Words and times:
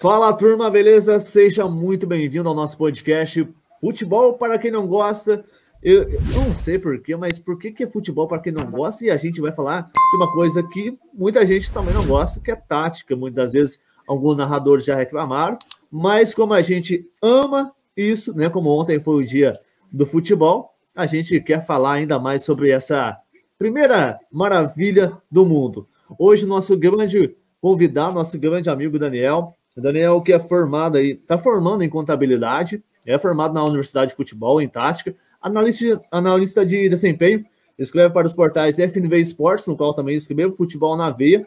Fala 0.00 0.32
turma, 0.32 0.70
beleza? 0.70 1.18
Seja 1.18 1.66
muito 1.66 2.06
bem-vindo 2.06 2.48
ao 2.48 2.54
nosso 2.54 2.78
podcast 2.78 3.48
Futebol 3.80 4.34
para 4.34 4.56
quem 4.56 4.70
não 4.70 4.86
gosta. 4.86 5.44
Eu, 5.82 6.08
eu 6.08 6.20
não 6.36 6.54
sei 6.54 6.78
porquê, 6.78 7.16
mas 7.16 7.40
por 7.40 7.58
que, 7.58 7.72
que 7.72 7.82
é 7.82 7.86
futebol 7.88 8.28
para 8.28 8.38
quem 8.38 8.52
não 8.52 8.70
gosta? 8.70 9.04
E 9.04 9.10
a 9.10 9.16
gente 9.16 9.40
vai 9.40 9.50
falar 9.50 9.90
de 9.90 10.16
uma 10.16 10.32
coisa 10.32 10.62
que 10.62 10.96
muita 11.12 11.44
gente 11.44 11.72
também 11.72 11.92
não 11.92 12.06
gosta, 12.06 12.38
que 12.38 12.48
é 12.48 12.54
tática. 12.54 13.16
Muitas 13.16 13.54
vezes 13.54 13.80
alguns 14.06 14.36
narradores 14.36 14.84
já 14.84 14.94
reclamaram, 14.94 15.58
mas 15.90 16.32
como 16.32 16.54
a 16.54 16.62
gente 16.62 17.04
ama 17.20 17.72
isso, 17.96 18.32
né? 18.32 18.48
Como 18.48 18.70
ontem 18.70 19.00
foi 19.00 19.24
o 19.24 19.26
dia 19.26 19.58
do 19.90 20.06
futebol, 20.06 20.76
a 20.94 21.06
gente 21.06 21.40
quer 21.40 21.66
falar 21.66 21.94
ainda 21.94 22.20
mais 22.20 22.44
sobre 22.44 22.70
essa 22.70 23.18
primeira 23.58 24.16
maravilha 24.30 25.12
do 25.28 25.44
mundo. 25.44 25.88
Hoje, 26.16 26.46
nosso 26.46 26.76
grande 26.76 27.34
convidado, 27.60 28.14
nosso 28.14 28.38
grande 28.38 28.70
amigo 28.70 28.96
Daniel. 28.96 29.57
Daniel, 29.80 30.20
que 30.20 30.32
é 30.32 30.38
formado 30.38 30.96
aí, 30.98 31.12
está 31.12 31.38
formando 31.38 31.82
em 31.82 31.88
contabilidade, 31.88 32.82
é 33.06 33.16
formado 33.18 33.54
na 33.54 33.64
Universidade 33.64 34.10
de 34.10 34.16
Futebol, 34.16 34.60
em 34.60 34.68
tática, 34.68 35.14
analista, 35.40 36.00
analista 36.10 36.66
de 36.66 36.88
desempenho, 36.88 37.44
escreve 37.78 38.12
para 38.12 38.26
os 38.26 38.34
portais 38.34 38.78
FNV 38.78 39.20
Esportes, 39.20 39.66
no 39.66 39.76
qual 39.76 39.94
também 39.94 40.16
escreveu 40.16 40.50
Futebol 40.50 40.96
na 40.96 41.10
Veia, 41.10 41.46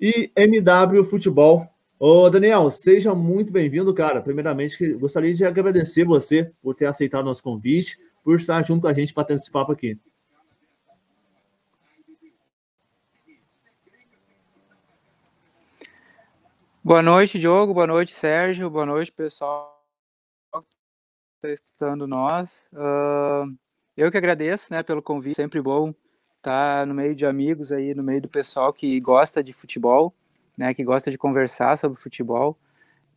e 0.00 0.30
MW 0.34 1.04
Futebol. 1.04 1.66
Ô, 1.98 2.30
Daniel, 2.30 2.70
seja 2.70 3.14
muito 3.14 3.52
bem-vindo, 3.52 3.92
cara. 3.92 4.22
Primeiramente, 4.22 4.94
gostaria 4.94 5.34
de 5.34 5.44
agradecer 5.44 6.04
você 6.04 6.50
por 6.62 6.74
ter 6.74 6.86
aceitado 6.86 7.26
nosso 7.26 7.42
convite, 7.42 7.98
por 8.24 8.36
estar 8.36 8.62
junto 8.62 8.82
com 8.82 8.88
a 8.88 8.92
gente 8.92 9.12
para 9.12 9.24
ter 9.24 9.34
esse 9.34 9.50
papo 9.50 9.72
aqui. 9.72 9.98
Boa 16.82 17.02
noite, 17.02 17.38
Diogo. 17.38 17.74
Boa 17.74 17.86
noite, 17.86 18.10
Sérgio. 18.14 18.70
Boa 18.70 18.86
noite, 18.86 19.12
pessoal 19.12 19.84
que 20.50 20.66
está 21.36 21.50
escutando 21.50 22.06
nós. 22.06 22.62
Uh, 22.72 23.54
eu 23.94 24.10
que 24.10 24.16
agradeço 24.16 24.72
né, 24.72 24.82
pelo 24.82 25.02
convite. 25.02 25.36
Sempre 25.36 25.60
bom 25.60 25.92
estar 26.18 26.86
no 26.86 26.94
meio 26.94 27.14
de 27.14 27.26
amigos 27.26 27.70
aí, 27.70 27.94
no 27.94 28.02
meio 28.02 28.22
do 28.22 28.30
pessoal 28.30 28.72
que 28.72 28.98
gosta 28.98 29.44
de 29.44 29.52
futebol, 29.52 30.14
né, 30.56 30.72
que 30.72 30.82
gosta 30.82 31.10
de 31.10 31.18
conversar 31.18 31.76
sobre 31.76 32.00
futebol, 32.00 32.58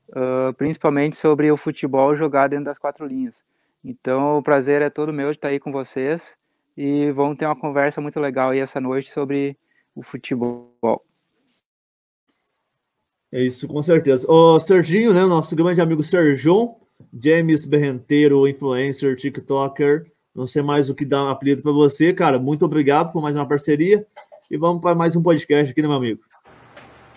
uh, 0.10 0.54
principalmente 0.56 1.16
sobre 1.16 1.50
o 1.50 1.56
futebol 1.56 2.14
jogado 2.18 2.52
dentro 2.52 2.66
das 2.66 2.78
quatro 2.78 3.06
linhas. 3.08 3.46
Então, 3.82 4.40
o 4.40 4.44
prazer 4.44 4.82
é 4.82 4.90
todo 4.90 5.14
meu 5.14 5.32
de 5.32 5.38
estar 5.38 5.48
aí 5.48 5.60
com 5.60 5.72
vocês 5.72 6.38
e 6.76 7.12
vamos 7.12 7.38
ter 7.38 7.46
uma 7.46 7.56
conversa 7.56 8.02
muito 8.02 8.20
legal 8.20 8.50
aí 8.50 8.60
essa 8.60 8.82
noite 8.82 9.10
sobre 9.10 9.58
o 9.96 10.04
futebol. 10.04 11.06
É 13.34 13.42
isso, 13.42 13.68
com 13.68 13.82
certeza. 13.82 14.32
O 14.32 14.60
Serginho, 14.60 15.12
né? 15.12 15.26
Nosso 15.26 15.56
grande 15.56 15.82
amigo 15.82 16.04
Serjão, 16.04 16.76
James 17.20 17.66
Berrenteiro, 17.66 18.48
influencer, 18.48 19.16
TikToker. 19.16 20.06
Não 20.36 20.46
sei 20.46 20.62
mais 20.62 20.88
o 20.88 20.94
que 20.94 21.04
dá 21.04 21.24
um 21.24 21.30
apelido 21.30 21.64
para 21.64 21.72
você, 21.72 22.14
cara. 22.14 22.38
Muito 22.38 22.64
obrigado 22.64 23.12
por 23.12 23.24
mais 23.24 23.36
uma 23.36 23.48
parceria. 23.48 24.06
E 24.52 24.56
vamos 24.56 24.84
para 24.84 24.94
mais 24.94 25.16
um 25.16 25.24
podcast 25.24 25.72
aqui, 25.72 25.82
né, 25.82 25.88
meu 25.88 25.98
amigo? 25.98 26.22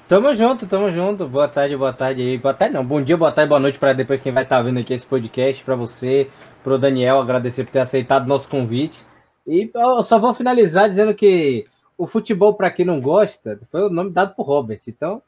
Tamo 0.09 0.35
junto, 0.35 0.67
tamo 0.67 0.91
junto. 0.91 1.29
Boa 1.29 1.49
tarde, 1.49 1.77
boa 1.77 1.93
tarde 1.93 2.23
aí. 2.23 2.39
Boa 2.39 2.55
tarde, 2.55 2.75
não. 2.75 2.83
Bom 2.83 3.03
dia, 3.03 3.17
boa 3.19 3.31
tarde, 3.31 3.51
boa 3.51 3.61
noite 3.61 3.79
para 3.79 3.93
depois 3.93 4.23
quem 4.23 4.33
vai 4.33 4.45
estar 4.45 4.57
tá 4.57 4.63
vendo 4.63 4.79
aqui 4.79 4.95
esse 4.95 5.05
podcast. 5.05 5.63
Para 5.63 5.77
você, 5.77 6.31
pro 6.65 6.79
Daniel, 6.79 7.19
agradecer 7.19 7.65
por 7.65 7.73
ter 7.73 7.81
aceitado 7.81 8.27
nosso 8.27 8.49
convite. 8.49 9.05
E 9.47 9.71
eu 9.75 10.03
só 10.03 10.19
vou 10.19 10.33
finalizar 10.33 10.89
dizendo 10.89 11.13
que 11.15 11.67
o 11.99 12.07
futebol, 12.07 12.55
para 12.55 12.71
quem 12.71 12.87
não 12.87 13.03
gosta, 13.03 13.61
foi 13.71 13.83
o 13.83 13.91
nome 13.91 14.13
dado 14.13 14.35
por 14.35 14.47
Robert. 14.47 14.81
Então, 14.89 15.21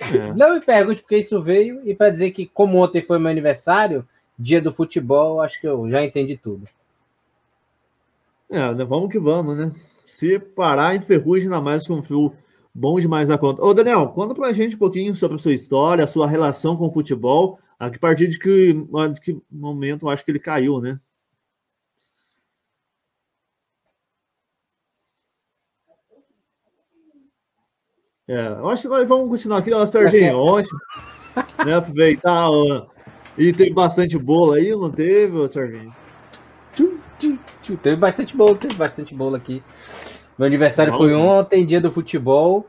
é. 0.00 0.32
Não 0.34 0.54
me 0.54 0.60
pergunte 0.60 1.00
porque 1.00 1.18
isso 1.18 1.42
veio, 1.42 1.80
e 1.88 1.94
para 1.94 2.10
dizer 2.10 2.30
que, 2.30 2.46
como 2.46 2.78
ontem 2.78 3.02
foi 3.02 3.18
meu 3.18 3.30
aniversário, 3.30 4.06
dia 4.38 4.60
do 4.60 4.72
futebol, 4.72 5.40
acho 5.40 5.60
que 5.60 5.66
eu 5.66 5.90
já 5.90 6.04
entendi 6.04 6.36
tudo. 6.36 6.64
É, 8.50 8.74
né, 8.74 8.84
vamos 8.84 9.10
que 9.10 9.18
vamos, 9.18 9.58
né? 9.58 9.70
Se 10.06 10.38
parar 10.38 10.94
em 10.94 11.00
ferrugem, 11.00 11.48
ainda 11.48 11.60
mais 11.60 11.86
com 11.86 11.94
um 11.94 12.02
fio 12.02 12.32
bom 12.74 12.98
demais 12.98 13.28
a 13.28 13.36
conta. 13.36 13.62
Ô, 13.62 13.74
Daniel, 13.74 14.08
conta 14.08 14.34
pra 14.34 14.52
gente 14.52 14.76
um 14.76 14.78
pouquinho 14.78 15.14
sobre 15.14 15.34
a 15.34 15.38
sua 15.38 15.52
história, 15.52 16.04
a 16.04 16.06
sua 16.06 16.26
relação 16.26 16.76
com 16.76 16.86
o 16.86 16.90
futebol. 16.90 17.58
A 17.78 17.90
partir 17.90 18.26
de 18.26 18.38
que, 18.38 18.72
de 19.12 19.20
que 19.20 19.38
momento 19.50 20.06
eu 20.06 20.10
acho 20.10 20.24
que 20.24 20.30
ele 20.30 20.38
caiu, 20.38 20.80
né? 20.80 20.98
É, 28.28 28.48
eu 28.48 28.68
acho 28.68 28.82
que 28.82 29.04
vamos 29.04 29.28
continuar 29.30 29.58
aqui, 29.58 29.72
ó, 29.72 29.86
Serginho, 29.86 30.38
ontem, 30.42 30.70
né, 31.64 31.74
aproveitar, 31.74 32.50
ó, 32.50 32.86
e 33.38 33.52
teve 33.52 33.72
bastante 33.72 34.18
bolo 34.18 34.52
aí, 34.52 34.70
não 34.70 34.90
teve, 34.90 35.48
Serginho? 35.48 35.94
Teve 37.82 37.96
bastante 37.96 38.36
bolo, 38.36 38.56
teve 38.56 38.74
bastante 38.74 39.14
bolo 39.14 39.36
aqui. 39.36 39.62
Meu 40.38 40.46
aniversário 40.46 40.92
foi 40.96 41.12
ontem, 41.14 41.66
dia 41.66 41.80
do 41.80 41.90
futebol. 41.90 42.66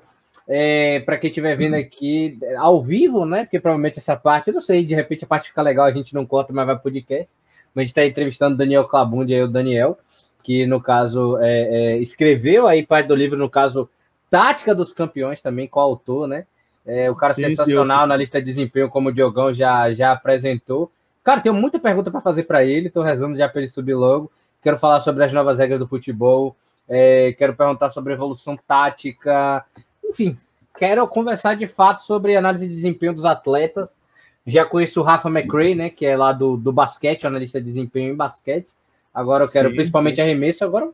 É, 0.47 0.99
para 1.01 1.17
quem 1.17 1.29
estiver 1.29 1.55
vendo 1.55 1.75
aqui 1.75 2.39
ao 2.57 2.83
vivo, 2.83 3.23
né? 3.23 3.43
Porque 3.43 3.59
provavelmente 3.59 3.99
essa 3.99 4.15
parte, 4.15 4.47
eu 4.47 4.55
não 4.55 4.61
sei, 4.61 4.83
de 4.83 4.95
repente 4.95 5.23
a 5.23 5.27
parte 5.27 5.49
fica 5.49 5.61
legal, 5.61 5.85
a 5.85 5.91
gente 5.91 6.15
não 6.15 6.25
conta, 6.25 6.51
mas 6.51 6.65
vai 6.65 6.75
pro 6.75 6.85
podcast. 6.85 7.31
Mas 7.73 7.81
a 7.81 7.81
gente 7.81 7.89
está 7.89 8.05
entrevistando 8.05 8.55
o 8.55 8.57
Daniel 8.57 8.85
Clabundi, 8.85 9.35
aí 9.35 9.43
o 9.43 9.47
Daniel, 9.47 9.99
que 10.41 10.65
no 10.65 10.81
caso 10.81 11.37
é, 11.39 11.61
é, 11.61 11.97
escreveu 11.99 12.67
aí 12.67 12.83
parte 12.83 13.05
do 13.05 13.15
livro, 13.15 13.37
no 13.37 13.47
caso, 13.47 13.87
Tática 14.29 14.75
dos 14.75 14.93
Campeões 14.93 15.41
também, 15.41 15.67
coautor, 15.67 16.27
né? 16.27 16.45
É, 16.85 17.09
o 17.09 17.15
cara 17.15 17.33
sim, 17.33 17.43
sensacional 17.43 18.01
sim, 18.01 18.07
na 18.07 18.15
lista 18.15 18.39
de 18.39 18.45
desempenho, 18.45 18.89
como 18.89 19.09
o 19.09 19.13
Diogão 19.13 19.53
já, 19.53 19.91
já 19.93 20.11
apresentou. 20.11 20.91
Cara, 21.23 21.41
tenho 21.41 21.53
muita 21.53 21.79
pergunta 21.79 22.09
para 22.09 22.21
fazer 22.21 22.43
para 22.43 22.63
ele, 22.63 22.87
estou 22.87 23.03
rezando 23.03 23.37
já 23.37 23.47
para 23.47 23.61
ele 23.61 23.67
subir 23.67 23.93
logo. 23.93 24.31
Quero 24.61 24.77
falar 24.77 24.99
sobre 25.01 25.23
as 25.23 25.31
novas 25.31 25.59
regras 25.59 25.79
do 25.79 25.87
futebol, 25.87 26.55
é, 26.87 27.33
quero 27.33 27.55
perguntar 27.55 27.89
sobre 27.91 28.13
evolução 28.13 28.57
tática, 28.67 29.63
enfim, 30.03 30.37
quero 30.77 31.05
conversar 31.07 31.55
de 31.55 31.67
fato 31.67 32.01
sobre 32.01 32.35
análise 32.35 32.67
de 32.67 32.73
desempenho 32.73 33.13
dos 33.13 33.25
atletas. 33.25 33.99
Já 34.45 34.65
conheço 34.65 34.99
o 34.99 35.03
Rafa 35.03 35.29
McRae, 35.29 35.75
né, 35.75 35.89
que 35.89 36.05
é 36.05 36.17
lá 36.17 36.33
do, 36.33 36.57
do 36.57 36.71
basquete, 36.71 37.27
analista 37.27 37.59
de 37.59 37.65
desempenho 37.65 38.13
em 38.13 38.15
basquete. 38.15 38.69
Agora 39.13 39.43
eu 39.43 39.49
quero 39.49 39.69
sim, 39.69 39.75
principalmente 39.75 40.19
arremesso. 40.19 40.63
Agora 40.63 40.89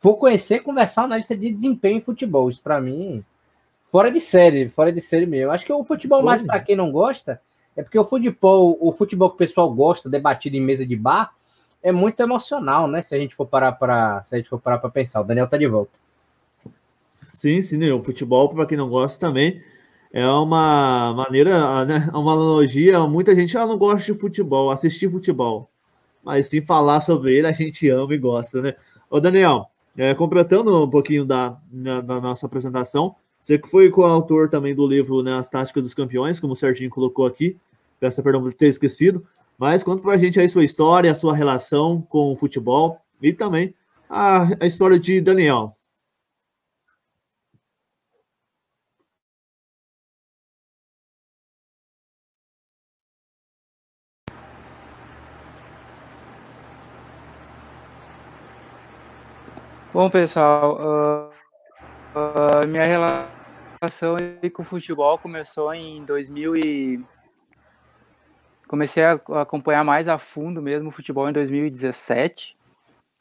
vou 0.00 0.16
conhecer 0.16 0.60
conversar 0.60 1.08
na 1.08 1.16
lista 1.16 1.36
de 1.36 1.52
desempenho 1.52 1.98
em 1.98 2.00
futebol. 2.00 2.48
Isso 2.48 2.62
para 2.62 2.80
mim, 2.80 3.24
fora 3.90 4.10
de 4.10 4.20
série, 4.20 4.68
fora 4.68 4.92
de 4.92 5.00
série 5.00 5.26
mesmo. 5.26 5.52
Acho 5.52 5.64
que 5.64 5.72
o 5.72 5.84
futebol 5.84 6.22
mais 6.22 6.42
para 6.42 6.60
quem 6.60 6.76
não 6.76 6.90
gosta 6.90 7.40
é 7.76 7.82
porque 7.82 7.98
o 7.98 8.04
futebol, 8.04 8.76
o 8.80 8.92
futebol 8.92 9.28
que 9.28 9.34
o 9.34 9.38
pessoal 9.38 9.72
gosta, 9.72 10.08
debatido 10.08 10.56
em 10.56 10.60
mesa 10.60 10.86
de 10.86 10.96
bar, 10.96 11.32
é 11.82 11.92
muito 11.92 12.20
emocional, 12.20 12.88
né? 12.88 13.02
Se 13.02 13.14
a 13.14 13.18
gente 13.18 13.34
for 13.34 13.46
parar 13.46 13.72
para, 13.72 14.24
se 14.24 14.34
a 14.34 14.38
gente 14.38 14.48
for 14.48 14.60
parar 14.60 14.78
para 14.78 14.90
pensar. 14.90 15.20
O 15.20 15.24
Daniel 15.24 15.46
tá 15.46 15.56
de 15.56 15.66
volta. 15.66 15.92
Sim, 17.32 17.60
sim, 17.60 17.76
né? 17.76 17.92
o 17.92 18.02
futebol 18.02 18.48
para 18.48 18.64
quem 18.64 18.78
não 18.78 18.88
gosta 18.88 19.20
também 19.20 19.62
é 20.10 20.26
uma 20.26 21.12
maneira, 21.14 21.84
né? 21.84 22.08
Uma 22.14 22.32
analogia. 22.32 23.06
Muita 23.06 23.34
gente 23.34 23.56
ah, 23.58 23.66
não 23.66 23.76
gosta 23.76 24.10
de 24.12 24.18
futebol, 24.18 24.70
assistir 24.70 25.10
futebol, 25.10 25.68
mas 26.24 26.48
sim 26.48 26.62
falar 26.62 27.02
sobre 27.02 27.36
ele 27.36 27.46
a 27.46 27.52
gente 27.52 27.88
ama 27.90 28.14
e 28.14 28.18
gosta, 28.18 28.62
né? 28.62 28.74
Ô 29.10 29.20
Daniel, 29.20 29.70
é, 29.96 30.14
completando 30.14 30.84
um 30.84 30.90
pouquinho 30.90 31.24
da, 31.24 31.56
da, 31.70 32.00
da, 32.00 32.20
nossa 32.20 32.46
apresentação, 32.46 33.14
você 33.42 33.58
que 33.58 33.68
foi 33.68 33.90
coautor 33.90 34.50
também 34.50 34.74
do 34.74 34.86
livro 34.86 35.22
né, 35.22 35.34
As 35.34 35.48
Táticas 35.48 35.82
dos 35.82 35.94
Campeões, 35.94 36.40
como 36.40 36.52
o 36.52 36.56
Serginho 36.56 36.90
colocou 36.90 37.26
aqui, 37.26 37.56
peço 37.98 38.22
perdão 38.22 38.42
por 38.42 38.52
ter 38.52 38.68
esquecido, 38.68 39.24
mas 39.58 39.82
conta 39.82 40.02
pra 40.02 40.16
gente 40.16 40.38
aí 40.38 40.48
sua 40.48 40.64
história, 40.64 41.10
a 41.10 41.14
sua 41.14 41.34
relação 41.34 42.02
com 42.08 42.32
o 42.32 42.36
futebol 42.36 42.98
e 43.22 43.32
também 43.32 43.74
a, 44.08 44.48
a 44.60 44.66
história 44.66 44.98
de 44.98 45.20
Daniel. 45.20 45.72
Bom, 59.96 60.10
pessoal, 60.10 60.76
uh, 60.76 61.30
uh, 62.14 62.66
minha 62.68 62.84
relação 62.84 64.18
com 64.52 64.60
o 64.60 64.66
futebol 64.66 65.16
começou 65.16 65.72
em 65.72 66.04
2000 66.04 66.54
e 66.54 67.02
comecei 68.68 69.02
a 69.02 69.14
acompanhar 69.40 69.82
mais 69.86 70.06
a 70.06 70.18
fundo 70.18 70.60
mesmo 70.60 70.90
o 70.90 70.92
futebol 70.92 71.30
em 71.30 71.32
2017, 71.32 72.54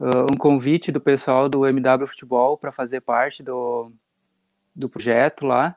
uh, 0.00 0.26
um 0.32 0.36
convite 0.36 0.90
do 0.90 1.00
pessoal 1.00 1.48
do 1.48 1.64
MW 1.64 2.08
Futebol 2.08 2.58
para 2.58 2.72
fazer 2.72 3.02
parte 3.02 3.40
do 3.40 3.92
do 4.74 4.88
projeto 4.88 5.46
lá. 5.46 5.76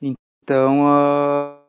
Então, 0.00 1.59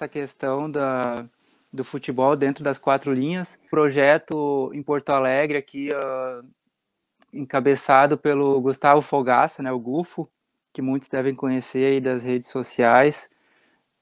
essa 0.00 0.08
questão 0.08 0.70
da, 0.70 1.26
do 1.70 1.84
futebol 1.84 2.34
dentro 2.34 2.64
das 2.64 2.78
quatro 2.78 3.12
linhas. 3.12 3.58
Projeto 3.70 4.70
em 4.72 4.82
Porto 4.82 5.10
Alegre 5.10 5.58
aqui, 5.58 5.90
uh, 5.90 6.48
encabeçado 7.32 8.16
pelo 8.16 8.60
Gustavo 8.60 9.02
Fogaça, 9.02 9.62
né, 9.62 9.70
o 9.70 9.78
Gufo, 9.78 10.28
que 10.72 10.80
muitos 10.80 11.08
devem 11.08 11.34
conhecer 11.34 11.84
aí 11.84 12.00
das 12.00 12.24
redes 12.24 12.48
sociais. 12.48 13.28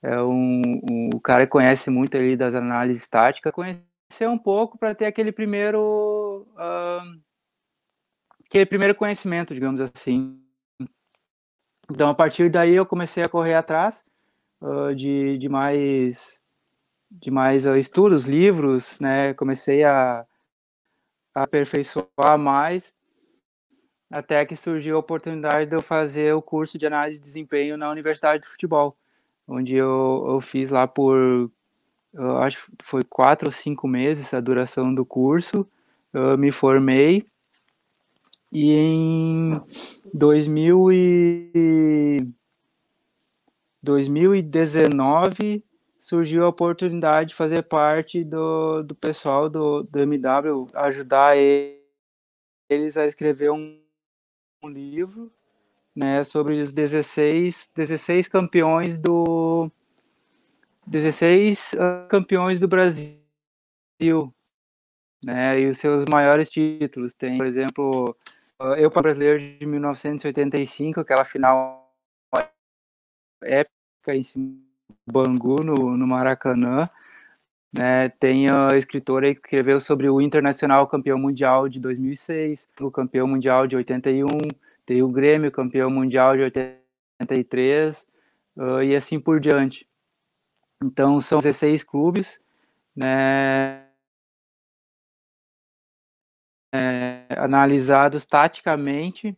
É 0.01 0.21
um, 0.23 0.63
um 0.89 1.11
o 1.15 1.21
cara 1.21 1.47
conhece 1.47 1.91
muito 1.91 2.17
ali 2.17 2.37
das 2.37 2.55
análises 2.55 3.09
táticas, 3.09 3.53
conhecer 3.53 4.29
um 4.29 4.39
pouco 4.39 4.79
para 4.79 4.95
ter 4.95 5.07
aquele 5.07 5.33
primeiro 5.33 6.47
uh, 6.55 7.21
aquele 8.49 8.67
primeiro 8.67 8.95
conhecimento, 8.95 9.55
digamos 9.55 9.81
assim. 9.81 10.41
Então, 11.91 12.09
a 12.09 12.15
partir 12.15 12.51
daí, 12.51 12.75
eu 12.75 12.87
comecei 12.87 13.23
a 13.23 13.29
correr 13.29 13.55
atrás 13.55 14.05
uh, 14.61 14.95
de, 14.95 15.39
de 15.39 15.49
mais, 15.49 16.41
de 17.11 17.31
mais 17.31 17.67
uh, 17.67 17.77
estudos, 17.77 18.25
livros, 18.25 18.99
né? 19.01 19.35
Comecei 19.35 19.85
a, 19.85 20.27
a 21.35 21.43
aperfeiçoar 21.43 22.39
mais, 22.39 22.95
até 24.11 24.45
que 24.45 24.57
surgiu 24.57 24.97
a 24.97 25.01
oportunidade 25.01 25.69
de 25.69 25.77
eu 25.77 25.83
fazer 25.83 26.35
o 26.35 26.43
curso 26.43 26.79
de 26.79 26.87
análise 26.87 27.19
de 27.19 27.23
desempenho 27.23 27.77
na 27.77 27.91
Universidade 27.91 28.43
de 28.43 28.49
Futebol, 28.49 28.97
onde 29.47 29.75
eu, 29.75 30.27
eu 30.29 30.41
fiz 30.41 30.71
lá 30.71 30.87
por, 30.87 31.51
acho 32.43 32.71
que 32.79 32.85
foi 32.85 33.05
quatro 33.05 33.49
ou 33.49 33.53
cinco 33.53 33.87
meses 33.87 34.33
a 34.33 34.41
duração 34.41 34.95
do 34.95 35.05
curso, 35.05 35.67
eu 36.13 36.39
me 36.39 36.51
formei, 36.51 37.27
e 38.53 38.73
em 38.73 39.61
2000 40.13 40.93
e 40.93 42.27
2019 43.83 45.65
surgiu 46.01 46.45
a 46.45 46.49
oportunidade 46.49 47.31
de 47.31 47.35
fazer 47.35 47.63
parte 47.63 48.25
do, 48.25 48.83
do 48.83 48.95
pessoal 48.95 49.49
do, 49.49 49.83
do 49.83 49.99
MW, 50.01 50.67
ajudar 50.75 51.37
eles 51.37 52.97
a 52.97 53.07
escrever 53.07 53.51
um, 53.51 53.81
um 54.63 54.69
livro 54.69 55.33
né, 55.95 56.23
sobre 56.23 56.57
os 56.57 56.73
16, 56.73 57.73
16 57.75 58.29
campeões 58.29 58.99
do 58.99 59.71
16 60.87 61.75
uh, 61.75 62.09
campeões 62.09 62.61
do 62.61 62.69
Brasil, 62.69 63.19
né, 65.25 65.61
e 65.61 65.67
os 65.69 65.79
seus 65.79 66.05
maiores 66.09 66.49
títulos. 66.49 67.15
Tem, 67.15 67.37
por 67.37 67.47
exemplo, 67.47 68.17
eu 68.79 68.91
para 68.91 69.03
brasileiro 69.03 69.39
de 69.39 69.65
1985, 69.65 71.01
aquela 71.01 71.25
final 71.25 71.89
épica 73.45 74.15
em 74.15 74.61
Bangu, 75.11 75.63
no, 75.63 75.97
no 75.97 76.07
Maracanã. 76.07 76.89
Né, 77.71 78.09
tem 78.09 78.51
a 78.51 78.77
escritora 78.79 79.35
que 79.35 79.41
escreveu 79.41 79.79
sobre 79.79 80.09
o 80.09 80.23
Internacional 80.23 80.87
campeão 80.87 81.19
mundial 81.19 81.69
de 81.69 81.79
2006, 81.79 82.67
o 82.81 82.91
campeão 82.91 83.27
mundial 83.27 83.67
de 83.67 83.77
81, 83.77 84.27
tem 84.87 85.03
o 85.03 85.09
Grêmio 85.09 85.53
campeão 85.53 85.91
mundial 85.91 86.35
de 86.35 86.45
83 86.45 88.07
uh, 88.57 88.83
e 88.83 88.97
assim 88.97 89.21
por 89.21 89.39
diante. 89.39 89.87
Então 90.83 91.21
são 91.21 91.41
16 91.41 91.85
clubes, 91.85 92.41
né, 92.97 93.88
é, 96.79 97.27
analisados 97.39 98.25
taticamente. 98.25 99.37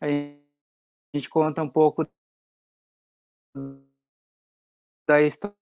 A 0.00 0.06
gente 1.14 1.28
conta 1.30 1.62
um 1.62 1.68
pouco 1.68 2.04
da 5.06 5.22
história 5.22 5.56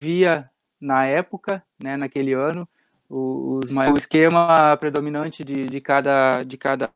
via 0.00 0.50
na 0.80 1.06
época, 1.06 1.64
né, 1.78 1.96
naquele 1.96 2.32
ano, 2.32 2.68
os, 3.08 3.70
o 3.70 3.96
esquema 3.96 4.76
predominante 4.78 5.44
de, 5.44 5.66
de 5.66 5.80
cada 5.80 6.42
de 6.42 6.56
cada 6.56 6.92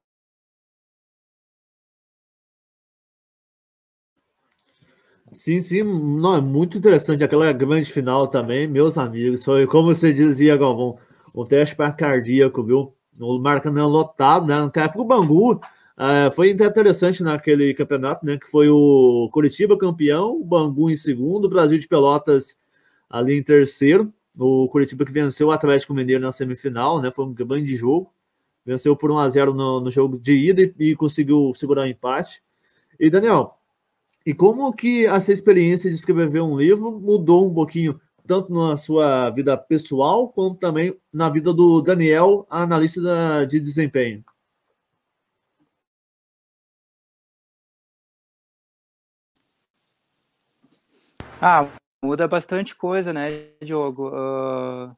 Sim, 5.37 5.61
sim, 5.61 5.83
não, 5.83 6.35
é 6.37 6.41
muito 6.41 6.79
interessante 6.79 7.23
aquela 7.23 7.53
grande 7.53 7.93
final 7.93 8.27
também, 8.27 8.67
meus 8.67 8.97
amigos. 8.97 9.44
Foi 9.44 9.67
como 9.67 9.94
você 9.94 10.11
dizia, 10.11 10.56
Galvão, 10.56 10.97
o 11.35 11.44
teste 11.44 11.77
para 11.77 11.93
cardíaco, 11.93 12.62
viu? 12.62 12.94
O 13.21 13.38
Maracanã 13.38 13.87
lotado, 13.87 14.47
né? 14.47 14.55
Na 14.56 14.83
época 14.83 15.03
o 15.03 15.05
Bangu 15.05 15.53
uh, 15.53 16.31
foi 16.35 16.53
interessante 16.53 17.23
naquele 17.23 17.75
campeonato, 17.75 18.25
né? 18.25 18.38
Que 18.38 18.47
foi 18.50 18.71
o 18.71 19.29
Curitiba 19.31 19.77
campeão, 19.77 20.41
o 20.41 20.43
Bangu 20.44 20.91
em 20.91 20.97
segundo, 20.97 21.44
o 21.44 21.50
Brasil 21.50 21.79
de 21.79 21.87
Pelotas 21.87 22.56
ali 23.11 23.37
em 23.38 23.43
terceiro. 23.43 24.11
O 24.38 24.67
Curitiba 24.69 25.05
que 25.05 25.12
venceu 25.12 25.49
o 25.49 25.53
Atlético 25.53 25.93
Mineiro 25.93 26.23
na 26.23 26.33
semifinal, 26.33 27.03
né? 27.03 27.11
Foi 27.11 27.27
um 27.27 27.35
grande 27.35 27.77
jogo. 27.77 28.11
Venceu 28.65 28.97
por 28.97 29.11
1 29.11 29.19
a 29.19 29.29
0 29.29 29.53
no, 29.53 29.81
no 29.81 29.91
jogo 29.91 30.19
de 30.19 30.33
ida 30.33 30.62
e, 30.62 30.75
e 30.79 30.97
conseguiu 30.97 31.53
segurar 31.55 31.83
o 31.83 31.87
empate. 31.87 32.43
E 32.99 33.11
Daniel, 33.11 33.56
e 34.26 34.34
como 34.34 34.73
que 34.73 35.06
essa 35.06 35.32
experiência 35.32 35.88
de 35.88 35.94
escrever 35.94 36.43
um 36.43 36.58
livro 36.58 36.90
mudou 36.90 37.49
um 37.49 37.55
pouquinho, 37.55 38.00
tanto 38.26 38.52
na 38.52 38.76
sua 38.76 39.31
vida 39.31 39.56
pessoal, 39.56 40.28
quanto 40.28 40.58
também 40.58 40.99
na 41.14 41.31
vida 41.31 41.55
do 41.55 41.81
Daniel, 41.81 42.44
analista 42.50 43.46
de 43.46 43.61
desempenho? 43.61 44.25
Ah, 51.40 51.69
muda 52.02 52.26
bastante 52.26 52.75
coisa, 52.75 53.12
né, 53.12 53.50
Diogo? 53.62 54.08
Uh, 54.08 54.96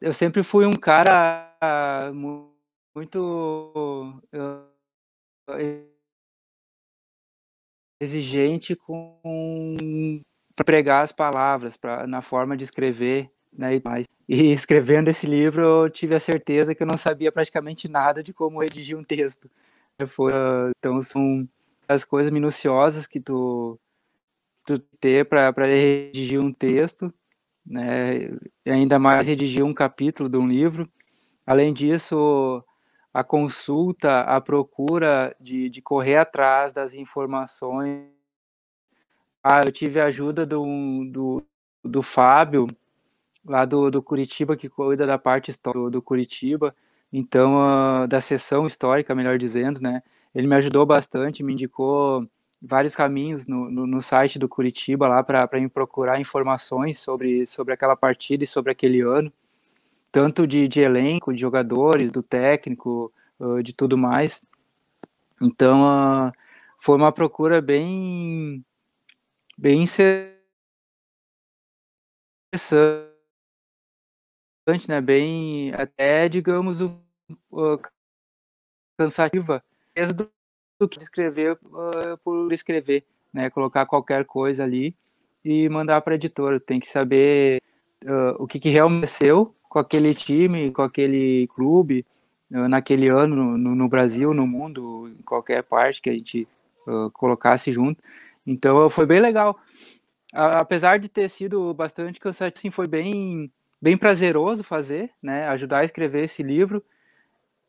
eu 0.00 0.12
sempre 0.12 0.42
fui 0.42 0.66
um 0.66 0.74
cara 0.74 2.12
muito 2.12 4.20
uh, 4.34 4.72
exigente 8.02 8.74
com 8.74 10.20
para 10.54 10.64
pregar 10.64 11.02
as 11.02 11.12
palavras, 11.12 11.76
pra, 11.76 12.06
na 12.06 12.20
forma 12.20 12.56
de 12.56 12.64
escrever, 12.64 13.30
né, 13.52 13.76
e 13.76 13.82
mais. 13.82 14.06
E 14.28 14.34
escrevendo 14.52 15.08
esse 15.08 15.26
livro, 15.26 15.62
eu 15.62 15.90
tive 15.90 16.14
a 16.14 16.20
certeza 16.20 16.74
que 16.74 16.82
eu 16.82 16.86
não 16.86 16.96
sabia 16.96 17.32
praticamente 17.32 17.88
nada 17.88 18.22
de 18.22 18.32
como 18.32 18.60
redigir 18.60 18.96
um 18.96 19.04
texto. 19.04 19.50
Foi, 20.08 20.32
então 20.78 21.02
são 21.02 21.48
as 21.88 22.04
coisas 22.04 22.32
minuciosas 22.32 23.06
que 23.06 23.20
tu 23.20 23.78
tu 24.64 24.78
ter 25.00 25.24
para 25.24 25.52
redigir 25.66 26.40
um 26.40 26.52
texto, 26.52 27.12
né, 27.66 28.30
e 28.64 28.70
ainda 28.70 28.98
mais 28.98 29.26
redigir 29.26 29.64
um 29.64 29.74
capítulo 29.74 30.28
de 30.28 30.38
um 30.38 30.46
livro. 30.46 30.88
Além 31.46 31.72
disso, 31.72 32.64
a 33.12 33.22
consulta, 33.22 34.20
a 34.20 34.40
procura 34.40 35.36
de, 35.38 35.68
de 35.68 35.82
correr 35.82 36.16
atrás 36.16 36.72
das 36.72 36.94
informações. 36.94 38.06
Ah, 39.42 39.60
eu 39.64 39.72
tive 39.72 40.00
a 40.00 40.06
ajuda 40.06 40.46
do, 40.46 40.64
do, 41.10 41.44
do 41.84 42.02
Fábio, 42.02 42.66
lá 43.44 43.64
do, 43.64 43.90
do 43.90 44.02
Curitiba, 44.02 44.56
que 44.56 44.68
cuida 44.68 45.06
da 45.06 45.18
parte 45.18 45.50
histórica 45.50 45.90
do 45.90 46.00
Curitiba, 46.00 46.74
então, 47.12 47.56
uh, 47.56 48.06
da 48.08 48.20
sessão 48.20 48.66
histórica, 48.66 49.14
melhor 49.14 49.36
dizendo, 49.36 49.80
né? 49.80 50.02
Ele 50.34 50.46
me 50.46 50.54
ajudou 50.56 50.86
bastante, 50.86 51.42
me 51.42 51.52
indicou 51.52 52.26
vários 52.60 52.96
caminhos 52.96 53.46
no, 53.46 53.70
no, 53.70 53.86
no 53.86 54.00
site 54.00 54.38
do 54.38 54.48
Curitiba 54.48 55.08
lá 55.08 55.22
para 55.22 55.60
me 55.60 55.68
procurar 55.68 56.20
informações 56.20 56.98
sobre, 56.98 57.46
sobre 57.46 57.74
aquela 57.74 57.96
partida 57.96 58.44
e 58.44 58.46
sobre 58.46 58.72
aquele 58.72 59.00
ano 59.02 59.30
tanto 60.12 60.46
de, 60.46 60.68
de 60.68 60.82
elenco, 60.82 61.32
de 61.32 61.40
jogadores, 61.40 62.12
do 62.12 62.22
técnico, 62.22 63.10
uh, 63.40 63.62
de 63.62 63.72
tudo 63.72 63.96
mais. 63.96 64.46
Então, 65.40 66.28
uh, 66.28 66.32
foi 66.78 66.96
uma 66.96 67.10
procura 67.10 67.62
bem, 67.62 68.62
bem 69.56 69.84
interessante, 69.84 70.36
né? 74.86 75.00
Bem, 75.00 75.72
até, 75.72 76.28
digamos, 76.28 76.82
uh, 76.82 76.92
cansativa, 78.98 79.64
do, 80.14 80.30
do 80.78 80.88
que 80.88 80.98
escrever 81.02 81.58
uh, 81.64 82.18
por 82.22 82.52
escrever, 82.52 83.04
né? 83.32 83.48
Colocar 83.48 83.86
qualquer 83.86 84.26
coisa 84.26 84.62
ali 84.62 84.94
e 85.42 85.68
mandar 85.70 86.02
para 86.02 86.12
a 86.12 86.16
editora. 86.16 86.60
Tem 86.60 86.78
que 86.78 86.88
saber 86.88 87.62
uh, 88.04 88.36
o 88.38 88.46
que, 88.46 88.60
que 88.60 88.68
realmente 88.68 89.04
aconteceu 89.04 89.56
com 89.72 89.78
aquele 89.78 90.14
time, 90.14 90.70
com 90.70 90.82
aquele 90.82 91.46
clube, 91.46 92.04
uh, 92.50 92.68
naquele 92.68 93.08
ano 93.08 93.56
no, 93.56 93.74
no, 93.74 93.88
Brasil, 93.88 94.34
no 94.34 94.46
mundo, 94.46 95.10
em 95.18 95.22
qualquer 95.22 95.62
parte 95.62 96.02
que 96.02 96.10
a 96.10 96.12
gente 96.12 96.46
uh, 96.86 97.10
colocasse 97.12 97.72
junto. 97.72 98.04
Então 98.46 98.90
foi 98.90 99.06
bem 99.06 99.18
legal. 99.18 99.58
A, 100.34 100.58
apesar 100.58 100.98
de 100.98 101.08
ter 101.08 101.30
sido 101.30 101.72
bastante 101.72 102.20
cansativo, 102.20 102.74
foi 102.74 102.86
bem, 102.86 103.50
bem 103.80 103.96
prazeroso 103.96 104.62
fazer, 104.62 105.10
né? 105.22 105.48
Ajudar 105.48 105.78
a 105.78 105.84
escrever 105.86 106.24
esse 106.24 106.42
livro. 106.42 106.84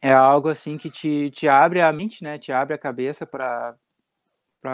é 0.01 0.13
algo 0.13 0.49
assim 0.49 0.77
que 0.77 0.91
te, 0.91 1.31
te 1.31 1.49
abre 1.49 1.81
a 1.81 1.93
mente, 1.93 2.23
né? 2.23 2.39
Te 2.39 2.53
abre 2.53 2.75
a 2.75 2.79
cabeça 2.79 3.27
para 3.27 3.77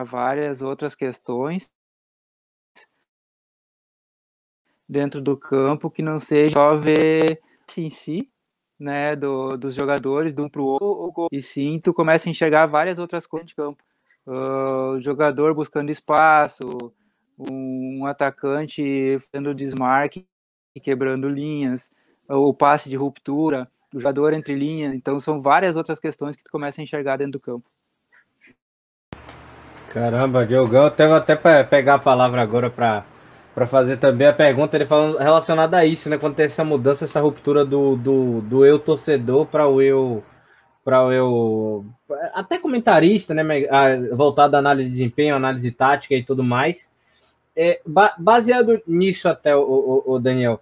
várias 0.04 0.62
outras 0.62 0.94
questões 0.94 1.70
dentro 4.88 5.22
do 5.22 5.36
campo 5.36 5.90
que 5.90 6.02
não 6.02 6.20
seja 6.20 6.54
só 6.54 6.76
ver 6.76 7.40
em 7.76 7.88
si, 7.88 8.30
né, 8.82 9.14
do, 9.14 9.56
dos 9.56 9.74
jogadores, 9.74 10.34
de 10.34 10.42
um 10.42 10.48
para 10.48 10.60
o 10.60 10.66
outro, 10.66 11.28
e 11.30 11.40
sim 11.40 11.78
tu 11.78 11.94
começa 11.94 12.28
a 12.28 12.30
enxergar 12.30 12.66
várias 12.66 12.98
outras 12.98 13.26
coisas 13.26 13.48
de 13.48 13.54
campo. 13.54 13.82
Uh, 14.26 15.00
jogador 15.00 15.54
buscando 15.54 15.90
espaço, 15.90 16.92
um 17.38 18.06
atacante 18.06 19.18
fazendo 19.20 19.54
desmarque 19.54 20.26
quebrando 20.80 21.28
linhas, 21.28 21.90
o 22.28 22.54
passe 22.54 22.88
de 22.88 22.96
ruptura, 22.96 23.68
o 23.94 24.00
jogador 24.00 24.32
entre 24.32 24.54
linhas. 24.54 24.94
Então, 24.94 25.20
são 25.20 25.40
várias 25.40 25.76
outras 25.76 26.00
questões 26.00 26.34
que 26.34 26.42
tu 26.42 26.50
começa 26.50 26.80
a 26.80 26.84
enxergar 26.84 27.18
dentro 27.18 27.32
do 27.32 27.40
campo. 27.40 27.68
Caramba, 29.90 30.46
Diogão, 30.46 30.86
até 30.86 31.06
vou 31.06 31.16
até 31.16 31.36
pegar 31.64 31.96
a 31.96 31.98
palavra 31.98 32.40
agora 32.40 32.70
para 32.70 33.04
para 33.54 33.66
fazer 33.66 33.98
também 33.98 34.26
a 34.26 34.32
pergunta, 34.32 34.76
ele 34.76 34.86
falando 34.86 35.18
relacionada 35.18 35.76
a 35.76 35.84
isso, 35.84 36.08
né? 36.08 36.16
Quando 36.18 36.34
tem 36.36 36.46
essa 36.46 36.64
mudança, 36.64 37.04
essa 37.04 37.20
ruptura 37.20 37.64
do, 37.64 37.96
do, 37.96 38.40
do 38.42 38.64
eu 38.64 38.78
torcedor 38.78 39.46
para 39.46 39.68
o 39.68 39.80
eu 39.82 40.24
para 40.84 41.06
o 41.06 41.12
eu 41.12 41.86
até 42.34 42.58
comentarista, 42.58 43.34
né? 43.34 43.42
Voltado 44.12 44.56
à 44.56 44.58
análise 44.58 44.88
de 44.88 44.94
desempenho, 44.94 45.36
análise 45.36 45.70
tática 45.70 46.14
e 46.14 46.24
tudo 46.24 46.42
mais. 46.42 46.90
É, 47.54 47.80
baseado 48.18 48.80
nisso 48.86 49.28
até 49.28 49.54
o, 49.54 49.60
o, 49.60 50.14
o 50.14 50.18
Daniel, 50.18 50.58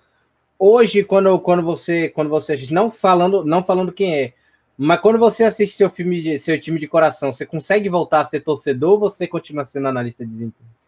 hoje 0.59 1.05
quando, 1.05 1.39
quando 1.39 1.63
você 1.63 2.09
quando 2.09 2.29
você 2.29 2.59
não 2.73 2.91
falando 2.91 3.45
não 3.45 3.63
falando 3.63 3.93
quem 3.93 4.15
é, 4.15 4.33
mas 4.77 4.99
quando 4.99 5.19
você 5.19 5.45
assiste 5.45 5.77
seu 5.77 5.89
filme 5.89 6.21
de, 6.21 6.39
seu 6.39 6.61
time 6.61 6.81
de 6.81 6.89
coração, 6.89 7.33
você 7.33 7.47
consegue 7.47 7.89
voltar 7.89 8.21
a 8.23 8.25
ser 8.25 8.41
torcedor 8.41 8.93
ou 8.93 8.99
você 8.99 9.29
continua 9.29 9.65
sendo 9.65 9.87
analista 9.87 10.25
de 10.25 10.31
desempenho? 10.33 10.80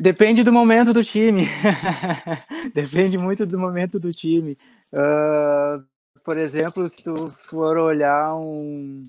Depende 0.00 0.44
do 0.44 0.52
momento 0.52 0.92
do 0.92 1.04
time. 1.04 1.42
Depende 2.72 3.18
muito 3.18 3.44
do 3.44 3.58
momento 3.58 3.98
do 3.98 4.12
time. 4.12 4.56
Uh, 4.92 5.84
por 6.22 6.38
exemplo, 6.38 6.88
se 6.88 7.02
tu 7.02 7.28
for 7.48 7.78
olhar 7.78 8.34
um, 8.36 9.02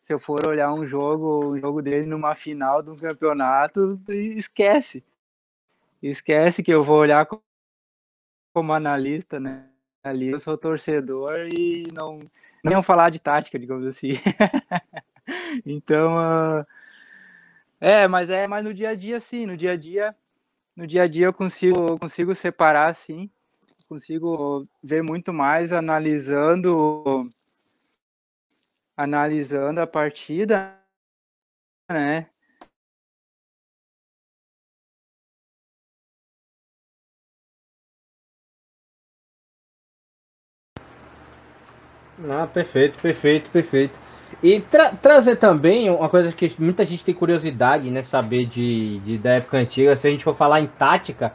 se 0.00 0.12
eu 0.12 0.18
for 0.18 0.46
olhar 0.46 0.72
um 0.72 0.86
jogo, 0.86 1.52
um 1.52 1.58
jogo 1.58 1.82
dele 1.82 2.06
numa 2.06 2.34
final 2.34 2.82
de 2.82 2.90
um 2.90 2.96
campeonato, 2.96 4.00
esquece. 4.08 5.04
Esquece 6.02 6.62
que 6.62 6.72
eu 6.72 6.84
vou 6.84 6.98
olhar 6.98 7.26
como 8.52 8.72
analista, 8.72 9.40
né? 9.40 9.66
Ali 10.04 10.30
eu 10.30 10.40
sou 10.40 10.58
torcedor 10.58 11.48
e 11.56 11.86
não 11.92 12.20
não 12.62 12.82
falar 12.82 13.10
de 13.10 13.18
tática, 13.18 13.58
digamos 13.58 13.86
assim. 13.86 14.12
então, 15.66 16.16
uh, 16.16 16.66
é, 17.82 18.06
mas 18.08 18.30
é, 18.30 18.46
mas 18.46 18.62
no 18.64 18.72
dia 18.72 18.90
a 18.90 18.94
dia 18.94 19.20
sim, 19.20 19.44
no 19.44 19.56
dia 19.56 19.72
a 19.72 19.76
dia, 19.76 20.14
no 20.76 20.86
dia 20.86 21.02
a 21.04 21.08
dia 21.08 21.26
eu 21.26 21.32
consigo 21.34 21.98
consigo 21.98 22.34
separar 22.34 22.94
sim, 22.94 23.30
consigo 23.88 24.66
ver 24.82 25.02
muito 25.02 25.32
mais 25.32 25.72
analisando 25.72 27.28
analisando 28.96 29.80
a 29.80 29.86
partida, 29.86 30.78
né? 31.90 32.28
Ah, 42.30 42.46
perfeito, 42.46 43.00
perfeito, 43.00 43.50
perfeito. 43.50 43.98
E 44.42 44.60
tra 44.60 44.90
trazer 44.90 45.36
também 45.36 45.88
uma 45.88 46.08
coisa 46.08 46.32
que 46.32 46.52
muita 46.58 46.84
gente 46.84 47.04
tem 47.04 47.14
curiosidade, 47.14 47.90
né? 47.90 48.02
Saber 48.02 48.46
de, 48.46 48.98
de 49.00 49.18
da 49.18 49.34
época 49.34 49.58
antiga. 49.58 49.96
Se 49.96 50.08
a 50.08 50.10
gente 50.10 50.24
for 50.24 50.34
falar 50.34 50.60
em 50.60 50.66
tática, 50.66 51.32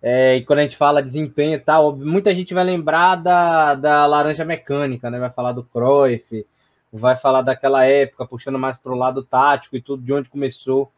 é, 0.00 0.36
e 0.36 0.44
quando 0.44 0.60
a 0.60 0.62
gente 0.62 0.76
fala 0.76 1.02
desempenho 1.02 1.56
e 1.56 1.58
tal, 1.58 1.94
muita 1.94 2.34
gente 2.34 2.54
vai 2.54 2.64
lembrar 2.64 3.16
da, 3.16 3.74
da 3.74 4.06
laranja 4.06 4.44
mecânica, 4.44 5.10
né? 5.10 5.18
Vai 5.18 5.30
falar 5.30 5.52
do 5.52 5.64
Cruyff, 5.64 6.46
vai 6.90 7.16
falar 7.16 7.42
daquela 7.42 7.84
época, 7.84 8.26
puxando 8.26 8.58
mais 8.58 8.78
para 8.78 8.92
o 8.92 8.96
lado 8.96 9.22
tático 9.22 9.76
e 9.76 9.82
tudo, 9.82 10.02
de 10.02 10.12
onde 10.14 10.30
começou. 10.30 10.90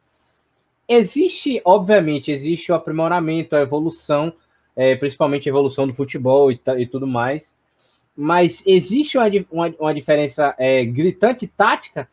Existe, 0.88 1.60
obviamente, 1.64 2.30
existe 2.30 2.70
o 2.70 2.74
aprimoramento, 2.74 3.56
a 3.56 3.60
evolução, 3.60 4.32
é, 4.76 4.94
principalmente 4.94 5.48
a 5.48 5.50
evolução 5.50 5.88
do 5.88 5.92
futebol 5.92 6.52
e, 6.52 6.60
e 6.78 6.86
tudo 6.86 7.06
mais, 7.06 7.57
mas 8.20 8.64
existe 8.66 9.16
uma, 9.16 9.26
uma, 9.48 9.74
uma 9.78 9.94
diferença 9.94 10.52
é, 10.58 10.84
gritante 10.84 11.46
tática 11.46 12.08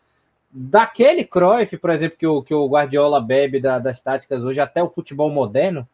daquele 0.52 1.26
Cruyff, 1.26 1.76
por 1.80 1.90
exemplo, 1.90 2.16
que 2.16 2.28
o, 2.28 2.44
que 2.44 2.54
o 2.54 2.68
Guardiola 2.68 3.20
bebe 3.20 3.60
da, 3.60 3.80
das 3.80 4.00
táticas 4.02 4.44
hoje 4.44 4.60
até 4.60 4.84
o 4.84 4.90
futebol 4.92 5.32
moderno? 5.32 5.88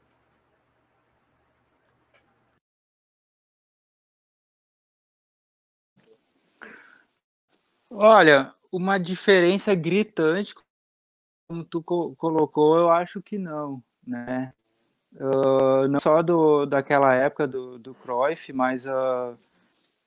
Olha, 7.89 8.53
uma 8.69 8.97
diferença 8.97 9.73
gritante, 9.73 10.53
como 11.47 11.63
tu 11.63 11.81
co 11.81 12.13
colocou, 12.17 12.77
eu 12.77 12.89
acho 12.89 13.21
que 13.21 13.37
não, 13.37 13.81
né? 14.05 14.53
Uh, 15.13 15.87
não 15.87 15.99
só 16.01 16.21
do, 16.21 16.65
daquela 16.65 17.15
época 17.15 17.47
do, 17.47 17.79
do 17.79 17.93
Cruyff, 17.93 18.51
mas 18.51 18.85
uh, 18.85 19.37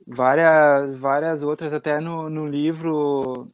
várias, 0.07 0.99
várias 0.99 1.43
outras, 1.43 1.73
até 1.73 2.01
no, 2.01 2.29
no 2.29 2.47
livro 2.47 3.51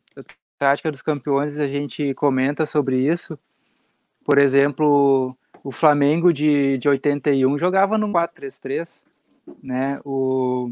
Tática 0.61 0.91
dos 0.91 1.01
Campeões 1.01 1.59
a 1.59 1.67
gente 1.67 2.13
comenta 2.15 2.67
sobre 2.67 2.99
isso. 2.99 3.39
Por 4.25 4.37
exemplo, 4.37 5.35
o 5.65 5.73
Flamengo 5.73 6.33
de, 6.33 6.77
de 6.77 6.87
81 6.87 7.59
jogava 7.59 7.97
no 7.97 8.09
4-3-3, 8.09 9.03
né? 9.63 9.99
O, 10.05 10.71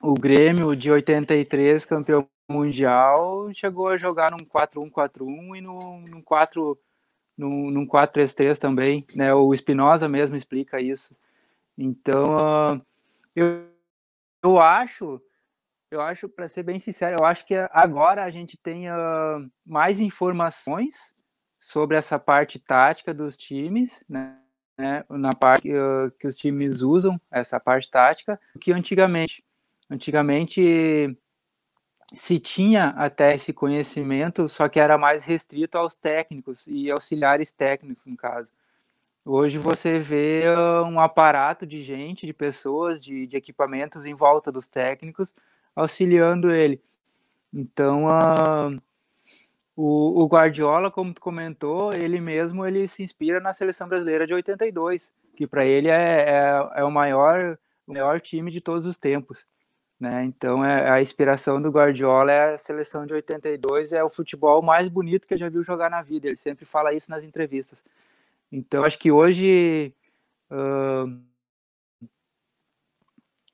o 0.00 0.14
Grêmio 0.14 0.74
de 0.74 0.90
83, 0.90 1.84
campeão 1.84 2.26
mundial, 2.48 3.50
chegou 3.54 3.88
a 3.88 3.96
jogar 3.96 4.32
num 4.32 4.44
4-1-4-1 4.44 5.56
e 5.56 5.60
num, 5.60 6.04
num 6.10 6.20
4 6.20 6.76
num, 7.38 7.70
num 7.70 7.86
4-3-3 7.86 8.58
também, 8.58 9.06
né? 9.14 9.32
O 9.32 9.54
Espinosa 9.54 10.08
mesmo 10.08 10.36
explica 10.36 10.80
isso. 10.80 11.16
Então, 11.78 12.36
uh, 12.36 12.82
eu, 13.34 13.71
eu 14.42 14.60
acho, 14.60 15.20
eu 15.90 16.00
acho, 16.00 16.28
para 16.28 16.48
ser 16.48 16.62
bem 16.62 16.78
sincero, 16.78 17.18
eu 17.20 17.24
acho 17.24 17.46
que 17.46 17.54
agora 17.70 18.24
a 18.24 18.30
gente 18.30 18.56
tem 18.56 18.90
uh, 18.90 19.50
mais 19.64 20.00
informações 20.00 21.14
sobre 21.58 21.96
essa 21.96 22.18
parte 22.18 22.58
tática 22.58 23.14
dos 23.14 23.36
times, 23.36 24.02
né? 24.08 24.36
na 25.08 25.32
parte 25.32 25.70
uh, 25.70 26.10
que 26.18 26.26
os 26.26 26.36
times 26.36 26.80
usam 26.80 27.20
essa 27.30 27.60
parte 27.60 27.90
tática, 27.90 28.40
que 28.60 28.72
antigamente. 28.72 29.44
Antigamente 29.90 31.14
se 32.14 32.38
tinha 32.38 32.88
até 32.90 33.34
esse 33.34 33.52
conhecimento, 33.52 34.48
só 34.48 34.68
que 34.68 34.80
era 34.80 34.98
mais 34.98 35.24
restrito 35.24 35.78
aos 35.78 35.94
técnicos 35.94 36.66
e 36.66 36.90
auxiliares 36.90 37.52
técnicos, 37.52 38.06
no 38.06 38.16
caso. 38.16 38.52
Hoje 39.24 39.56
você 39.56 40.00
vê 40.00 40.44
um 40.86 40.98
aparato 40.98 41.64
de 41.64 41.80
gente, 41.80 42.26
de 42.26 42.32
pessoas, 42.32 43.02
de, 43.02 43.26
de 43.26 43.36
equipamentos 43.36 44.04
em 44.04 44.14
volta 44.14 44.50
dos 44.50 44.66
técnicos, 44.66 45.32
auxiliando 45.76 46.50
ele. 46.50 46.82
Então, 47.52 48.06
uh, 48.06 48.80
o, 49.76 50.22
o, 50.22 50.26
Guardiola, 50.26 50.90
como 50.90 51.14
tu 51.14 51.20
comentou, 51.20 51.92
ele 51.92 52.20
mesmo 52.20 52.66
ele 52.66 52.88
se 52.88 53.02
inspira 53.02 53.40
na 53.40 53.52
seleção 53.52 53.88
brasileira 53.88 54.26
de 54.26 54.34
82, 54.34 55.12
que 55.36 55.46
para 55.46 55.64
ele 55.64 55.88
é, 55.88 56.30
é, 56.30 56.70
é, 56.76 56.84
o 56.84 56.90
maior, 56.90 57.58
o 57.86 57.92
maior 57.92 58.20
time 58.20 58.50
de 58.50 58.60
todos 58.60 58.86
os 58.86 58.98
tempos. 58.98 59.46
Né? 60.00 60.24
Então, 60.24 60.64
é, 60.64 60.90
a 60.90 61.00
inspiração 61.00 61.62
do 61.62 61.70
Guardiola 61.70 62.32
é 62.32 62.54
a 62.54 62.58
seleção 62.58 63.06
de 63.06 63.14
82, 63.14 63.92
é 63.92 64.02
o 64.02 64.10
futebol 64.10 64.60
mais 64.62 64.88
bonito 64.88 65.28
que 65.28 65.34
eu 65.34 65.38
já 65.38 65.48
viu 65.48 65.62
jogar 65.62 65.90
na 65.90 66.02
vida. 66.02 66.26
Ele 66.26 66.36
sempre 66.36 66.64
fala 66.64 66.92
isso 66.92 67.10
nas 67.10 67.22
entrevistas. 67.22 67.84
Então, 68.52 68.84
acho 68.84 68.98
que 68.98 69.10
hoje 69.10 69.94
uh, 70.50 71.22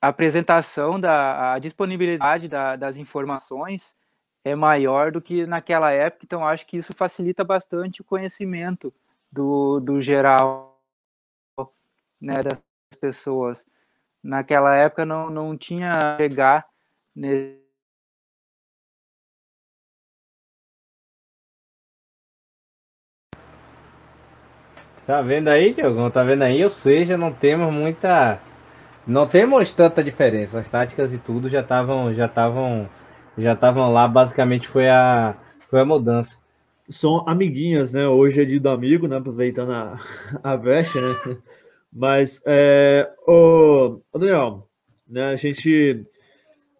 a 0.02 0.08
apresentação 0.08 0.98
da 0.98 1.54
a 1.54 1.58
disponibilidade 1.60 2.48
da, 2.48 2.74
das 2.74 2.96
informações 2.96 3.96
é 4.44 4.56
maior 4.56 5.12
do 5.12 5.20
que 5.20 5.46
naquela 5.46 5.92
época, 5.92 6.24
então 6.24 6.46
acho 6.46 6.66
que 6.66 6.76
isso 6.76 6.92
facilita 6.92 7.44
bastante 7.44 8.00
o 8.00 8.04
conhecimento 8.04 8.92
do, 9.30 9.78
do 9.80 10.00
geral 10.00 10.80
né, 12.20 12.34
das 12.42 12.58
pessoas. 13.00 13.66
Naquela 14.22 14.74
época 14.74 15.06
não, 15.06 15.30
não 15.30 15.56
tinha 15.56 16.16
chegar 16.16 16.66
nesse 17.14 17.67
Tá 25.08 25.22
vendo 25.22 25.48
aí, 25.48 25.72
Diogão? 25.72 26.10
Tá 26.10 26.22
vendo 26.22 26.42
aí? 26.42 26.62
Ou 26.62 26.68
seja, 26.68 27.16
não 27.16 27.32
temos 27.32 27.72
muita. 27.72 28.38
Não 29.06 29.26
temos 29.26 29.72
tanta 29.72 30.04
diferença. 30.04 30.60
As 30.60 30.70
táticas 30.70 31.14
e 31.14 31.18
tudo 31.18 31.48
já 31.48 31.60
estavam 31.60 32.12
já 32.12 32.26
estavam 32.26 32.86
já 33.38 33.54
estavam 33.54 33.90
lá. 33.90 34.06
Basicamente 34.06 34.68
foi 34.68 34.86
a 34.90 35.34
foi 35.70 35.80
a 35.80 35.84
mudança. 35.86 36.38
São 36.90 37.26
amiguinhas, 37.26 37.90
né? 37.90 38.06
Hoje 38.06 38.42
é 38.42 38.44
dia 38.44 38.60
do 38.60 38.68
amigo, 38.68 39.08
né? 39.08 39.16
Aproveitando 39.16 39.72
a, 39.72 39.98
a 40.44 40.56
veste, 40.56 41.00
né? 41.00 41.38
Mas, 41.90 42.42
é, 42.44 43.10
o 43.26 44.02
Daniel, 44.12 44.68
né? 45.08 45.30
A 45.30 45.36
gente 45.36 46.04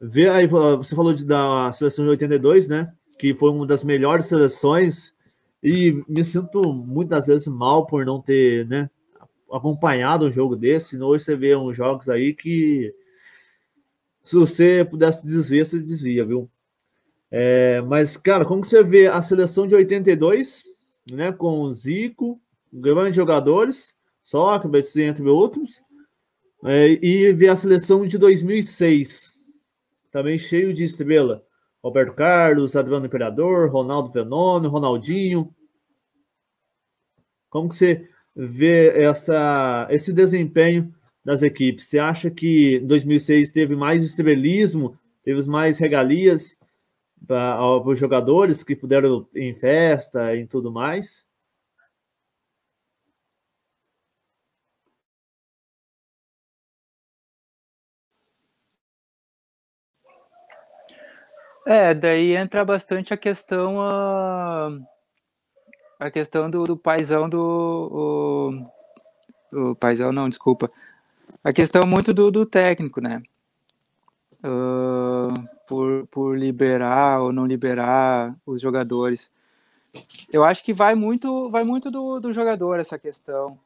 vê 0.03 0.29
aí, 0.29 0.47
você 0.47 0.95
falou 0.95 1.15
de, 1.15 1.25
da 1.25 1.73
seleção 1.73 2.05
de 2.05 2.11
82, 2.11 2.69
né? 2.69 2.93
Que 3.19 3.33
foi 3.33 3.51
uma 3.51 3.67
das 3.67 3.83
melhores 3.83 4.27
seleções 4.27 5.15
e 5.63 6.03
me 6.09 6.25
sinto 6.25 6.73
muitas 6.73 7.27
vezes 7.27 7.49
mal 7.49 7.87
por 7.87 8.05
não 8.05 8.21
ter, 8.21 8.67
né, 8.67 8.89
acompanhado 9.51 10.27
um 10.27 10.31
jogo 10.31 10.55
desse. 10.55 11.01
Hoje 11.01 11.25
você 11.25 11.37
vê 11.37 11.57
uns 11.57 11.77
jogos 11.77 12.09
aí 12.09 12.35
que, 12.35 12.95
se 14.25 14.37
você 14.37 14.87
pudesse 14.89 15.25
dizer, 15.25 15.65
você 15.65 15.83
dizia, 15.83 16.25
viu? 16.25 16.49
É, 17.31 17.81
mas, 17.83 18.17
cara, 18.17 18.45
como 18.45 18.63
você 18.63 18.83
vê 18.83 19.07
a 19.07 19.21
seleção 19.21 19.67
de 19.67 19.75
82, 19.75 20.65
né, 21.11 21.33
com 21.33 21.61
o 21.61 21.73
Zico, 21.73 22.41
grandes 22.73 23.17
jogadores, 23.17 23.95
só 24.23 24.59
que 24.59 24.69
entre 25.03 25.27
outros, 25.29 25.83
é, 26.65 26.89
e 27.03 27.33
ver 27.33 27.49
a 27.49 27.57
seleção 27.57 28.07
de 28.07 28.19
2006, 28.19 29.35
também 30.11 30.39
cheio 30.39 30.73
de 30.73 30.85
estrela. 30.85 31.45
Roberto 31.83 32.15
Carlos, 32.15 32.77
Adriano 32.77 33.07
Imperador, 33.07 33.71
Ronaldo 33.71 34.11
Fenômeno, 34.11 34.69
Ronaldinho. 34.69 35.55
Como 37.49 37.69
que 37.69 37.77
você 37.77 38.09
vê 38.35 38.89
essa, 39.01 39.87
esse 39.91 40.13
desempenho 40.13 40.93
das 41.25 41.43
equipes? 41.43 41.87
Você 41.87 41.99
acha 41.99 42.31
que 42.31 42.77
em 42.77 42.87
2006 42.87 43.53
teve 43.53 43.77
mais 43.77 44.05
estrelismo, 44.05 44.99
teve 45.23 45.49
mais 45.49 45.79
regalias 45.79 46.59
para 47.27 47.63
os 47.81 47.99
jogadores 47.99 48.63
que 48.63 48.77
puderam 48.77 49.27
ir 49.35 49.43
em 49.43 49.53
festa 49.53 50.35
e 50.35 50.47
tudo 50.47 50.73
mais? 50.73 51.28
É, 61.71 61.93
daí 61.93 62.35
entra 62.35 62.65
bastante 62.65 63.13
a 63.13 63.17
questão 63.19 63.79
a, 63.83 64.71
a 66.01 66.11
questão 66.11 66.49
do, 66.49 66.65
do 66.65 66.79
paizão 66.79 67.29
do 67.29 68.71
o, 69.53 69.71
o 69.73 69.75
paizão 69.75 70.11
não, 70.11 70.31
desculpa. 70.31 70.71
A 71.45 71.53
questão 71.53 71.87
muito 71.87 72.15
do, 72.15 72.31
do 72.31 72.47
técnico, 72.47 73.03
né? 73.03 73.23
Uh, 74.43 75.47
por, 75.67 76.07
por 76.07 76.39
liberar 76.39 77.21
ou 77.21 77.35
não 77.35 77.45
liberar 77.45 78.35
os 78.47 78.63
jogadores. 78.63 79.31
Eu 80.33 80.45
acho 80.45 80.65
que 80.65 80.73
vai 80.73 80.95
muito, 80.95 81.51
vai 81.51 81.65
muito 81.65 81.91
do, 81.91 82.19
do 82.19 82.33
jogador 82.33 82.81
essa 82.81 82.99
questão 82.99 83.59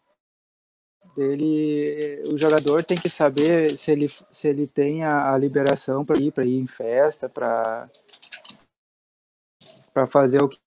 dele 1.14 2.22
o 2.32 2.38
jogador 2.38 2.84
tem 2.84 2.96
que 2.96 3.10
saber 3.10 3.76
se 3.76 3.90
ele, 3.90 4.08
se 4.08 4.48
ele 4.48 4.66
tem 4.66 5.04
a, 5.04 5.32
a 5.34 5.38
liberação 5.38 6.04
para 6.04 6.20
ir 6.20 6.32
para 6.32 6.44
ir 6.44 6.58
em 6.58 6.66
festa 6.66 7.28
para 7.28 7.88
para 9.92 10.06
fazer 10.06 10.42
o 10.42 10.48
que, 10.48 10.58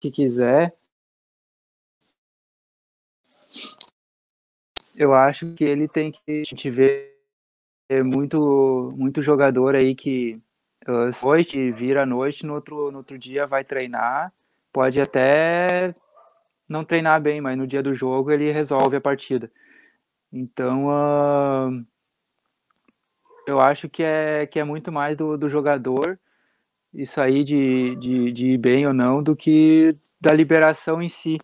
que, 0.00 0.10
quiser. 0.10 0.74
Eu 4.94 5.14
acho 5.14 5.54
que 5.54 5.64
ele 5.64 5.88
tem 5.88 6.12
que 6.12 6.40
a 6.42 6.44
gente 6.44 6.70
vê 6.70 7.14
muito 8.04 8.92
muito 8.96 9.22
jogador 9.22 9.74
aí 9.74 9.94
que 9.94 10.40
uh, 10.88 11.26
noite 11.26 11.70
vira 11.72 12.02
à 12.02 12.06
noite 12.06 12.44
no 12.44 12.54
outro 12.54 12.90
no 12.90 12.98
outro 12.98 13.18
dia 13.18 13.46
vai 13.46 13.64
treinar 13.64 14.32
pode 14.72 15.00
até 15.00 15.94
não 16.68 16.84
treinar 16.84 17.20
bem 17.20 17.40
mas 17.40 17.56
no 17.56 17.66
dia 17.66 17.82
do 17.82 17.94
jogo 17.94 18.32
ele 18.32 18.50
resolve 18.50 18.96
a 18.96 19.00
partida 19.00 19.50
então, 20.32 20.86
uh, 20.88 21.86
eu 23.46 23.60
acho 23.60 23.88
que 23.88 24.02
é, 24.02 24.46
que 24.46 24.58
é 24.58 24.64
muito 24.64 24.90
mais 24.92 25.16
do, 25.16 25.36
do 25.36 25.48
jogador 25.48 26.18
isso 26.96 27.20
aí 27.20 27.44
de, 27.44 27.94
de, 27.96 28.32
de 28.32 28.46
ir 28.52 28.58
bem 28.58 28.86
ou 28.86 28.94
não 28.94 29.22
do 29.22 29.36
que 29.36 29.94
da 30.20 30.32
liberação 30.32 31.02
em 31.02 31.10
si. 31.10 31.38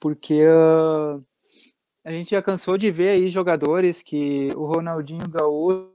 Porque 0.00 0.46
uh, 0.46 1.24
a 2.04 2.10
gente 2.10 2.30
já 2.30 2.42
cansou 2.42 2.76
de 2.76 2.90
ver 2.90 3.10
aí 3.10 3.30
jogadores 3.30 4.02
que 4.02 4.52
o 4.54 4.66
Ronaldinho 4.66 5.28
Gaúcho 5.28 5.88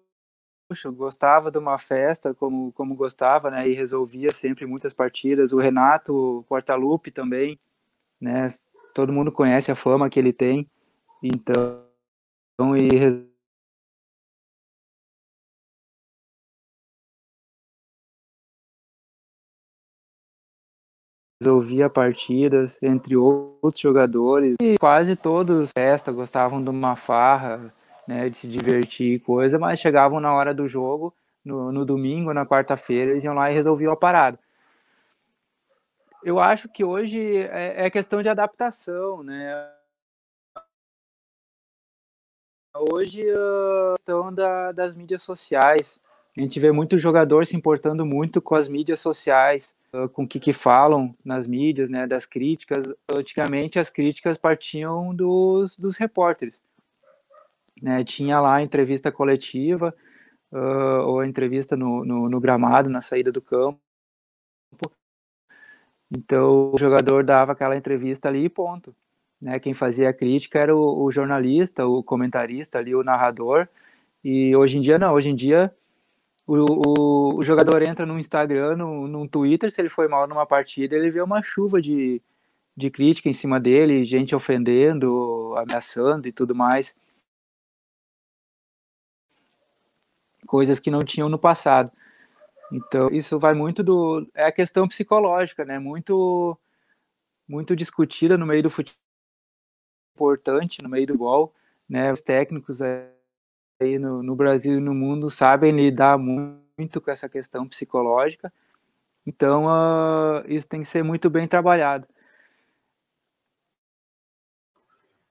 gostava 0.91 1.51
de 1.51 1.59
uma 1.59 1.77
festa 1.77 2.33
como, 2.33 2.71
como 2.71 2.95
gostava, 2.95 3.51
né? 3.51 3.69
E 3.69 3.73
resolvia 3.73 4.33
sempre 4.33 4.65
muitas 4.65 4.93
partidas. 4.93 5.53
O 5.53 5.59
Renato 5.59 6.43
Portaluppi 6.49 7.11
também, 7.11 7.59
né? 8.19 8.55
Todo 8.95 9.13
mundo 9.13 9.31
conhece 9.31 9.71
a 9.71 9.75
fama 9.75 10.09
que 10.09 10.19
ele 10.19 10.33
tem. 10.33 10.67
Então, 11.21 11.83
e 12.59 12.89
resolvia 21.41 21.89
partidas 21.89 22.77
entre 22.81 23.15
outros 23.17 23.81
jogadores 23.81 24.55
e 24.61 24.77
quase 24.79 25.15
todos 25.15 25.71
festa 25.71 26.11
gostavam 26.11 26.63
de 26.63 26.69
uma 26.69 26.95
farra 26.95 27.73
né 28.07 28.29
de 28.29 28.37
se 28.37 28.47
divertir 28.47 29.15
e 29.15 29.19
coisa 29.19 29.59
mas 29.59 29.79
chegavam 29.79 30.19
na 30.19 30.33
hora 30.33 30.53
do 30.53 30.67
jogo 30.67 31.13
no, 31.43 31.71
no 31.71 31.85
domingo, 31.85 32.33
na 32.33 32.45
quarta-feira, 32.45 33.11
eles 33.11 33.23
iam 33.23 33.33
lá 33.33 33.51
e 33.51 33.53
resolviam 33.53 33.91
a 33.91 33.97
parada. 33.97 34.39
Eu 36.23 36.39
acho 36.39 36.69
que 36.69 36.83
hoje 36.83 37.37
é, 37.37 37.85
é 37.85 37.89
questão 37.89 38.21
de 38.21 38.29
adaptação, 38.29 39.21
né? 39.23 39.69
Hoje 42.75 43.23
a 43.29 43.93
questão 43.95 44.33
da, 44.33 44.71
das 44.71 44.95
mídias 44.95 45.21
sociais. 45.21 46.01
A 46.35 46.41
gente 46.41 46.59
vê 46.59 46.71
muito 46.71 46.97
jogador 46.97 47.45
se 47.45 47.55
importando 47.55 48.03
muito 48.05 48.41
com 48.41 48.55
as 48.55 48.67
mídias 48.67 48.99
sociais, 48.99 49.75
com 50.13 50.23
o 50.23 50.27
que, 50.27 50.39
que 50.39 50.51
falam 50.51 51.13
nas 51.23 51.45
mídias, 51.45 51.91
né, 51.91 52.07
das 52.07 52.25
críticas. 52.25 52.91
Antigamente 53.07 53.77
as 53.77 53.89
críticas 53.89 54.37
partiam 54.37 55.13
dos, 55.13 55.77
dos 55.77 55.97
repórteres. 55.97 56.63
Né? 57.79 58.03
Tinha 58.03 58.39
lá 58.39 58.55
a 58.55 58.63
entrevista 58.63 59.11
coletiva, 59.11 59.93
uh, 60.51 61.05
ou 61.05 61.19
a 61.19 61.27
entrevista 61.27 61.75
no, 61.75 62.03
no, 62.03 62.27
no 62.27 62.39
gramado, 62.39 62.89
na 62.89 63.01
saída 63.01 63.31
do 63.31 63.41
campo. 63.41 63.79
Então 66.09 66.71
o 66.73 66.77
jogador 66.77 67.23
dava 67.23 67.51
aquela 67.51 67.77
entrevista 67.77 68.29
ali 68.29 68.45
e 68.45 68.49
ponto. 68.49 68.95
Né? 69.43 69.59
Quem 69.59 69.73
fazia 69.73 70.09
a 70.09 70.13
crítica 70.13 70.57
era 70.57 70.73
o, 70.73 71.03
o, 71.03 71.11
jornalista, 71.11 71.85
o 71.85 72.01
comentarista 72.01 72.77
ali, 72.79 72.95
o 72.95 73.03
narrador. 73.03 73.67
E 74.23 74.55
hoje 74.55 74.77
em 74.77 74.81
dia 74.81 74.97
não, 74.97 75.13
hoje 75.13 75.29
em 75.29 75.35
dia 75.35 75.69
o, 76.47 76.55
o, 76.55 77.39
o 77.39 77.41
jogador 77.43 77.81
entra 77.83 78.05
no 78.05 78.17
Instagram, 78.17 78.77
no, 78.77 79.05
no 79.05 79.27
Twitter, 79.27 79.69
se 79.69 79.81
ele 79.81 79.89
foi 79.89 80.07
mal 80.07 80.27
numa 80.27 80.45
partida, 80.45 80.95
ele 80.95 81.11
vê 81.11 81.21
uma 81.21 81.43
chuva 81.43 81.81
de, 81.81 82.21
de 82.75 82.89
crítica 82.89 83.27
em 83.27 83.33
cima 83.33 83.59
dele, 83.59 84.05
gente 84.05 84.33
ofendendo, 84.33 85.53
ameaçando 85.57 86.25
e 86.25 86.31
tudo 86.31 86.55
mais. 86.55 86.95
Coisas 90.47 90.79
que 90.79 90.89
não 90.89 91.03
tinham 91.03 91.27
no 91.27 91.37
passado. 91.37 91.91
Então, 92.71 93.09
isso 93.09 93.37
vai 93.37 93.53
muito 93.53 93.83
do. 93.83 94.25
É 94.33 94.45
a 94.45 94.51
questão 94.51 94.87
psicológica, 94.87 95.65
né? 95.65 95.79
Muito, 95.79 96.57
muito 97.47 97.75
discutida 97.75 98.37
no 98.37 98.45
meio 98.45 98.63
do 98.63 98.69
futebol, 98.69 99.02
importante 100.13 100.81
no 100.81 100.89
meio 100.89 101.07
do 101.07 101.17
gol, 101.17 101.53
né? 101.89 102.11
Os 102.11 102.21
técnicos 102.21 102.81
aí 102.81 103.99
no, 103.99 104.21
no 104.21 104.35
Brasil 104.35 104.77
e 104.77 104.81
no 104.81 104.93
mundo 104.93 105.29
sabem 105.29 105.75
lidar 105.75 106.17
muito 106.17 107.01
com 107.01 107.11
essa 107.11 107.27
questão 107.27 107.67
psicológica. 107.67 108.53
Então, 109.25 109.65
uh, 109.65 110.43
isso 110.47 110.67
tem 110.67 110.81
que 110.81 110.87
ser 110.87 111.03
muito 111.03 111.29
bem 111.29 111.47
trabalhado. 111.47 112.07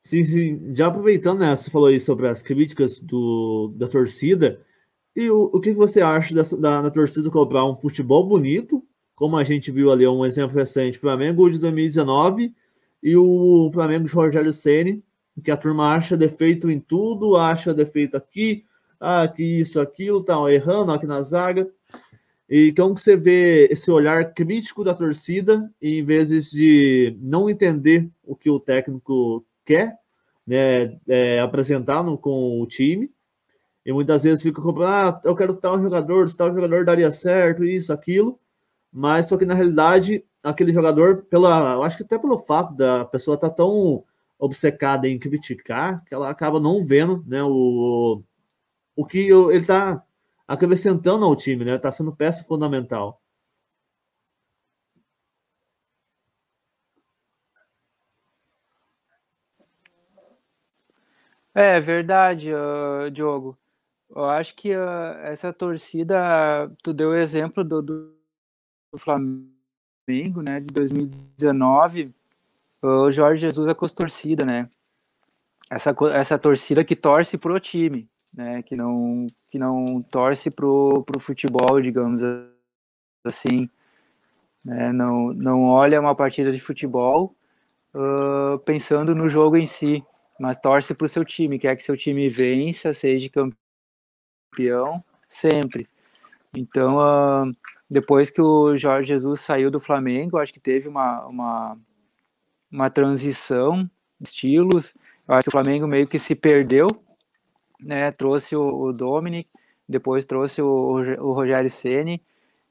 Sim, 0.03 0.23
sim. 0.25 0.75
Já 0.75 0.89
aproveitando, 0.89 1.41
né, 1.41 1.55
você 1.55 1.71
falou 1.71 1.89
aí 1.89 2.01
sobre 2.01 2.27
as 2.27 2.43
críticas 2.43 2.99
do, 2.99 3.73
da 3.77 3.87
torcida. 3.87 4.61
E 5.15 5.31
o, 5.31 5.51
o 5.53 5.61
que 5.61 5.73
você 5.73 6.01
acha 6.01 6.35
da, 6.35 6.43
da, 6.59 6.83
da 6.83 6.91
torcida 6.91 7.31
cobrar 7.31 7.65
um 7.67 7.79
futebol 7.81 8.27
bonito, 8.27 8.83
como 9.15 9.37
a 9.37 9.45
gente 9.45 9.71
viu 9.71 9.93
ali 9.93 10.07
um 10.07 10.25
exemplo 10.25 10.57
recente, 10.57 10.99
Flamengo 10.99 11.49
de 11.49 11.59
2019 11.59 12.53
e 13.03 13.17
o 13.17 13.71
Flamengo 13.73 14.07
de 14.07 14.15
Rogério 14.15 14.53
Ceni, 14.53 15.03
que 15.43 15.51
a 15.51 15.57
turma 15.57 15.95
acha 15.95 16.17
defeito 16.17 16.71
em 16.71 16.79
tudo, 16.79 17.37
acha 17.37 17.75
defeito 17.75 18.17
aqui, 18.17 18.65
que 19.35 19.43
isso, 19.43 19.81
aquilo, 19.81 20.23
tá 20.23 20.35
errando 20.53 20.93
aqui 20.93 21.07
na 21.07 21.21
zaga. 21.23 21.69
E 22.49 22.73
como 22.73 22.95
que 22.95 23.01
você 23.01 23.17
vê 23.17 23.67
esse 23.71 23.91
olhar 23.91 24.35
crítico 24.35 24.85
da 24.85 24.95
torcida, 24.95 25.73
em 25.81 26.05
vezes 26.05 26.51
de 26.51 27.17
não 27.21 27.49
entender 27.49 28.09
o 28.23 28.37
que 28.37 28.51
o 28.51 28.61
técnico 28.61 29.45
quer 29.65 29.99
né, 30.47 30.99
é, 31.09 31.41
apresentar 31.41 32.05
no, 32.05 32.19
com 32.19 32.61
o 32.61 32.67
time, 32.67 33.11
e 33.85 33.93
muitas 33.93 34.23
vezes 34.23 34.43
fica 34.43 34.63
comprando, 34.63 34.93
ah, 34.93 35.21
eu 35.25 35.35
quero 35.35 35.57
tal 35.57 35.81
jogador, 35.81 36.33
tal 36.35 36.53
jogador 36.53 36.85
daria 36.85 37.11
certo, 37.11 37.65
isso, 37.65 37.93
aquilo. 37.93 38.39
Mas 38.93 39.27
só 39.29 39.37
que 39.39 39.47
na 39.47 39.55
realidade, 39.55 40.25
aquele 40.43 40.73
jogador, 40.73 41.25
pela, 41.25 41.75
eu 41.75 41.83
acho 41.83 41.97
que 41.97 42.03
até 42.03 42.19
pelo 42.19 42.39
fato 42.39 42.75
da 42.75 43.05
pessoa 43.07 43.37
estar 43.37 43.51
tá 43.51 43.57
tão 43.57 44.05
obcecada 44.39 45.09
em 45.09 45.19
criticar 45.19 46.05
que 46.05 46.15
ela 46.15 46.29
acaba 46.29 46.61
não 46.61 46.85
vendo 46.85 47.25
né, 47.27 47.43
o, 47.43 48.23
o 48.97 49.07
que 49.07 49.31
ele 49.31 49.59
está 49.59 50.05
acrescentando 50.47 51.25
ao 51.25 51.37
time, 51.37 51.65
né? 51.65 51.77
Está 51.77 51.91
sendo 51.93 52.15
peça 52.15 52.45
fundamental. 52.45 53.23
É 61.55 61.81
verdade, 61.81 62.51
uh, 62.55 63.11
Diogo. 63.11 63.59
Eu 64.11 64.25
acho 64.25 64.55
que 64.55 64.75
uh, 64.75 64.81
essa 65.23 65.53
torcida, 65.53 66.71
tu 66.83 66.93
deu 66.95 67.11
o 67.11 67.15
exemplo 67.15 67.65
do, 67.65 67.83
do, 67.83 68.22
Flamengo, 68.99 70.43
né, 70.43 70.61
de 70.61 70.67
2019, 70.67 72.13
o 72.83 73.11
Jorge 73.11 73.41
Jesus 73.41 73.69
é 73.69 73.75
com 73.75 73.85
as 73.85 73.93
torcida, 73.93 74.45
né? 74.45 74.69
Essa, 75.71 75.95
essa 76.13 76.39
torcida 76.39 76.85
que 76.85 76.97
torce 76.97 77.39
pro 77.39 77.59
time, 77.61 78.09
né? 78.33 78.63
Que 78.63 78.77
não, 78.77 79.27
que 79.51 79.59
não 79.59 80.03
torce 80.03 80.51
pro, 80.51 81.03
pro 81.05 81.21
futebol, 81.21 81.81
digamos 81.81 82.21
assim. 83.25 83.69
Né? 84.65 84.93
Não, 84.93 85.33
não 85.33 85.65
olha 85.65 86.01
uma 86.01 86.15
partida 86.15 86.53
de 86.53 86.61
futebol 86.61 87.35
uh, 87.95 88.59
pensando 88.61 89.15
no 89.15 89.29
jogo 89.29 89.57
em 89.57 89.67
si, 89.67 90.05
mas 90.39 90.59
torce 90.59 90.95
pro 90.95 91.09
seu 91.09 91.25
time, 91.25 91.59
quer 91.59 91.77
que 91.77 91.83
seu 91.83 91.97
time 91.97 92.29
vença, 92.29 92.93
seja 92.93 93.31
campeão 93.31 95.03
sempre. 95.29 95.89
Então, 96.55 96.99
uh, 96.99 97.57
depois 97.93 98.31
que 98.31 98.41
o 98.41 98.75
Jorge 98.75 99.09
Jesus 99.09 99.43
saiu 99.43 99.71
do 99.71 99.79
Flamengo, 99.79 100.39
acho 100.39 100.51
que 100.51 100.59
teve 100.59 100.89
uma, 100.89 101.27
uma, 101.31 101.79
uma 102.71 102.89
transição 102.89 103.85
de 104.19 104.29
estilos. 104.29 104.97
Eu 105.29 105.35
acho 105.35 105.43
que 105.43 105.49
o 105.51 105.53
Flamengo 105.53 105.87
meio 105.87 106.07
que 106.07 106.19
se 106.19 106.35
perdeu, 106.35 106.89
né? 107.79 108.11
Trouxe 108.11 108.57
o, 108.57 108.63
o 108.63 108.93
Dominic, 108.95 109.51
depois 109.87 110.25
trouxe 110.25 110.63
o, 110.63 110.67
o 111.21 111.33
Rogério 111.35 111.69
Ceni. 111.69 112.23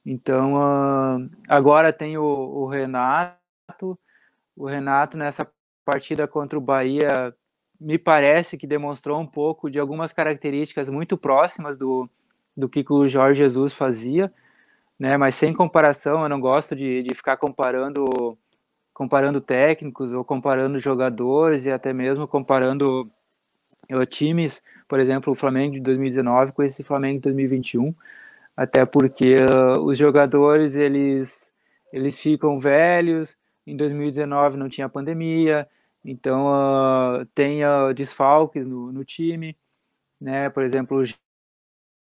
Então, 0.04 0.56
uh, 0.56 1.30
agora 1.48 1.94
tem 1.94 2.18
o, 2.18 2.24
o 2.24 2.66
Renato. 2.66 3.38
O 4.56 4.66
Renato, 4.66 5.16
nessa 5.18 5.48
partida 5.86 6.28
contra 6.28 6.58
o 6.58 6.62
Bahia, 6.62 7.32
me 7.80 8.00
parece 8.00 8.58
que 8.58 8.66
demonstrou 8.66 9.22
um 9.22 9.28
pouco 9.28 9.70
de 9.70 9.78
algumas 9.78 10.12
características 10.12 10.90
muito 10.90 11.16
próximas 11.16 11.78
do, 11.78 12.10
do 12.58 12.68
que 12.68 12.84
o 12.90 13.08
Jorge 13.08 13.38
Jesus 13.38 13.72
fazia, 13.72 14.34
né? 15.02 15.18
Mas 15.18 15.34
sem 15.34 15.52
comparação, 15.52 16.22
eu 16.22 16.30
não 16.30 16.40
gosto 16.40 16.76
de, 16.76 17.02
de 17.02 17.16
ficar 17.16 17.36
comparando 17.38 18.38
comparando 18.94 19.42
técnicos 19.42 20.14
ou 20.14 20.24
comparando 20.24 20.80
jogadores 20.80 21.66
e 21.66 21.72
até 21.72 21.92
mesmo 21.92 22.28
comparando 22.28 23.10
uh, 23.92 24.06
times, 24.06 24.62
por 24.88 25.00
exemplo, 25.00 25.34
o 25.34 25.36
Flamengo 25.36 25.74
de 25.74 25.80
2019 25.80 26.52
com 26.52 26.62
esse 26.62 26.84
Flamengo 26.84 27.16
de 27.16 27.24
2021, 27.24 27.96
até 28.56 28.86
porque 28.86 29.38
uh, 29.38 29.80
os 29.82 29.98
jogadores 29.98 30.76
eles 30.76 31.52
eles 31.92 32.20
ficam 32.20 32.60
velhos. 32.60 33.38
Em 33.66 33.76
2019 33.76 34.58
não 34.58 34.70
tinha 34.70 34.90
pandemia, 34.90 35.68
então, 36.06 36.48
uh, 36.48 37.26
tem 37.34 37.64
uh, 37.66 37.94
desfalques 37.94 38.66
no, 38.68 38.92
no, 38.92 39.06
time, 39.06 39.58
né? 40.20 40.50
Por 40.50 40.64
exemplo, 40.64 41.02
o 41.02 41.06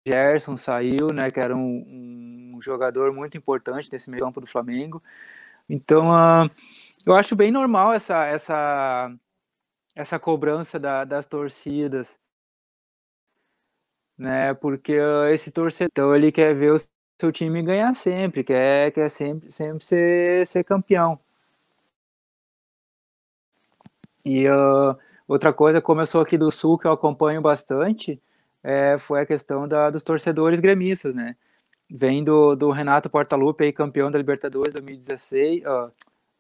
Gerson 0.08 0.58
saiu, 0.58 1.08
né? 1.14 1.32
Que 1.32 1.40
era 1.40 1.56
um, 1.56 1.84
um 1.88 2.25
jogador 2.62 3.14
muito 3.14 3.38
importante 3.38 3.92
nesse 3.92 4.10
meio 4.10 4.24
campo 4.24 4.42
do 4.42 4.48
Flamengo. 4.48 5.02
Então, 5.70 6.10
uh, 6.12 6.50
eu 7.06 7.16
acho 7.16 7.36
bem 7.36 7.52
normal 7.52 7.94
essa, 7.94 8.26
essa, 8.26 9.12
essa 9.96 10.20
cobrança 10.20 10.80
da, 10.80 11.04
das 11.06 11.26
torcidas, 11.28 12.20
né? 14.18 14.54
Porque 14.54 14.94
esse 15.32 15.52
torcedor 15.52 16.16
ele 16.16 16.32
quer 16.32 16.54
ver 16.56 16.74
o 16.74 16.78
seu 17.20 17.32
time 17.32 17.62
ganhar 17.64 17.94
sempre, 17.96 18.44
quer, 18.44 18.92
quer 18.92 19.10
sempre, 19.10 19.52
sempre 19.52 19.84
ser, 19.84 20.48
ser 20.48 20.64
campeão. 20.64 21.20
E 24.24 24.50
uh, 24.50 24.98
outra 25.28 25.54
coisa, 25.54 25.82
como 25.82 26.02
eu 26.02 26.06
sou 26.08 26.22
aqui 26.22 26.38
do 26.38 26.50
Sul, 26.52 26.78
que 26.80 26.88
eu 26.88 26.92
acompanho 26.92 27.42
bastante, 27.42 28.20
é, 28.64 28.98
foi 28.98 29.22
a 29.22 29.26
questão 29.26 29.68
da, 29.68 29.92
dos 29.92 30.04
torcedores 30.04 30.60
gremistas, 30.60 31.14
né? 31.14 31.36
Vem 31.90 32.24
do, 32.24 32.56
do 32.56 32.72
Renato 32.72 33.10
Portaluppi, 33.10 33.66
aí, 33.66 33.74
campeão 33.74 34.10
da 34.10 34.18
Libertadores 34.18 34.74
2016, 34.74 35.64
uh, 35.64 35.92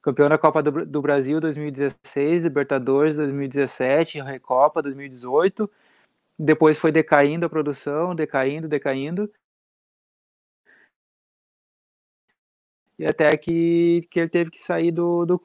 campeão 0.01 0.27
da 0.27 0.37
Copa 0.37 0.61
do, 0.63 0.85
do, 0.85 1.01
Brasil 1.01 1.39
2016, 1.39 2.41
Libertadores 2.41 3.15
2017, 3.15 4.21
Recopa 4.21 4.81
2018, 4.81 5.69
depois 6.37 6.77
foi 6.77 6.91
decaindo 6.91 7.45
a 7.45 7.49
produção, 7.49 8.15
decaindo, 8.15 8.67
decaindo, 8.67 9.31
e 12.97 13.05
até 13.05 13.35
que, 13.37 14.07
que 14.09 14.19
ele 14.19 14.29
teve 14.29 14.49
que 14.49 14.61
sair 14.61 14.91
do, 14.91 15.25
do, 15.25 15.41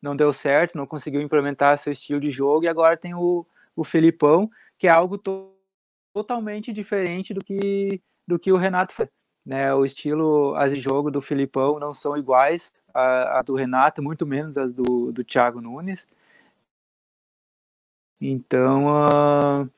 não 0.00 0.16
deu 0.16 0.32
certo, 0.32 0.76
não 0.76 0.86
conseguiu 0.86 1.20
implementar 1.20 1.78
seu 1.78 1.92
estilo 1.92 2.20
de 2.20 2.30
jogo, 2.30 2.64
e 2.64 2.68
agora 2.68 2.96
tem 2.96 3.14
o, 3.14 3.46
o 3.76 3.84
Felipão, 3.84 4.50
que 4.78 4.86
é 4.86 4.90
algo 4.90 5.18
to 5.18 5.50
totalmente 6.14 6.74
diferente 6.74 7.32
do 7.32 7.42
que, 7.42 8.02
do 8.26 8.38
que 8.38 8.52
o 8.52 8.56
Renato 8.56 8.92
fez. 8.92 9.08
Né, 9.44 9.74
o 9.74 9.84
estilo, 9.84 10.54
as 10.54 10.72
de 10.72 10.80
jogo 10.80 11.10
do 11.10 11.20
Filipão 11.20 11.80
não 11.80 11.92
são 11.92 12.16
iguais 12.16 12.72
a, 12.94 13.40
a 13.40 13.42
do 13.42 13.56
Renato, 13.56 14.00
muito 14.00 14.24
menos 14.24 14.56
as 14.56 14.72
do, 14.72 15.10
do 15.10 15.24
Thiago 15.24 15.60
Nunes. 15.60 16.06
Então, 18.20 18.86
uh, 18.86 19.68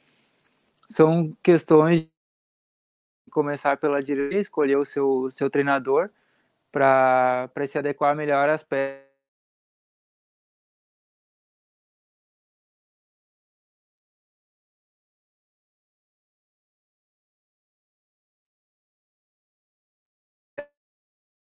são 0.90 1.34
questões 1.42 2.00
de 2.02 2.10
começar 3.30 3.78
pela 3.78 4.02
direita, 4.02 4.36
escolher 4.36 4.76
o 4.76 4.84
seu, 4.84 5.30
seu 5.30 5.48
treinador 5.48 6.10
para 6.70 7.48
se 7.66 7.78
adequar 7.78 8.14
melhor 8.14 8.50
às 8.50 8.62
peças 8.62 9.13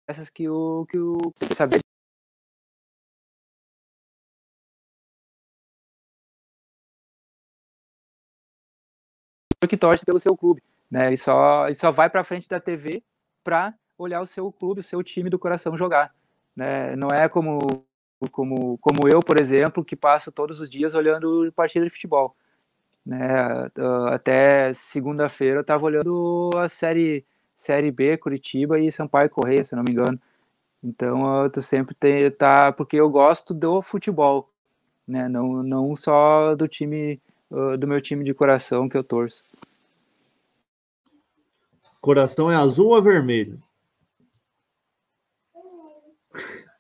essas 0.08 0.30
que 0.30 0.48
o 0.50 0.86
que 0.88 0.98
o 0.98 1.18
saber 1.56 1.80
que 9.68 9.78
torce 9.78 10.06
pelo 10.06 10.20
seu 10.20 10.38
clube, 10.38 10.62
né? 10.90 11.14
E 11.14 11.18
só, 11.18 11.68
e 11.70 11.76
só 11.76 11.92
vai 11.92 12.10
para 12.10 12.24
frente 12.24 12.48
da 12.48 12.60
TV 12.60 13.02
para 13.44 13.74
olhar 13.98 14.22
o 14.22 14.26
seu 14.28 14.52
clube, 14.52 14.82
o 14.82 14.84
seu 14.84 15.02
time 15.04 15.30
do 15.30 15.40
coração 15.40 15.76
jogar, 15.78 16.14
né? 16.56 16.96
Não 16.96 17.08
é 17.10 17.28
como 17.30 17.60
como 18.32 18.78
como 18.80 19.08
eu, 19.08 19.20
por 19.20 19.40
exemplo, 19.40 19.84
que 19.86 19.96
passo 19.96 20.32
todos 20.32 20.60
os 20.62 20.70
dias 20.70 20.96
olhando 20.96 21.52
partida 21.56 21.86
de 21.86 21.92
futebol, 21.92 22.36
né? 23.06 23.70
Até 24.12 24.74
segunda-feira 24.76 25.58
eu 25.58 25.62
estava 25.62 25.86
olhando 25.86 26.52
a 26.58 26.70
série 26.70 27.26
Série 27.58 27.92
B, 27.92 28.18
Curitiba 28.18 28.80
e 28.80 28.92
Sampaio 28.92 29.30
Correia, 29.30 29.64
se 29.64 29.76
não 29.76 29.84
me 29.84 29.92
engano. 29.92 30.20
Então, 30.84 31.50
tu 31.50 31.62
sempre 31.62 31.96
tem, 31.96 32.30
tá, 32.30 32.72
porque 32.72 32.98
eu 32.98 33.10
gosto 33.10 33.54
do 33.54 33.82
futebol, 33.82 34.50
né? 35.08 35.28
Não, 35.28 35.64
não 35.64 35.96
só 35.96 36.56
do 36.56 36.68
time, 36.68 37.20
do 37.80 37.88
meu 37.88 38.00
time 38.02 38.24
de 38.24 38.34
coração 38.34 38.88
que 38.88 38.96
eu 38.96 39.04
torço. 39.04 39.44
Coração 42.00 42.52
é 42.52 42.56
azul 42.56 42.90
ou 42.90 43.02
vermelho? 43.02 43.60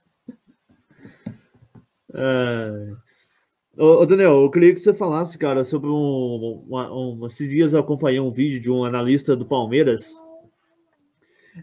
É... 2.18 2.96
Ô, 3.78 4.06
Daniel, 4.06 4.44
eu 4.44 4.50
queria 4.50 4.74
que 4.74 4.80
você 4.80 4.94
falasse, 4.94 5.38
cara, 5.38 5.66
sobre 5.66 5.90
um, 5.90 6.64
uma, 6.66 6.90
um. 6.90 7.26
Esses 7.26 7.50
dias 7.50 7.74
eu 7.74 7.80
acompanhei 7.82 8.22
um 8.22 8.30
vídeo 8.30 8.62
de 8.62 8.72
um 8.72 8.86
analista 8.86 9.36
do 9.36 9.46
Palmeiras 9.46 10.14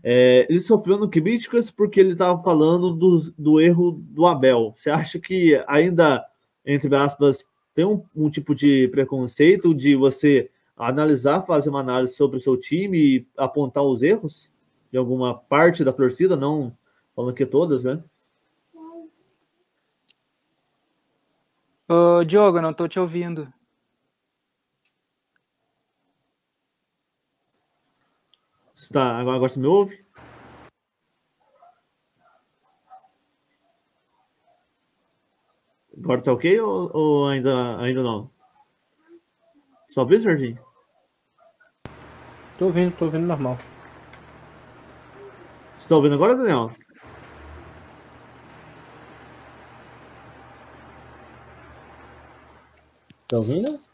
é, 0.03 0.47
ele 0.49 0.61
sofreu 0.61 1.09
críticas 1.09 1.71
porque 1.71 2.01
ele 2.01 2.13
estava 2.13 2.41
falando 2.43 2.93
do, 2.95 3.19
do 3.37 3.61
erro 3.61 4.01
do 4.11 4.27
Abel. 4.27 4.73
Você 4.77 4.91
acha 4.91 5.19
que 5.19 5.63
ainda, 5.67 6.25
entre 6.65 6.95
aspas, 6.95 7.45
tem 7.75 7.85
um, 7.85 8.03
um, 8.15 8.31
tipo 8.31 8.55
de 8.55 8.89
preconceito 8.89 9.75
de 9.75 9.97
você 9.97 10.51
analisar, 10.77 11.43
fazer 11.43 11.71
uma 11.71 11.81
análise 11.81 12.15
sobre 12.15 12.37
o 12.37 12.41
seu 12.41 12.57
time 12.57 12.99
e 12.99 13.27
apontar 13.37 13.83
os 13.83 14.03
erros 14.03 14.53
de 14.91 14.99
alguma 14.99 15.35
parte 15.35 15.85
da 15.85 15.93
torcida, 15.93 16.37
não 16.37 16.73
falando 17.15 17.35
que 17.35 17.47
todas, 17.47 17.85
né? 17.85 18.03
Ô, 21.89 22.25
Diogo, 22.25 22.61
não 22.61 22.71
estou 22.71 22.89
te 22.89 22.99
ouvindo. 22.99 23.53
Está, 28.83 29.17
agora, 29.17 29.37
agora 29.37 29.49
você 29.49 29.61
me 29.61 29.69
ouve? 29.69 30.05
Agora 35.97 36.21
tá 36.21 36.33
ok 36.33 36.61
ou, 36.61 36.91
ou 36.93 37.29
ainda, 37.29 37.79
ainda 37.79 38.03
não? 38.03 38.29
Só 39.89 40.05
vê, 40.05 40.19
Serginho? 40.19 40.59
Tô 42.59 42.65
ouvindo, 42.65 42.97
tô 42.97 43.05
ouvindo 43.05 43.25
normal. 43.25 43.57
Você 45.79 45.89
tá 45.89 45.95
ouvindo 45.95 46.17
agora, 46.17 46.35
Daniel? 46.35 46.75
Tá 53.29 53.37
ouvindo? 53.37 53.92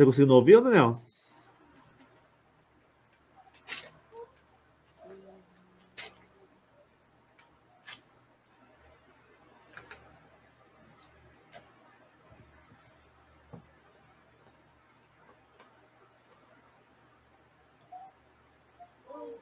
Você 0.00 0.06
conseguindo 0.06 0.34
ouvir, 0.34 0.62
Daniel? 0.62 0.98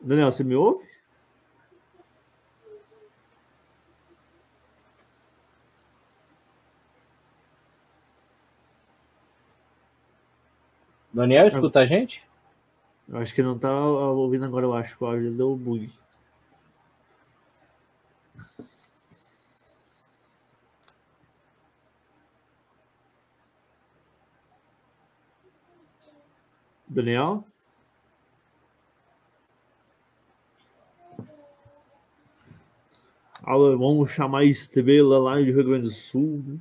Daniel, 0.00 0.32
você 0.32 0.42
me 0.42 0.56
ouve? 0.56 0.97
Daniel, 11.18 11.48
escuta 11.48 11.80
a 11.80 11.84
gente? 11.84 12.22
Eu 13.08 13.18
acho 13.18 13.34
que 13.34 13.42
não 13.42 13.58
tá 13.58 13.68
ouvindo 13.72 14.44
agora, 14.44 14.66
eu 14.66 14.72
acho 14.72 14.96
que 14.96 15.02
o 15.02 15.06
áudio 15.08 15.36
deu 15.36 15.56
bug. 15.56 15.90
Daniel? 26.86 27.44
Vamos 33.42 34.12
chamar 34.12 34.44
estrela 34.44 35.18
lá 35.18 35.34
do 35.34 35.42
Rio 35.42 35.64
Grande 35.64 35.82
do 35.82 35.90
Sul. 35.90 36.60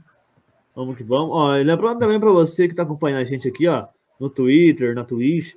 Vamos 0.75 0.97
que 0.97 1.03
vamos. 1.03 1.29
Ó, 1.29 1.51
lembrando 1.57 1.99
também 1.99 2.19
para 2.19 2.31
você 2.31 2.65
que 2.67 2.73
está 2.73 2.81
acompanhando 2.81 3.21
a 3.21 3.23
gente 3.23 3.47
aqui, 3.47 3.67
ó 3.67 3.87
no 4.19 4.29
Twitter, 4.29 4.95
na 4.95 5.03
Twitch. 5.03 5.55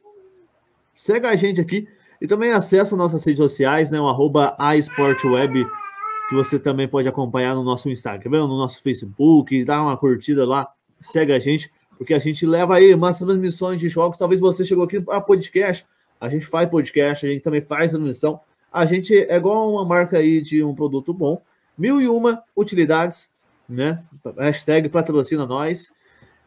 Segue 0.94 1.26
a 1.26 1.34
gente 1.34 1.60
aqui 1.60 1.88
e 2.20 2.26
também 2.26 2.50
acessa 2.50 2.94
nossas 2.94 3.24
redes 3.24 3.38
sociais, 3.38 3.90
né? 3.90 4.00
O 4.00 4.06
arroba 4.06 4.54
asportweb, 4.58 5.64
que 6.28 6.34
você 6.34 6.58
também 6.58 6.86
pode 6.86 7.08
acompanhar 7.08 7.54
no 7.54 7.64
nosso 7.64 7.88
Instagram, 7.88 8.46
no 8.46 8.58
nosso 8.58 8.82
Facebook, 8.82 9.64
dá 9.64 9.82
uma 9.82 9.96
curtida 9.96 10.46
lá, 10.46 10.68
segue 11.00 11.32
a 11.32 11.38
gente, 11.38 11.72
porque 11.96 12.12
a 12.12 12.18
gente 12.18 12.46
leva 12.46 12.76
aí 12.76 12.94
umas 12.94 13.18
transmissões 13.18 13.80
de 13.80 13.88
jogos. 13.88 14.16
Talvez 14.16 14.40
você 14.40 14.64
chegou 14.64 14.84
aqui 14.84 15.00
para 15.00 15.20
podcast, 15.20 15.86
a 16.20 16.28
gente 16.28 16.46
faz 16.46 16.68
podcast, 16.68 17.26
a 17.26 17.30
gente 17.30 17.42
também 17.42 17.60
faz 17.60 17.92
transmissão. 17.92 18.40
A 18.72 18.84
gente 18.84 19.16
é 19.16 19.36
igual 19.36 19.72
uma 19.72 19.84
marca 19.84 20.18
aí 20.18 20.40
de 20.40 20.62
um 20.62 20.74
produto 20.74 21.12
bom, 21.12 21.42
mil 21.76 22.00
e 22.00 22.06
uma 22.06 22.42
utilidades, 22.56 23.30
né? 23.68 23.98
Hashtag 24.38 24.88
patrocina 24.88 25.46
nós. 25.46 25.90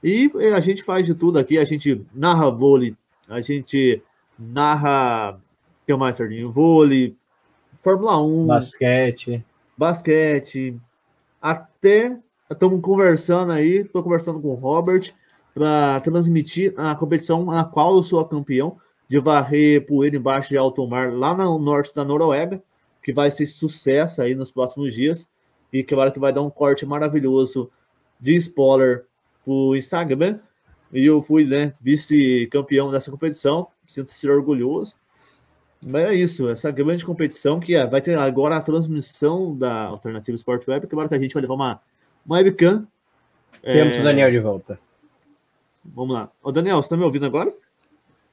E 0.04 0.30
a 0.54 0.60
gente 0.60 0.84
faz 0.84 1.06
de 1.06 1.16
tudo 1.16 1.40
aqui, 1.40 1.58
a 1.58 1.64
gente 1.64 2.06
narra 2.14 2.52
vôlei, 2.52 2.96
a 3.28 3.40
gente 3.40 4.02
narra. 4.38 5.40
O 5.82 5.86
que 5.86 5.96
mais, 5.96 6.18
Sardinho? 6.18 6.50
Vôlei, 6.50 7.16
Fórmula 7.82 8.22
1. 8.22 8.48
Basquete. 8.48 9.46
Basquete. 9.78 10.78
Até 11.42 12.18
estamos 12.50 12.82
conversando 12.82 13.52
aí, 13.52 13.78
estou 13.78 14.04
conversando 14.04 14.40
com 14.42 14.50
o 14.50 14.56
Robert 14.56 15.14
para 15.54 16.02
transmitir 16.02 16.74
a 16.78 16.96
competição 16.96 17.46
na 17.46 17.64
qual 17.64 17.96
eu 17.96 18.04
sou 18.04 18.20
a 18.20 18.28
campeão 18.28 18.78
de 19.08 19.20
varrer 19.20 19.86
poeira 19.86 20.18
embaixo 20.18 20.50
de 20.50 20.58
alto 20.58 20.88
mar 20.88 21.14
lá 21.14 21.36
no 21.36 21.60
norte 21.60 21.94
da 21.94 22.04
Noruega, 22.04 22.62
que 23.04 23.14
vai 23.14 23.30
ser 23.30 23.46
sucesso 23.46 24.22
aí 24.22 24.34
nos 24.34 24.52
próximos 24.52 24.94
dias 24.94 25.30
e 25.72 25.84
que 25.84 25.96
que 26.12 26.20
vai 26.20 26.34
dar 26.34 26.42
um 26.42 26.50
corte 26.50 26.86
maravilhoso 26.86 27.70
de 28.20 28.36
spoiler 28.36 29.06
pro 29.44 29.76
Instagram 29.76 30.40
e 30.92 31.06
eu 31.06 31.22
fui, 31.22 31.46
né, 31.46 31.74
vice-campeão 31.82 32.92
dessa 32.92 33.10
competição. 33.10 33.68
Sinto 33.86 34.12
ser 34.12 34.30
orgulhoso. 34.30 34.96
Mas 35.86 36.06
é 36.06 36.14
isso, 36.16 36.50
essa 36.50 36.72
grande 36.72 37.04
competição 37.04 37.60
que 37.60 37.76
é, 37.76 37.86
vai 37.86 38.00
ter 38.00 38.18
agora 38.18 38.56
a 38.56 38.62
transmissão 38.62 39.54
da 39.56 39.86
Alternativa 39.86 40.36
Sport 40.36 40.68
Web, 40.68 40.88
que 40.88 40.94
agora 40.94 41.10
que 41.10 41.16
a 41.16 41.20
gente 41.20 41.34
vai 41.34 41.42
levar 41.42 41.56
uma, 41.56 41.82
uma 42.26 42.38
webcam. 42.38 42.88
Temos 43.62 43.96
é... 43.98 44.00
o 44.00 44.04
Daniel 44.04 44.32
de 44.32 44.40
volta. 44.40 44.80
Vamos 45.84 46.14
lá. 46.14 46.32
Ô, 46.42 46.52
Daniel, 46.52 46.82
você 46.82 46.90
tá 46.90 46.98
me 46.98 47.04
ouvindo 47.04 47.26
agora? 47.26 47.54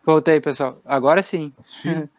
Voltei, 0.04 0.40
pessoal. 0.40 0.80
Agora 0.84 1.22
sim. 1.22 1.52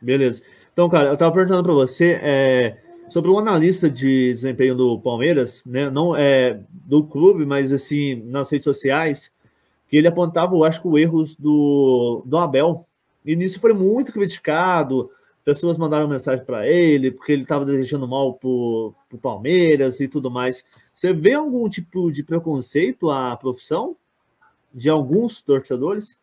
Beleza. 0.01 0.41
Então, 0.73 0.89
cara, 0.89 1.09
eu 1.09 1.17
tava 1.17 1.33
perguntando 1.33 1.63
para 1.63 1.73
você 1.73 2.19
é, 2.21 2.77
sobre 3.11 3.29
o 3.29 3.37
analista 3.37 3.89
de 3.89 4.31
desempenho 4.31 4.73
do 4.73 4.97
Palmeiras, 4.97 5.61
né? 5.65 5.89
Não 5.89 6.15
é 6.15 6.61
do 6.71 7.03
clube, 7.03 7.45
mas 7.45 7.73
assim 7.73 8.15
nas 8.15 8.49
redes 8.49 8.63
sociais, 8.63 9.33
que 9.89 9.97
ele 9.97 10.07
apontava, 10.07 10.55
eu 10.55 10.63
acho 10.63 10.81
que, 10.81 10.87
erros 10.97 11.35
do, 11.35 12.23
do 12.25 12.37
Abel. 12.37 12.87
E 13.25 13.35
nisso 13.35 13.59
foi 13.59 13.73
muito 13.73 14.13
criticado. 14.13 15.11
Pessoas 15.43 15.77
mandaram 15.77 16.07
mensagem 16.07 16.45
para 16.45 16.65
ele, 16.65 17.11
porque 17.11 17.33
ele 17.33 17.41
estava 17.41 17.65
desejando 17.65 18.07
mal 18.07 18.35
para 18.35 18.47
o 18.47 18.95
Palmeiras 19.21 19.99
e 19.99 20.07
tudo 20.07 20.31
mais. 20.31 20.63
Você 20.93 21.11
vê 21.11 21.33
algum 21.33 21.67
tipo 21.67 22.09
de 22.13 22.23
preconceito 22.23 23.09
à 23.09 23.35
profissão 23.35 23.93
de 24.73 24.89
alguns 24.89 25.41
torcedores? 25.41 26.17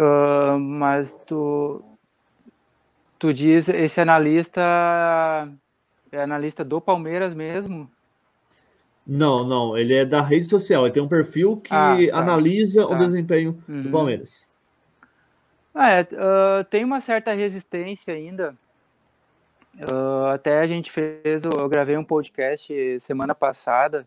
Uh, 0.00 0.58
mas 0.58 1.16
tu, 1.26 1.80
tu 3.22 3.32
diz 3.32 3.68
esse 3.68 4.00
analista 4.00 4.60
é 6.10 6.20
analista 6.20 6.64
do 6.64 6.80
Palmeiras 6.80 7.32
mesmo? 7.32 7.88
Não, 9.06 9.46
não, 9.46 9.78
ele 9.78 9.94
é 9.94 10.04
da 10.04 10.20
rede 10.20 10.44
social, 10.44 10.84
ele 10.84 10.92
tem 10.92 11.02
um 11.02 11.08
perfil 11.08 11.56
que 11.56 11.72
ah, 11.72 11.96
tá, 12.10 12.18
analisa 12.18 12.84
tá. 12.84 12.88
o 12.88 12.98
desempenho 12.98 13.62
uhum. 13.68 13.82
do 13.82 13.90
Palmeiras. 13.90 14.48
Ah, 15.72 15.90
é, 15.90 16.00
uh, 16.02 16.64
tem 16.68 16.84
uma 16.84 17.00
certa 17.00 17.32
resistência 17.32 18.12
ainda. 18.12 18.56
Uh, 19.76 20.26
até 20.34 20.58
a 20.58 20.66
gente 20.66 20.90
fez, 20.90 21.44
eu 21.44 21.68
gravei 21.68 21.96
um 21.96 22.04
podcast 22.04 22.98
semana 22.98 23.36
passada 23.36 24.04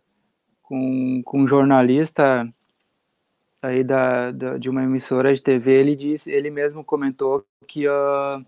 com, 0.62 1.22
com 1.24 1.40
um 1.40 1.48
jornalista 1.48 2.46
aí 3.62 3.82
da, 3.82 4.32
da, 4.32 4.58
de 4.58 4.70
uma 4.70 4.84
emissora 4.84 5.34
de 5.34 5.42
TV, 5.42 5.72
ele 5.72 5.96
disse, 5.96 6.30
ele 6.30 6.50
mesmo 6.50 6.84
comentou 6.84 7.46
que 7.66 7.88
uh, 7.88 8.46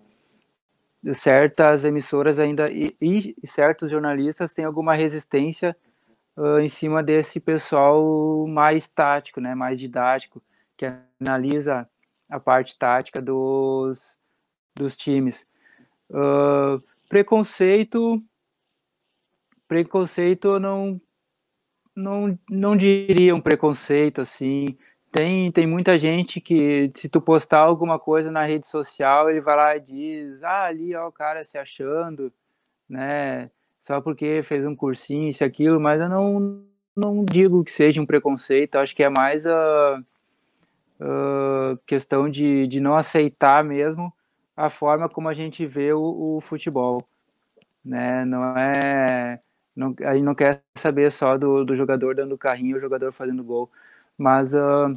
certas 1.13 1.85
emissoras 1.85 2.39
ainda 2.39 2.69
e, 2.71 2.95
e, 3.01 3.35
certos 3.47 3.89
jornalistas 3.89 4.53
têm 4.53 4.65
alguma 4.65 4.93
resistência 4.93 5.75
uh, 6.35 6.59
em 6.59 6.69
cima 6.69 7.03
desse 7.03 7.39
pessoal 7.39 8.45
mais 8.47 8.87
tático, 8.87 9.39
né, 9.39 9.55
mais 9.55 9.79
didático, 9.79 10.41
que 10.75 10.85
analisa 11.19 11.89
a 12.29 12.39
parte 12.39 12.77
tática 12.77 13.21
dos, 13.21 14.17
dos 14.75 14.95
times. 14.97 15.45
Uh, 16.09 16.81
preconceito, 17.09 18.21
preconceito 19.67 20.59
não, 20.59 20.99
não, 21.95 22.37
não 22.49 22.75
diria 22.75 23.35
um 23.35 23.41
preconceito 23.41 24.21
assim. 24.21 24.77
Tem, 25.17 25.51
tem 25.51 25.65
muita 25.65 25.97
gente 25.97 26.39
que, 26.39 26.91
se 26.93 27.09
tu 27.09 27.19
postar 27.19 27.61
alguma 27.61 27.97
coisa 27.97 28.29
na 28.29 28.45
rede 28.45 28.67
social, 28.67 29.31
ele 29.31 29.41
vai 29.41 29.55
lá 29.55 29.75
e 29.75 29.79
diz: 29.79 30.43
Ah, 30.43 30.65
ali 30.65 30.93
ó, 30.93 31.07
o 31.07 31.11
cara 31.11 31.43
se 31.43 31.57
achando, 31.57 32.31
né? 32.87 33.49
Só 33.81 33.99
porque 33.99 34.43
fez 34.43 34.63
um 34.63 34.75
cursinho, 34.75 35.27
isso, 35.27 35.43
aquilo, 35.43 35.79
mas 35.79 35.99
eu 35.99 36.07
não, 36.07 36.63
não 36.95 37.25
digo 37.25 37.63
que 37.63 37.71
seja 37.71 37.99
um 37.99 38.05
preconceito, 38.05 38.75
acho 38.75 38.95
que 38.95 39.01
é 39.01 39.09
mais 39.09 39.47
a, 39.47 40.03
a 41.01 41.77
questão 41.87 42.29
de, 42.29 42.67
de 42.67 42.79
não 42.79 42.95
aceitar 42.95 43.63
mesmo 43.63 44.13
a 44.55 44.69
forma 44.69 45.09
como 45.09 45.29
a 45.29 45.33
gente 45.33 45.65
vê 45.65 45.93
o, 45.93 46.37
o 46.37 46.41
futebol, 46.41 47.01
né? 47.83 48.23
Não 48.23 48.55
é. 48.55 49.39
Não, 49.75 49.95
a 50.03 50.13
gente 50.13 50.25
não 50.25 50.35
quer 50.35 50.61
saber 50.75 51.11
só 51.11 51.37
do, 51.39 51.65
do 51.65 51.75
jogador 51.75 52.13
dando 52.15 52.37
carrinho, 52.37 52.77
o 52.77 52.79
jogador 52.81 53.11
fazendo 53.11 53.43
gol. 53.43 53.71
Mas 54.17 54.53
uh, 54.55 54.91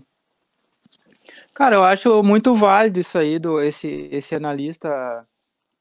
Cara, 1.54 1.76
eu 1.76 1.84
acho 1.84 2.22
muito 2.22 2.54
válido 2.54 3.00
isso 3.00 3.18
aí 3.18 3.38
do 3.38 3.60
esse, 3.60 4.08
esse 4.12 4.34
analista 4.34 5.26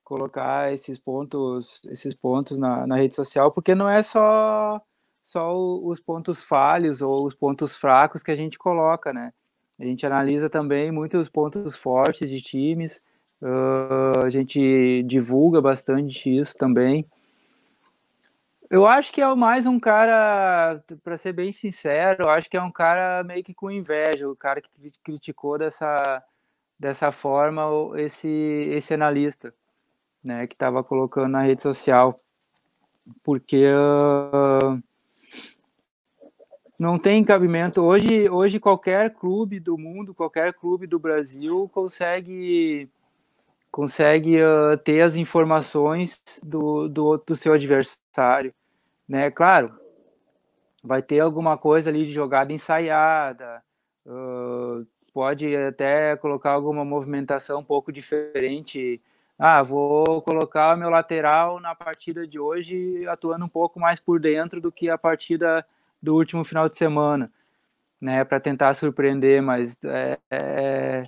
colocar 0.03 0.73
esses 0.73 0.97
pontos 0.97 1.81
esses 1.85 2.15
pontos 2.15 2.57
na, 2.57 2.87
na 2.87 2.95
rede 2.95 3.13
social, 3.15 3.51
porque 3.51 3.75
não 3.75 3.87
é 3.87 4.01
só 4.01 4.81
só 5.23 5.55
os 5.55 5.99
pontos 5.99 6.41
falhos 6.41 7.01
ou 7.01 7.25
os 7.27 7.35
pontos 7.35 7.75
fracos 7.75 8.23
que 8.23 8.31
a 8.31 8.35
gente 8.35 8.57
coloca, 8.57 9.13
né? 9.13 9.31
A 9.79 9.85
gente 9.85 10.05
analisa 10.05 10.49
também 10.49 10.91
muitos 10.91 11.29
pontos 11.29 11.75
fortes 11.75 12.29
de 12.29 12.41
times, 12.41 13.01
uh, 13.41 14.25
a 14.25 14.29
gente 14.29 15.03
divulga 15.03 15.61
bastante 15.61 16.35
isso 16.35 16.57
também. 16.57 17.05
Eu 18.69 18.85
acho 18.85 19.11
que 19.11 19.19
é 19.19 19.35
mais 19.35 19.65
um 19.65 19.79
cara, 19.79 20.83
para 21.03 21.17
ser 21.17 21.33
bem 21.33 21.51
sincero, 21.51 22.25
eu 22.25 22.29
acho 22.29 22.47
que 22.47 22.55
é 22.55 22.61
um 22.61 22.71
cara 22.71 23.23
meio 23.23 23.43
que 23.43 23.51
com 23.51 23.71
inveja, 23.71 24.29
o 24.29 24.35
cara 24.35 24.61
que 24.61 24.69
criticou 25.03 25.57
dessa, 25.57 26.23
dessa 26.77 27.11
forma 27.11 27.63
esse, 27.99 28.27
esse 28.27 28.93
analista, 28.93 29.51
né, 30.23 30.45
que 30.45 30.53
estava 30.53 30.83
colocando 30.83 31.29
na 31.29 31.41
rede 31.41 31.63
social. 31.63 32.21
Porque 33.23 33.65
uh, 33.73 34.79
não 36.77 36.99
tem 36.99 37.23
cabimento. 37.23 37.81
Hoje, 37.81 38.29
hoje 38.29 38.59
qualquer 38.59 39.15
clube 39.15 39.59
do 39.59 39.79
mundo, 39.79 40.13
qualquer 40.13 40.53
clube 40.53 40.85
do 40.85 40.99
Brasil 40.99 41.67
consegue 41.73 42.87
consegue 43.71 44.41
uh, 44.43 44.77
ter 44.77 45.01
as 45.01 45.15
informações 45.15 46.21
do, 46.43 46.87
do, 46.87 47.17
do 47.17 47.35
seu 47.35 47.53
adversário 47.53 48.53
né? 49.09 49.31
Claro, 49.31 49.75
vai 50.83 51.01
ter 51.01 51.19
alguma 51.19 51.57
coisa 51.57 51.89
ali 51.89 52.05
de 52.05 52.13
jogada 52.13 52.53
ensaiada, 52.53 53.63
uh, 54.05 54.85
pode 55.11 55.55
até 55.55 56.15
colocar 56.15 56.51
alguma 56.51 56.85
movimentação 56.85 57.61
um 57.61 57.63
pouco 57.63 57.91
diferente. 57.91 59.01
Ah, 59.37 59.63
vou 59.63 60.21
colocar 60.21 60.77
meu 60.77 60.89
lateral 60.89 61.59
na 61.59 61.73
partida 61.73 62.27
de 62.27 62.39
hoje 62.39 63.05
atuando 63.07 63.45
um 63.45 63.49
pouco 63.49 63.79
mais 63.79 63.99
por 63.99 64.19
dentro 64.19 64.61
do 64.61 64.71
que 64.71 64.89
a 64.89 64.97
partida 64.97 65.65
do 66.01 66.15
último 66.15 66.43
final 66.43 66.69
de 66.69 66.77
semana, 66.77 67.31
né? 67.99 68.23
Para 68.23 68.39
tentar 68.39 68.73
surpreender, 68.75 69.41
mas 69.41 69.77
é, 69.83 70.19
é... 70.29 71.03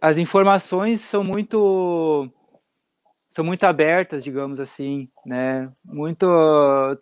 as 0.00 0.18
informações 0.18 1.00
são 1.00 1.24
muito 1.24 2.30
são 3.36 3.44
muito 3.44 3.64
abertas, 3.64 4.24
digamos 4.24 4.58
assim, 4.58 5.10
né? 5.26 5.70
Muito, 5.84 6.26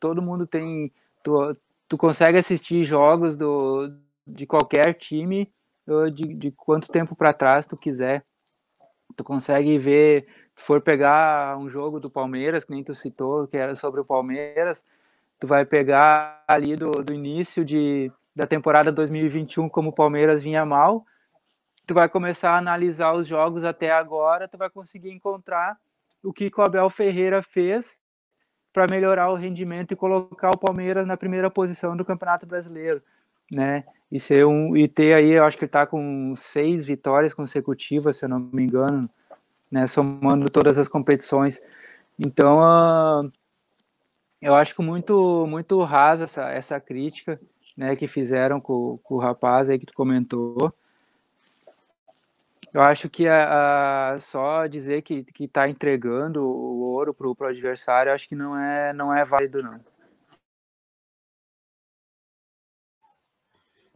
todo 0.01 0.20
mundo 0.20 0.49
tem, 0.49 0.92
tu, 1.23 1.57
tu 1.88 1.97
consegue 1.97 2.37
assistir 2.37 2.83
jogos 2.83 3.37
do, 3.37 3.94
de 4.27 4.44
qualquer 4.44 4.94
time 4.94 5.49
de, 6.12 6.35
de 6.35 6.51
quanto 6.51 6.90
tempo 6.90 7.14
para 7.14 7.33
trás 7.33 7.66
tu 7.66 7.77
quiser. 7.77 8.25
Tu 9.16 9.23
consegue 9.23 9.79
ver, 9.79 10.27
se 10.57 10.64
for 10.64 10.81
pegar 10.81 11.57
um 11.57 11.70
jogo 11.70 12.01
do 12.01 12.11
Palmeiras, 12.11 12.64
que 12.64 12.73
nem 12.73 12.83
tu 12.83 12.97
citou, 12.97 13.47
que 13.47 13.57
era 13.57 13.77
sobre 13.77 14.01
o 14.01 14.05
Palmeiras, 14.05 14.85
tu 15.38 15.47
vai 15.47 15.64
pegar 15.64 16.42
ali 16.49 16.75
do, 16.75 16.90
do 16.90 17.14
início 17.14 17.64
de, 17.64 18.11
da 18.35 18.44
temporada 18.44 18.90
2021, 18.90 19.68
como 19.68 19.90
o 19.90 19.94
Palmeiras 19.94 20.42
vinha 20.42 20.66
mal, 20.66 21.07
tu 21.87 21.94
vai 21.94 22.09
começar 22.09 22.51
a 22.55 22.59
analisar 22.59 23.12
os 23.12 23.25
jogos 23.25 23.62
até 23.62 23.92
agora, 23.92 24.49
tu 24.49 24.59
vai 24.59 24.68
conseguir 24.68 25.12
encontrar 25.12 25.79
o 26.24 26.32
que 26.32 26.50
o 26.56 26.62
Abel 26.62 26.88
Ferreira 26.88 27.42
fez 27.42 27.98
para 28.72 28.87
melhorar 28.90 29.30
o 29.30 29.37
rendimento 29.37 29.92
e 29.92 29.96
colocar 29.96 30.50
o 30.50 30.58
Palmeiras 30.58 31.06
na 31.06 31.16
primeira 31.16 31.48
posição 31.48 31.96
do 31.96 32.04
Campeonato 32.04 32.44
Brasileiro, 32.46 33.00
né? 33.50 33.84
E 34.10 34.18
ser 34.18 34.44
um 34.46 34.76
e 34.76 34.88
ter 34.88 35.14
aí, 35.14 35.30
eu 35.30 35.44
acho 35.44 35.56
que 35.56 35.64
ele 35.64 35.68
está 35.68 35.87
com 35.87 36.35
seis 36.37 36.85
vitórias 36.85 37.33
consecutivas, 37.33 38.16
se 38.16 38.25
eu 38.25 38.29
não 38.29 38.40
me 38.40 38.64
engano, 38.64 39.08
né? 39.70 39.87
Somando 39.87 40.50
todas 40.50 40.79
as 40.79 40.88
competições. 40.88 41.62
Então, 42.18 42.58
uh, 42.58 43.31
eu 44.40 44.54
acho 44.54 44.75
que 44.75 44.83
muito 44.83 45.46
muito 45.46 45.81
rasa 45.83 46.25
essa 46.25 46.50
essa 46.50 46.81
crítica, 46.81 47.40
né? 47.77 47.94
Que 47.94 48.08
fizeram 48.08 48.60
com, 48.60 48.98
com 49.04 49.14
o 49.16 49.18
rapaz 49.18 49.68
aí 49.68 49.79
que 49.79 49.87
tu 49.87 49.94
comentou. 49.94 50.75
Eu 52.75 52.83
acho 52.83 53.08
que 53.08 53.29
a, 53.29 54.14
a, 54.14 54.18
só 54.18 54.66
dizer 54.66 55.02
que 55.02 55.25
está 55.38 55.68
entregando 55.68 56.42
o 56.42 56.81
ouro 56.81 57.14
para 57.14 57.29
o 57.29 57.46
adversário, 57.46 58.12
acho 58.12 58.29
que 58.29 58.35
não 58.35 58.58
é, 58.58 58.92
não 58.92 59.14
é 59.14 59.25
válido, 59.25 59.62
não. 59.62 59.79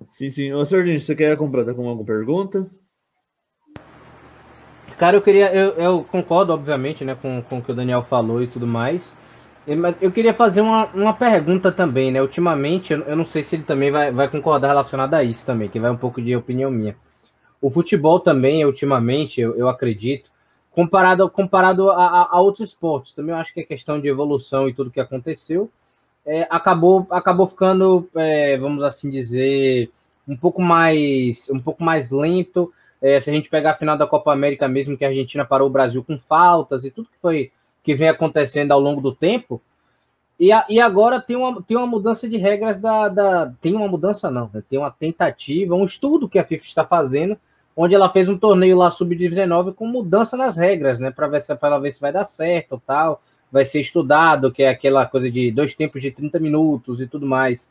Sim, 0.09 0.31
sim. 0.31 0.53
Ô, 0.53 0.65
Sardinho, 0.65 1.01
você 1.01 1.17
quer 1.17 1.37
completar 1.37 1.75
com 1.75 1.89
alguma 1.89 2.07
pergunta? 2.07 2.71
Cara, 4.97 5.17
eu 5.17 5.23
queria. 5.23 5.53
Eu, 5.53 5.73
eu, 5.73 6.05
concordo, 6.05 6.53
obviamente, 6.53 7.05
né, 7.05 7.17
com, 7.17 7.43
com 7.43 7.59
o 7.59 7.63
que 7.63 7.73
o 7.73 7.75
Daniel 7.75 8.05
falou 8.05 8.41
e 8.41 8.47
tudo 8.47 8.67
mais. 8.67 9.13
Eu 10.01 10.13
queria 10.13 10.33
fazer 10.33 10.61
uma, 10.61 10.87
uma 10.95 11.13
pergunta 11.13 11.73
também, 11.73 12.13
né? 12.13 12.23
Ultimamente, 12.23 12.93
eu, 12.93 13.01
eu 13.01 13.17
não 13.17 13.25
sei 13.25 13.43
se 13.43 13.57
ele 13.57 13.65
também 13.65 13.91
vai, 13.91 14.13
vai 14.13 14.29
concordar 14.31 14.69
relacionado 14.69 15.15
a 15.15 15.23
isso 15.23 15.45
também, 15.45 15.69
que 15.69 15.81
vai 15.81 15.91
um 15.91 15.97
pouco 15.97 16.23
de 16.23 16.35
opinião 16.35 16.71
minha. 16.71 16.97
O 17.61 17.71
futebol 17.71 18.21
também, 18.21 18.65
ultimamente, 18.65 19.41
eu, 19.41 19.57
eu 19.57 19.69
acredito, 19.69 20.31
comparado, 20.71 21.29
comparado 21.29 21.91
a, 21.91 22.29
a, 22.31 22.41
outros 22.41 22.71
esportes, 22.71 23.15
também 23.15 23.35
eu 23.35 23.41
acho 23.41 23.53
que 23.53 23.61
é 23.61 23.65
questão 23.65 24.01
de 24.01 24.09
evolução 24.09 24.69
e 24.69 24.75
tudo 24.75 24.91
que 24.91 25.01
aconteceu, 25.01 25.71
é, 26.25 26.47
acabou, 26.51 27.07
acabou 27.11 27.47
ficando, 27.47 28.09
é, 28.15 28.57
vamos 28.59 28.85
assim 28.85 29.09
dizer, 29.11 29.91
um 30.27 30.37
pouco 30.37 30.61
mais, 30.61 31.49
um 31.51 31.59
pouco 31.59 31.83
mais 31.83 32.11
lento. 32.11 32.73
É, 33.01 33.19
se 33.19 33.31
a 33.31 33.33
gente 33.33 33.49
pegar 33.49 33.71
a 33.71 33.77
final 33.77 33.97
da 33.97 34.07
Copa 34.07 34.33
América 34.33 34.69
mesmo, 34.69 34.97
que 34.97 35.05
a 35.05 35.09
Argentina 35.09 35.45
parou 35.45 35.69
o 35.69 35.73
Brasil 35.73 36.05
com 36.05 36.19
faltas 36.19 36.85
e 36.85 36.91
tudo 36.91 37.09
que 37.09 37.19
foi 37.21 37.51
que 37.83 37.95
vem 37.95 38.09
acontecendo 38.09 38.73
ao 38.73 38.81
longo 38.81 39.01
do 39.01 39.15
tempo, 39.15 39.63
E, 40.39 40.53
a, 40.53 40.65
e 40.69 40.79
agora 40.81 41.21
tem 41.21 41.37
uma, 41.37 41.61
tem 41.63 41.77
uma 41.77 41.87
mudança 41.87 42.29
de 42.29 42.37
regras 42.37 42.79
da, 42.79 43.09
da. 43.09 43.53
Tem 43.61 43.75
uma 43.75 43.89
mudança, 43.89 44.31
não, 44.31 44.49
né? 44.53 44.63
tem 44.69 44.79
uma 44.79 44.91
tentativa, 44.91 45.75
um 45.75 45.85
estudo 45.85 46.29
que 46.29 46.39
a 46.39 46.45
FIFA 46.45 46.65
está 46.65 46.87
fazendo, 46.87 47.37
onde 47.81 47.95
ela 47.95 48.09
fez 48.09 48.29
um 48.29 48.37
torneio 48.37 48.77
lá 48.77 48.91
sub-19 48.91 49.73
com 49.73 49.87
mudança 49.87 50.37
nas 50.37 50.57
regras, 50.57 50.99
né? 50.99 51.13
Para 51.13 51.29
ver 51.29 51.41
se 51.41 51.57
ela 51.63 51.79
ver 51.79 51.93
se 51.93 52.01
vai 52.01 52.13
dar 52.13 52.25
certo 52.25 52.83
tal. 52.85 53.23
Vai 53.53 53.65
ser 53.65 53.81
estudado, 53.81 54.51
que 54.51 54.65
é 54.65 54.69
aquela 54.69 55.07
coisa 55.07 55.31
de 55.31 55.53
dois 55.53 55.77
tempos 55.77 56.03
de 56.03 56.11
30 56.11 56.41
minutos 56.41 57.01
e 57.01 57.07
tudo 57.07 57.25
mais. 57.25 57.71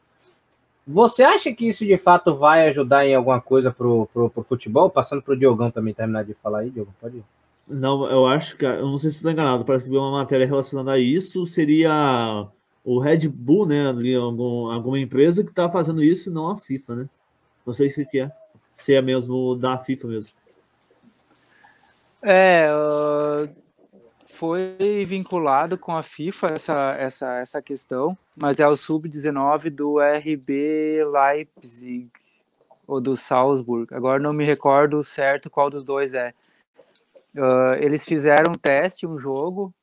Você 0.88 1.24
acha 1.24 1.52
que 1.52 1.68
isso 1.68 1.86
de 1.86 1.98
fato 1.98 2.34
vai 2.38 2.70
ajudar 2.70 3.06
em 3.06 3.14
alguma 3.14 3.42
coisa 3.42 3.70
pro, 3.70 4.08
pro, 4.14 4.30
pro 4.30 4.44
futebol? 4.44 4.90
Passando 4.90 5.22
pro 5.22 5.38
Diogão 5.38 5.70
também 5.70 5.94
terminar 5.94 6.24
de 6.24 6.34
falar 6.34 6.60
aí, 6.60 6.70
Diogo, 6.70 6.94
pode 7.02 7.18
ir. 7.18 7.24
Não, 7.68 8.10
eu 8.10 8.26
acho 8.26 8.56
que. 8.56 8.66
Eu 8.66 8.88
não 8.88 8.98
sei 8.98 9.10
se 9.10 9.18
estou 9.18 9.30
enganado, 9.30 9.66
parece 9.66 9.84
que 9.84 9.92
viu 9.92 10.00
uma 10.00 10.20
matéria 10.20 10.48
relacionada 10.48 10.94
a 10.94 10.98
isso. 10.98 11.46
Seria 11.46 12.48
o 12.82 12.98
Red 12.98 13.28
Bull, 13.28 13.66
né? 13.66 13.90
Ali, 13.90 14.16
algum, 14.16 14.72
alguma 14.72 14.98
empresa 14.98 15.44
que 15.44 15.50
está 15.50 15.70
fazendo 15.70 16.02
isso, 16.02 16.32
não 16.32 16.50
a 16.50 16.56
FIFA, 16.56 16.96
né? 16.96 17.10
Não 17.66 17.74
sei 17.74 17.90
se 17.90 18.08
é. 18.18 18.32
Se 18.78 18.94
é 18.94 19.02
mesmo 19.02 19.56
da 19.56 19.76
FIFA 19.80 20.08
mesmo. 20.08 20.36
É, 22.22 22.70
uh, 22.72 23.50
foi 24.28 25.04
vinculado 25.04 25.80
com 25.80 25.96
a 25.96 26.04
FIFA 26.04 26.48
essa, 26.50 26.96
essa, 27.00 27.40
essa 27.40 27.62
questão, 27.62 28.16
mas 28.36 28.60
é 28.60 28.68
o 28.68 28.76
sub-19 28.76 29.72
do 29.72 30.00
RB 30.00 31.02
Leipzig 31.12 32.08
ou 32.86 33.02
do 33.02 33.18
Salzburg. 33.18 33.92
Agora 33.96 34.22
não 34.22 34.32
me 34.32 34.46
recordo 34.46 35.04
certo 35.04 35.50
qual 35.50 35.72
dos 35.72 35.84
dois 35.84 36.14
é. 36.14 36.36
Uh, 37.36 37.74
eles 37.80 38.06
fizeram 38.06 38.52
um 38.52 38.60
teste, 38.60 39.08
um 39.08 39.18
jogo, 39.18 39.74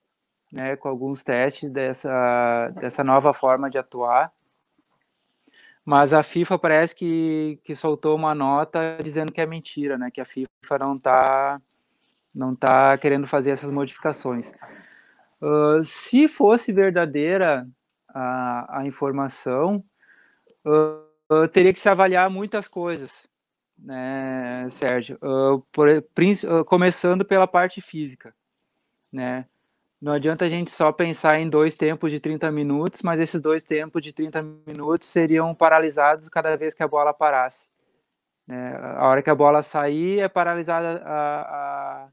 né, 0.52 0.76
com 0.76 0.88
alguns 0.88 1.24
testes 1.24 1.68
dessa, 1.68 2.70
dessa 2.76 3.02
nova 3.02 3.32
forma 3.32 3.68
de 3.68 3.76
atuar. 3.76 4.32
Mas 5.84 6.12
a 6.12 6.22
FIFA 6.22 6.58
parece 6.58 6.94
que, 6.94 7.60
que 7.62 7.76
soltou 7.76 8.16
uma 8.16 8.34
nota 8.34 8.98
dizendo 9.02 9.32
que 9.32 9.40
é 9.40 9.46
mentira, 9.46 9.98
né, 9.98 10.10
que 10.10 10.20
a 10.20 10.24
FIFA 10.24 10.78
não 10.80 10.96
está 10.96 11.60
não 12.34 12.56
tá 12.56 12.98
querendo 12.98 13.28
fazer 13.28 13.50
essas 13.50 13.70
modificações. 13.70 14.52
Uh, 15.40 15.84
se 15.84 16.26
fosse 16.26 16.72
verdadeira 16.72 17.68
a, 18.08 18.80
a 18.80 18.86
informação, 18.86 19.76
uh, 20.66 21.48
teria 21.52 21.72
que 21.72 21.78
se 21.78 21.88
avaliar 21.88 22.28
muitas 22.28 22.66
coisas 22.66 23.28
né, 23.78 24.68
Sérgio? 24.70 25.18
Uh, 25.22 25.60
por, 25.72 25.88
começando 26.66 27.24
pela 27.24 27.46
parte 27.46 27.80
física, 27.80 28.34
né? 29.12 29.46
Não 30.04 30.12
adianta 30.12 30.44
a 30.44 30.48
gente 30.50 30.70
só 30.70 30.92
pensar 30.92 31.40
em 31.40 31.48
dois 31.48 31.74
tempos 31.74 32.10
de 32.10 32.20
30 32.20 32.50
minutos, 32.50 33.00
mas 33.00 33.18
esses 33.18 33.40
dois 33.40 33.62
tempos 33.62 34.02
de 34.02 34.12
30 34.12 34.42
minutos 34.66 35.08
seriam 35.08 35.54
paralisados 35.54 36.28
cada 36.28 36.54
vez 36.58 36.74
que 36.74 36.82
a 36.82 36.86
bola 36.86 37.14
parasse. 37.14 37.70
Né? 38.46 38.76
A 38.98 39.08
hora 39.08 39.22
que 39.22 39.30
a 39.30 39.34
bola 39.34 39.62
sair 39.62 40.20
é 40.20 40.28
paralisada 40.28 41.02
a, 41.06 41.40
a, 41.40 42.08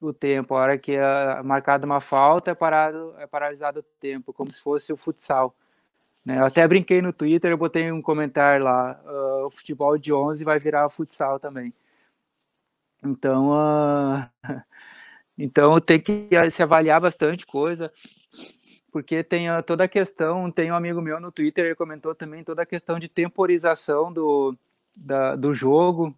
o 0.00 0.12
tempo, 0.12 0.56
a 0.56 0.58
hora 0.58 0.76
que 0.76 0.96
é 0.96 1.40
marcada 1.44 1.86
uma 1.86 2.00
falta 2.00 2.50
é, 2.50 2.54
parado, 2.56 3.14
é 3.16 3.28
paralisado 3.28 3.78
o 3.78 3.84
tempo, 4.00 4.32
como 4.32 4.52
se 4.52 4.60
fosse 4.60 4.92
o 4.92 4.96
futsal. 4.96 5.54
Né? 6.24 6.40
Eu 6.40 6.46
até 6.46 6.66
brinquei 6.66 7.00
no 7.00 7.12
Twitter, 7.12 7.52
eu 7.52 7.56
botei 7.56 7.92
um 7.92 8.02
comentário 8.02 8.64
lá, 8.64 9.00
uh, 9.04 9.46
o 9.46 9.50
futebol 9.52 9.96
de 9.96 10.12
11 10.12 10.42
vai 10.42 10.58
virar 10.58 10.88
futsal 10.90 11.38
também. 11.38 11.72
Então, 13.04 13.50
uh, 13.50 14.28
então 15.38 15.78
tem 15.80 16.00
que 16.00 16.28
se 16.50 16.62
avaliar 16.62 17.00
bastante 17.00 17.46
coisa, 17.46 17.92
porque 18.92 19.22
tem 19.22 19.46
toda 19.66 19.84
a 19.84 19.88
questão, 19.88 20.50
tem 20.50 20.72
um 20.72 20.76
amigo 20.76 21.00
meu 21.02 21.20
no 21.20 21.32
Twitter, 21.32 21.66
ele 21.66 21.74
comentou 21.74 22.14
também 22.14 22.42
toda 22.42 22.62
a 22.62 22.66
questão 22.66 22.98
de 22.98 23.08
temporização 23.08 24.12
do, 24.12 24.56
da, 24.96 25.36
do 25.36 25.52
jogo, 25.52 26.16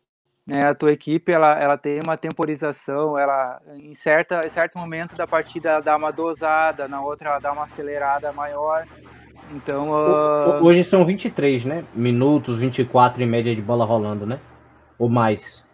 né, 0.48 0.66
a 0.66 0.74
tua 0.74 0.92
equipe 0.92 1.30
ela, 1.30 1.60
ela 1.60 1.76
tem 1.76 2.00
uma 2.02 2.16
temporização, 2.16 3.18
ela 3.18 3.60
em, 3.76 3.92
certa, 3.92 4.40
em 4.46 4.48
certo 4.48 4.78
momento 4.78 5.14
da 5.14 5.26
partida 5.26 5.68
ela 5.68 5.80
dá 5.80 5.94
uma 5.94 6.10
dosada, 6.10 6.88
na 6.88 7.02
outra 7.02 7.30
ela 7.30 7.38
dá 7.38 7.52
uma 7.52 7.64
acelerada 7.64 8.32
maior. 8.32 8.86
Então. 9.54 9.90
Uh... 9.90 10.64
Hoje 10.64 10.84
são 10.84 11.04
23, 11.04 11.66
né? 11.66 11.84
Minutos, 11.94 12.58
24 12.58 13.22
em 13.22 13.26
média 13.26 13.54
de 13.54 13.60
bola 13.60 13.84
rolando, 13.84 14.24
né? 14.24 14.40
Ou 14.98 15.08
mais. 15.08 15.64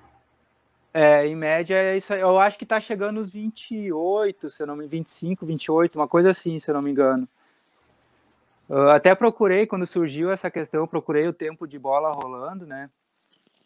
É, 0.97 1.27
em 1.27 1.35
média 1.35 1.75
é 1.75 1.97
isso. 1.97 2.15
Eu 2.15 2.39
acho 2.39 2.57
que 2.57 2.65
tá 2.65 2.79
chegando 2.79 3.19
os 3.19 3.33
28, 3.33 4.49
se 4.49 4.63
eu 4.63 4.67
não 4.69 4.77
me 4.77 4.87
25, 4.87 5.45
28, 5.45 5.99
uma 5.99 6.07
coisa 6.07 6.31
assim, 6.31 6.61
se 6.61 6.71
eu 6.71 6.75
não 6.75 6.83
me 6.83 6.93
engano. 6.93 7.29
Eu 8.69 8.91
até 8.91 9.13
procurei, 9.13 9.67
quando 9.67 9.87
surgiu 9.87 10.31
essa 10.31 10.49
questão, 10.49 10.87
procurei 10.87 11.27
o 11.27 11.33
tempo 11.33 11.67
de 11.67 11.81
bola 11.81 12.13
rolando, 12.13 12.65
né? 12.65 12.89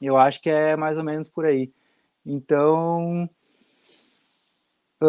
Eu 0.01 0.17
acho 0.17 0.41
que 0.41 0.49
é 0.49 0.75
mais 0.75 0.97
ou 0.97 1.05
menos 1.05 1.29
por 1.29 1.45
aí. 1.45 1.71
Então, 2.25 3.29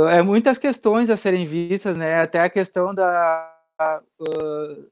é 0.10 0.22
muitas 0.22 0.58
questões 0.58 1.10
a 1.10 1.16
serem 1.16 1.46
vistas, 1.46 1.98
né? 1.98 2.20
Até 2.20 2.42
a 2.42 2.50
questão 2.50 2.94
da 2.94 3.56
uh, 4.20 4.90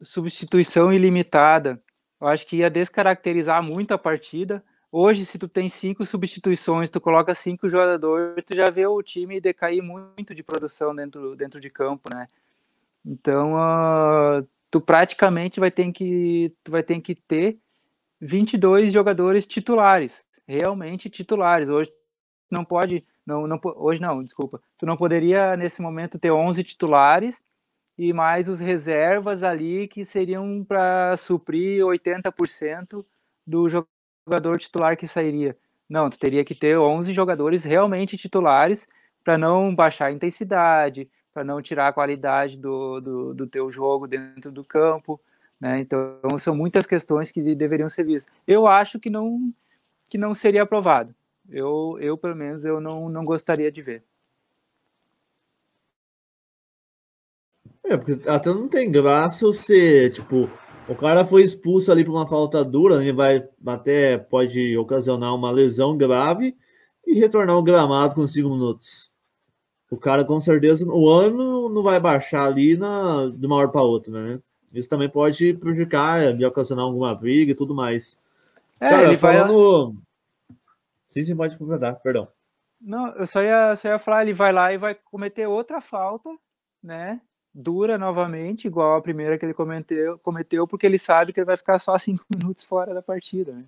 substituição 0.00 0.90
ilimitada. 0.90 1.80
Eu 2.18 2.26
acho 2.26 2.46
que 2.46 2.56
ia 2.56 2.70
descaracterizar 2.70 3.62
muito 3.62 3.92
a 3.92 3.98
partida. 3.98 4.64
Hoje, 4.92 5.24
se 5.24 5.38
tu 5.38 5.46
tem 5.46 5.68
cinco 5.68 6.04
substituições, 6.04 6.90
tu 6.90 7.00
coloca 7.00 7.32
cinco 7.32 7.68
jogadores, 7.68 8.44
tu 8.44 8.56
já 8.56 8.68
vê 8.70 8.86
o 8.86 9.00
time 9.02 9.40
decair 9.40 9.80
muito 9.82 10.34
de 10.34 10.42
produção 10.42 10.94
dentro, 10.94 11.36
dentro 11.36 11.60
de 11.60 11.70
campo, 11.70 12.12
né? 12.12 12.26
Então, 13.04 13.54
uh, 13.54 14.46
tu 14.68 14.80
praticamente 14.80 15.60
vai 15.60 15.70
ter 15.70 15.90
que, 15.92 16.52
tu 16.64 16.72
vai 16.72 16.82
ter 16.82 17.00
que 17.00 17.14
ter 17.14 17.56
22 18.20 18.92
jogadores 18.92 19.46
titulares, 19.46 20.24
realmente 20.46 21.08
titulares. 21.08 21.68
Hoje 21.68 21.92
não 22.50 22.64
pode, 22.64 23.04
não, 23.24 23.46
não, 23.46 23.60
hoje 23.76 24.00
não, 24.00 24.22
desculpa. 24.22 24.60
Tu 24.76 24.84
não 24.86 24.96
poderia 24.96 25.56
nesse 25.56 25.80
momento 25.80 26.18
ter 26.18 26.32
11 26.32 26.64
titulares 26.64 27.40
e 27.96 28.12
mais 28.12 28.48
os 28.48 28.58
reservas 28.58 29.44
ali 29.44 29.86
que 29.86 30.04
seriam 30.04 30.64
para 30.64 31.16
suprir 31.16 31.84
80% 31.84 33.04
do 33.46 33.68
jogador 33.68 33.99
titular 34.58 34.96
que 34.96 35.06
sairia. 35.06 35.56
Não, 35.88 36.08
tu 36.08 36.18
teria 36.18 36.44
que 36.44 36.54
ter 36.54 36.78
11 36.78 37.12
jogadores 37.12 37.64
realmente 37.64 38.16
titulares 38.16 38.86
para 39.24 39.36
não 39.36 39.74
baixar 39.74 40.06
a 40.06 40.12
intensidade, 40.12 41.10
para 41.32 41.44
não 41.44 41.60
tirar 41.60 41.88
a 41.88 41.92
qualidade 41.92 42.56
do, 42.56 43.00
do, 43.00 43.34
do, 43.34 43.46
teu 43.46 43.70
jogo 43.72 44.06
dentro 44.06 44.50
do 44.52 44.64
campo, 44.64 45.20
né? 45.60 45.80
Então, 45.80 46.18
são 46.38 46.54
muitas 46.54 46.86
questões 46.86 47.30
que 47.30 47.54
deveriam 47.54 47.88
ser 47.88 48.04
vistas. 48.04 48.32
Eu 48.46 48.66
acho 48.66 48.98
que 48.98 49.10
não 49.10 49.52
que 50.08 50.18
não 50.18 50.34
seria 50.34 50.62
aprovado. 50.62 51.14
Eu, 51.48 51.96
eu 52.00 52.16
pelo 52.18 52.34
menos, 52.34 52.64
eu 52.64 52.80
não, 52.80 53.08
não 53.08 53.24
gostaria 53.24 53.70
de 53.70 53.80
ver. 53.80 54.02
É, 57.84 57.96
porque 57.96 58.28
até 58.28 58.50
não 58.50 58.68
tem 58.68 58.90
graça 58.90 59.46
você, 59.46 60.10
tipo, 60.10 60.50
o 60.90 60.96
cara 60.96 61.24
foi 61.24 61.42
expulso 61.42 61.92
ali 61.92 62.04
por 62.04 62.10
uma 62.10 62.26
falta 62.26 62.64
dura, 62.64 63.00
ele 63.00 63.12
vai 63.12 63.48
até 63.64 64.18
pode 64.18 64.76
ocasionar 64.76 65.32
uma 65.32 65.50
lesão 65.52 65.96
grave 65.96 66.56
e 67.06 67.14
retornar 67.14 67.54
ao 67.54 67.62
gramado 67.62 68.16
com 68.16 68.26
cinco 68.26 68.50
minutos. 68.50 69.08
O 69.88 69.96
cara 69.96 70.24
com 70.24 70.40
certeza 70.40 70.84
o 70.90 71.08
ano 71.08 71.68
não 71.68 71.80
vai 71.80 72.00
baixar 72.00 72.44
ali 72.44 72.76
na, 72.76 73.30
de 73.32 73.46
uma 73.46 73.54
hora 73.54 73.68
para 73.68 73.82
outra, 73.82 74.12
né? 74.12 74.40
Isso 74.72 74.88
também 74.88 75.08
pode 75.08 75.54
prejudicar 75.54 76.34
e 76.38 76.44
ocasionar 76.44 76.84
alguma 76.84 77.14
briga 77.14 77.52
e 77.52 77.56
tudo 77.56 77.72
mais. 77.72 78.18
É, 78.80 78.88
cara, 78.88 79.06
ele 79.06 79.16
falando... 79.16 79.92
vai. 79.92 80.56
Sim, 81.08 81.22
sim, 81.22 81.36
pode 81.36 81.56
concordar, 81.56 81.94
perdão. 82.00 82.26
Não, 82.80 83.08
eu 83.14 83.26
só 83.28 83.42
ia, 83.42 83.76
só 83.76 83.88
ia 83.88 83.98
falar, 83.98 84.22
ele 84.22 84.32
vai 84.32 84.52
lá 84.52 84.72
e 84.72 84.78
vai 84.78 84.94
cometer 84.94 85.46
outra 85.46 85.80
falta, 85.80 86.30
né? 86.82 87.20
Dura 87.60 87.98
novamente, 87.98 88.66
igual 88.66 88.96
a 88.96 89.02
primeira 89.02 89.38
que 89.38 89.44
ele 89.44 89.54
cometeu, 89.54 90.18
cometeu 90.18 90.66
porque 90.66 90.86
ele 90.86 90.98
sabe 90.98 91.32
que 91.32 91.40
ele 91.40 91.46
vai 91.46 91.56
ficar 91.56 91.78
só 91.78 91.96
cinco 91.98 92.24
minutos 92.34 92.64
fora 92.64 92.94
da 92.94 93.02
partida. 93.02 93.52
Né? 93.52 93.64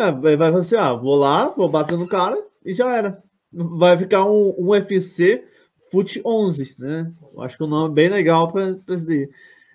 É, 0.00 0.10
vai 0.12 0.36
falar 0.36 0.58
assim: 0.58 0.76
ah, 0.76 0.92
vou 0.92 1.14
lá, 1.14 1.48
vou 1.50 1.68
bater 1.68 1.96
no 1.96 2.08
cara 2.08 2.36
e 2.64 2.74
já 2.74 2.96
era. 2.96 3.22
Vai 3.52 3.96
ficar 3.96 4.24
um, 4.24 4.54
um 4.58 4.68
UFC 4.70 5.44
Fute 5.90 6.20
11, 6.24 6.74
né? 6.78 7.12
Acho 7.38 7.56
que 7.56 7.62
o 7.62 7.66
um 7.66 7.70
nome 7.70 7.92
é 7.92 7.94
bem 7.94 8.08
legal 8.08 8.50
para 8.50 8.76
esse 8.88 9.06
daí. 9.06 9.30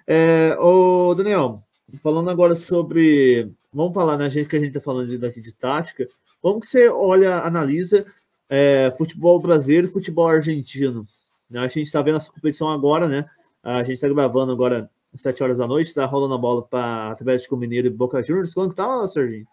É, 0.06 0.58
ô, 0.60 1.14
Daniel, 1.16 1.60
falando 2.02 2.30
agora 2.30 2.54
sobre. 2.56 3.50
Vamos 3.74 3.94
falar, 3.94 4.18
né, 4.18 4.30
gente, 4.30 4.50
que 4.50 4.56
a 4.58 4.60
gente 4.60 4.70
está 4.70 4.82
falando 4.82 5.18
daqui 5.18 5.40
de 5.40 5.54
tática. 5.54 6.08
Como 6.42 6.60
que 6.60 6.68
você 6.68 6.90
olha, 6.90 7.38
analisa 7.38 8.06
é, 8.50 8.92
futebol 8.98 9.40
brasileiro 9.40 9.88
e 9.88 9.92
futebol 9.92 10.28
argentino? 10.28 11.08
Né? 11.52 11.60
A 11.60 11.68
gente 11.68 11.82
está 11.82 12.02
vendo 12.02 12.16
essa 12.16 12.32
competição 12.32 12.72
agora, 12.72 13.08
né? 13.08 13.26
A 13.62 13.84
gente 13.84 13.96
está 13.96 14.08
gravando 14.08 14.52
agora 14.52 14.90
às 15.14 15.22
7 15.22 15.44
horas 15.44 15.58
da 15.58 15.68
noite, 15.68 15.88
está 15.88 16.06
rolando 16.06 16.34
a 16.34 16.38
bola 16.38 16.64
para 16.64 17.12
Atlético 17.12 17.58
Mineiro 17.58 17.88
e 17.88 17.92
Boca 17.92 18.22
Juniors. 18.22 18.54
Quanto 18.54 18.76
tá, 18.76 19.06
Serginho? 19.08 19.46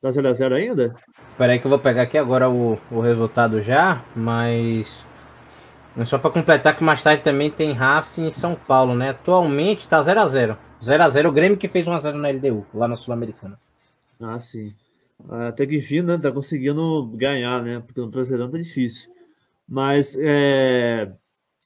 Tá 0.00 0.10
0x0 0.10 0.52
ainda? 0.52 0.94
Espera 1.30 1.52
aí 1.52 1.58
que 1.58 1.66
eu 1.66 1.70
vou 1.70 1.78
pegar 1.78 2.02
aqui 2.02 2.16
agora 2.16 2.48
o, 2.48 2.78
o 2.90 3.00
resultado 3.00 3.60
já, 3.62 4.04
mas 4.14 5.04
Só 6.06 6.18
para 6.18 6.30
completar 6.30 6.76
que 6.76 6.84
mais 6.84 7.02
tarde 7.02 7.24
também 7.24 7.50
tem 7.50 7.72
Racing 7.72 8.26
em 8.26 8.30
São 8.30 8.54
Paulo, 8.54 8.94
né? 8.94 9.08
Atualmente 9.08 9.80
está 9.80 10.00
0 10.00 10.20
a 10.20 10.26
0 10.28 10.58
0 10.80 11.02
a 11.02 11.08
0 11.08 11.28
o 11.28 11.32
Grêmio 11.32 11.58
que 11.58 11.66
fez 11.66 11.88
1 11.88 11.92
a 11.92 11.98
0 11.98 12.18
na 12.18 12.30
LDU, 12.30 12.64
lá 12.72 12.86
na 12.86 12.94
Sul-Americana. 12.94 13.58
Ah, 14.20 14.38
sim. 14.38 14.72
Até 15.48 15.66
que 15.66 15.76
enfim, 15.76 16.02
né? 16.02 16.16
Tá 16.16 16.30
conseguindo 16.30 17.06
ganhar, 17.14 17.60
né? 17.62 17.80
Porque 17.84 18.00
no 18.00 18.08
Brasileirão 18.08 18.50
tá 18.50 18.58
difícil. 18.58 19.10
Mas 19.68 20.16
é, 20.18 21.12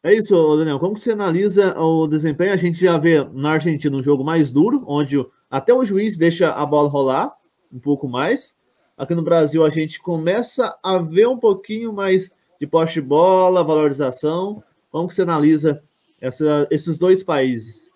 é 0.02 0.14
isso, 0.14 0.56
Daniel. 0.56 0.80
Como 0.80 0.96
você 0.96 1.12
analisa 1.12 1.78
o 1.78 2.08
desempenho? 2.08 2.52
A 2.52 2.56
gente 2.56 2.80
já 2.80 2.98
vê 2.98 3.22
na 3.32 3.52
Argentina 3.52 3.96
um 3.96 4.02
jogo 4.02 4.24
mais 4.24 4.50
duro, 4.50 4.82
onde 4.86 5.24
até 5.48 5.72
o 5.72 5.84
juiz 5.84 6.16
deixa 6.16 6.50
a 6.50 6.66
bola 6.66 6.88
rolar 6.88 7.32
um 7.72 7.78
pouco 7.78 8.08
mais. 8.08 8.56
Aqui 8.98 9.14
no 9.14 9.22
Brasil 9.22 9.64
a 9.64 9.68
gente 9.68 10.00
começa 10.00 10.76
a 10.82 10.98
ver 10.98 11.28
um 11.28 11.38
pouquinho 11.38 11.92
mais 11.92 12.30
de 12.58 12.66
poste 12.66 13.00
de 13.00 13.06
bola, 13.06 13.64
valorização. 13.64 14.62
Como 14.90 15.06
que 15.06 15.14
você 15.14 15.22
analisa 15.22 15.82
essa, 16.20 16.66
esses 16.70 16.98
dois 16.98 17.22
países? 17.22 17.90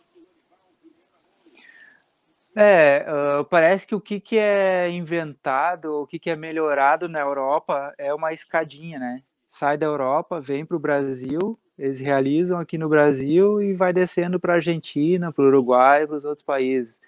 É, 2.54 3.04
uh, 3.06 3.44
parece 3.44 3.86
que 3.86 3.94
o 3.94 4.00
que, 4.00 4.18
que 4.18 4.38
é 4.38 4.88
inventado, 4.88 6.02
o 6.02 6.06
que, 6.06 6.18
que 6.18 6.30
é 6.30 6.36
melhorado 6.36 7.06
na 7.06 7.20
Europa 7.20 7.92
é 7.98 8.14
uma 8.14 8.32
escadinha, 8.32 8.98
né? 8.98 9.22
Sai 9.48 9.76
da 9.76 9.86
Europa, 9.86 10.40
vem 10.40 10.64
para 10.64 10.76
o 10.76 10.80
Brasil, 10.80 11.58
eles 11.78 12.00
realizam 12.00 12.58
aqui 12.58 12.78
no 12.78 12.88
Brasil 12.88 13.62
e 13.62 13.74
vai 13.74 13.92
descendo 13.92 14.40
para 14.40 14.54
a 14.54 14.56
Argentina, 14.56 15.32
para 15.32 15.44
o 15.44 15.48
Uruguai, 15.48 16.06
para 16.06 16.16
os 16.16 16.24
outros 16.24 16.42
países. 16.42 17.00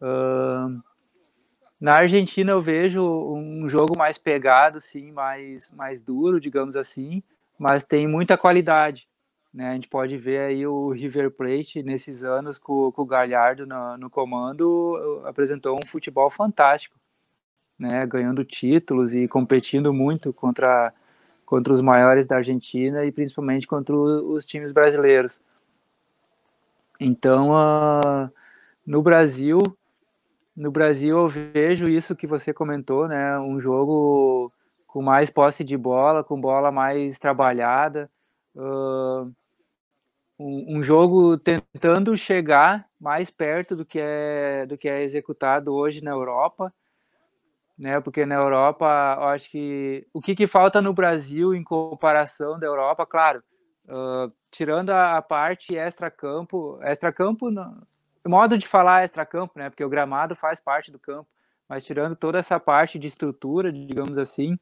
Uh, 0.00 0.82
na 1.80 1.94
Argentina 1.94 2.52
eu 2.52 2.62
vejo 2.62 3.02
um 3.02 3.68
jogo 3.68 3.96
mais 3.96 4.18
pegado, 4.18 4.80
sim, 4.80 5.10
mais, 5.10 5.70
mais 5.72 6.00
duro, 6.00 6.40
digamos 6.40 6.76
assim, 6.76 7.22
mas 7.58 7.82
tem 7.82 8.06
muita 8.06 8.38
qualidade. 8.38 9.08
Né? 9.52 9.70
A 9.70 9.74
gente 9.74 9.88
pode 9.88 10.16
ver 10.16 10.38
aí 10.38 10.66
o 10.66 10.90
River 10.90 11.30
Plate 11.30 11.82
nesses 11.82 12.22
anos 12.24 12.56
com, 12.56 12.92
com 12.92 13.02
o 13.02 13.06
Galhardo 13.06 13.66
no, 13.66 13.96
no, 13.98 14.08
comando 14.08 15.22
apresentou 15.24 15.76
um 15.76 15.86
futebol 15.86 16.30
fantástico, 16.30 16.96
né? 17.78 18.06
Ganhando 18.06 18.44
títulos 18.44 19.12
e 19.12 19.28
competindo 19.28 19.92
muito 19.92 20.32
contra 20.32 20.92
contra 21.44 21.72
os 21.72 21.80
maiores 21.80 22.26
da 22.26 22.36
Argentina 22.36 23.04
e 23.04 23.12
principalmente 23.12 23.66
contra 23.66 23.94
os 23.94 24.46
times 24.46 24.72
brasileiros. 24.72 25.40
Então, 26.98 27.50
uh, 27.50 28.30
no 28.86 29.02
Brasil, 29.02 29.60
no 30.56 30.70
Brasil 30.70 31.18
eu 31.18 31.28
vejo 31.28 31.88
isso 31.88 32.14
que 32.14 32.26
você 32.26 32.52
comentou, 32.52 33.08
né? 33.08 33.38
Um 33.38 33.60
jogo 33.60 34.52
com 34.86 35.02
mais 35.02 35.30
posse 35.30 35.64
de 35.64 35.76
bola, 35.76 36.22
com 36.22 36.40
bola 36.40 36.70
mais 36.70 37.18
trabalhada. 37.18 38.10
Uh, 38.54 39.32
um, 40.38 40.78
um, 40.78 40.82
jogo 40.82 41.38
tentando 41.38 42.16
chegar 42.16 42.86
mais 43.00 43.30
perto 43.30 43.74
do 43.74 43.84
que 43.84 43.98
é 44.00 44.66
do 44.66 44.76
que 44.76 44.88
é 44.88 45.02
executado 45.02 45.72
hoje 45.72 46.02
na 46.02 46.10
Europa, 46.10 46.72
né? 47.82 48.00
Porque 48.00 48.24
na 48.24 48.36
Europa, 48.36 48.86
eu 49.18 49.24
acho 49.24 49.50
que 49.50 50.06
o 50.12 50.20
que, 50.20 50.36
que 50.36 50.46
falta 50.46 50.80
no 50.80 50.94
Brasil 50.94 51.52
em 51.52 51.64
comparação 51.64 52.56
da 52.56 52.64
Europa, 52.64 53.04
claro, 53.04 53.42
uh, 53.88 54.32
tirando 54.52 54.90
a, 54.90 55.16
a, 55.16 55.22
parte 55.22 55.76
extra-campo, 55.76 56.78
extra-campo, 56.80 57.50
modo 58.24 58.56
de 58.56 58.68
falar 58.68 59.02
extra-campo, 59.02 59.58
né? 59.58 59.68
Porque 59.68 59.84
o 59.84 59.88
gramado 59.88 60.36
faz 60.36 60.60
parte 60.60 60.92
do 60.92 60.98
campo, 60.98 61.28
mas 61.68 61.84
tirando 61.84 62.14
toda 62.14 62.38
essa 62.38 62.60
parte 62.60 63.00
de 63.00 63.08
estrutura, 63.08 63.72
digamos 63.72 64.16
assim, 64.16 64.56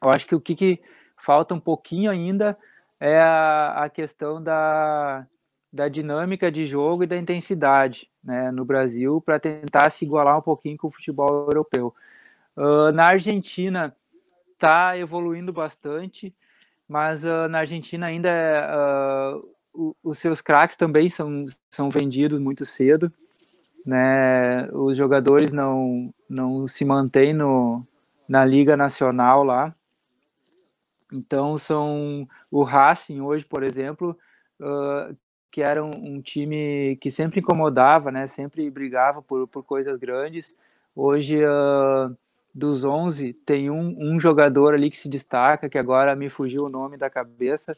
eu 0.00 0.10
acho 0.10 0.28
que 0.28 0.36
o 0.36 0.40
que, 0.40 0.54
que 0.54 0.80
falta 1.16 1.54
um 1.54 1.60
pouquinho 1.60 2.08
ainda 2.08 2.56
é 3.00 3.20
a, 3.20 3.82
a 3.82 3.90
questão 3.90 4.40
da, 4.40 5.26
da 5.72 5.88
dinâmica 5.88 6.50
de 6.50 6.66
jogo 6.66 7.04
e 7.04 7.06
da 7.06 7.16
intensidade 7.16 8.10
né, 8.24 8.50
no 8.50 8.64
Brasil 8.64 9.20
para 9.20 9.38
tentar 9.38 9.90
se 9.90 10.04
igualar 10.04 10.38
um 10.38 10.42
pouquinho 10.42 10.76
com 10.76 10.88
o 10.88 10.90
futebol 10.90 11.46
europeu. 11.46 11.94
Uh, 12.56 12.90
na 12.92 13.06
Argentina 13.06 13.94
está 14.54 14.98
evoluindo 14.98 15.52
bastante, 15.52 16.34
mas 16.88 17.22
uh, 17.22 17.48
na 17.48 17.58
Argentina 17.60 18.06
ainda 18.06 18.30
uh, 18.30 19.48
o, 19.72 19.96
os 20.02 20.18
seus 20.18 20.40
craques 20.40 20.76
também 20.76 21.10
são, 21.10 21.46
são 21.70 21.90
vendidos 21.90 22.40
muito 22.40 22.66
cedo. 22.66 23.12
Né? 23.84 24.68
Os 24.72 24.96
jogadores 24.96 25.52
não, 25.52 26.12
não 26.28 26.66
se 26.66 26.84
mantêm 26.84 27.32
no, 27.32 27.86
na 28.28 28.44
Liga 28.44 28.76
Nacional 28.76 29.44
lá. 29.44 29.74
Então 31.12 31.56
são 31.56 32.28
o 32.50 32.62
Racing 32.62 33.20
hoje, 33.20 33.44
por 33.44 33.62
exemplo, 33.62 34.18
uh, 34.60 35.16
que 35.50 35.62
era 35.62 35.84
um, 35.84 36.16
um, 36.16 36.20
time 36.20 36.96
que 37.00 37.10
sempre 37.10 37.40
incomodava, 37.40 38.10
né? 38.10 38.26
Sempre 38.26 38.70
brigava 38.70 39.22
por, 39.22 39.46
por 39.48 39.62
coisas 39.62 39.98
grandes. 39.98 40.56
Hoje 40.94 41.44
uh, 41.44 42.16
dos 42.54 42.84
11 42.84 43.32
tem 43.46 43.70
um, 43.70 43.96
um 43.98 44.20
jogador 44.20 44.74
ali 44.74 44.90
que 44.90 44.96
se 44.96 45.08
destaca, 45.08 45.68
que 45.68 45.78
agora 45.78 46.14
me 46.16 46.28
fugiu 46.28 46.64
o 46.64 46.68
nome 46.68 46.96
da 46.96 47.08
cabeça. 47.08 47.76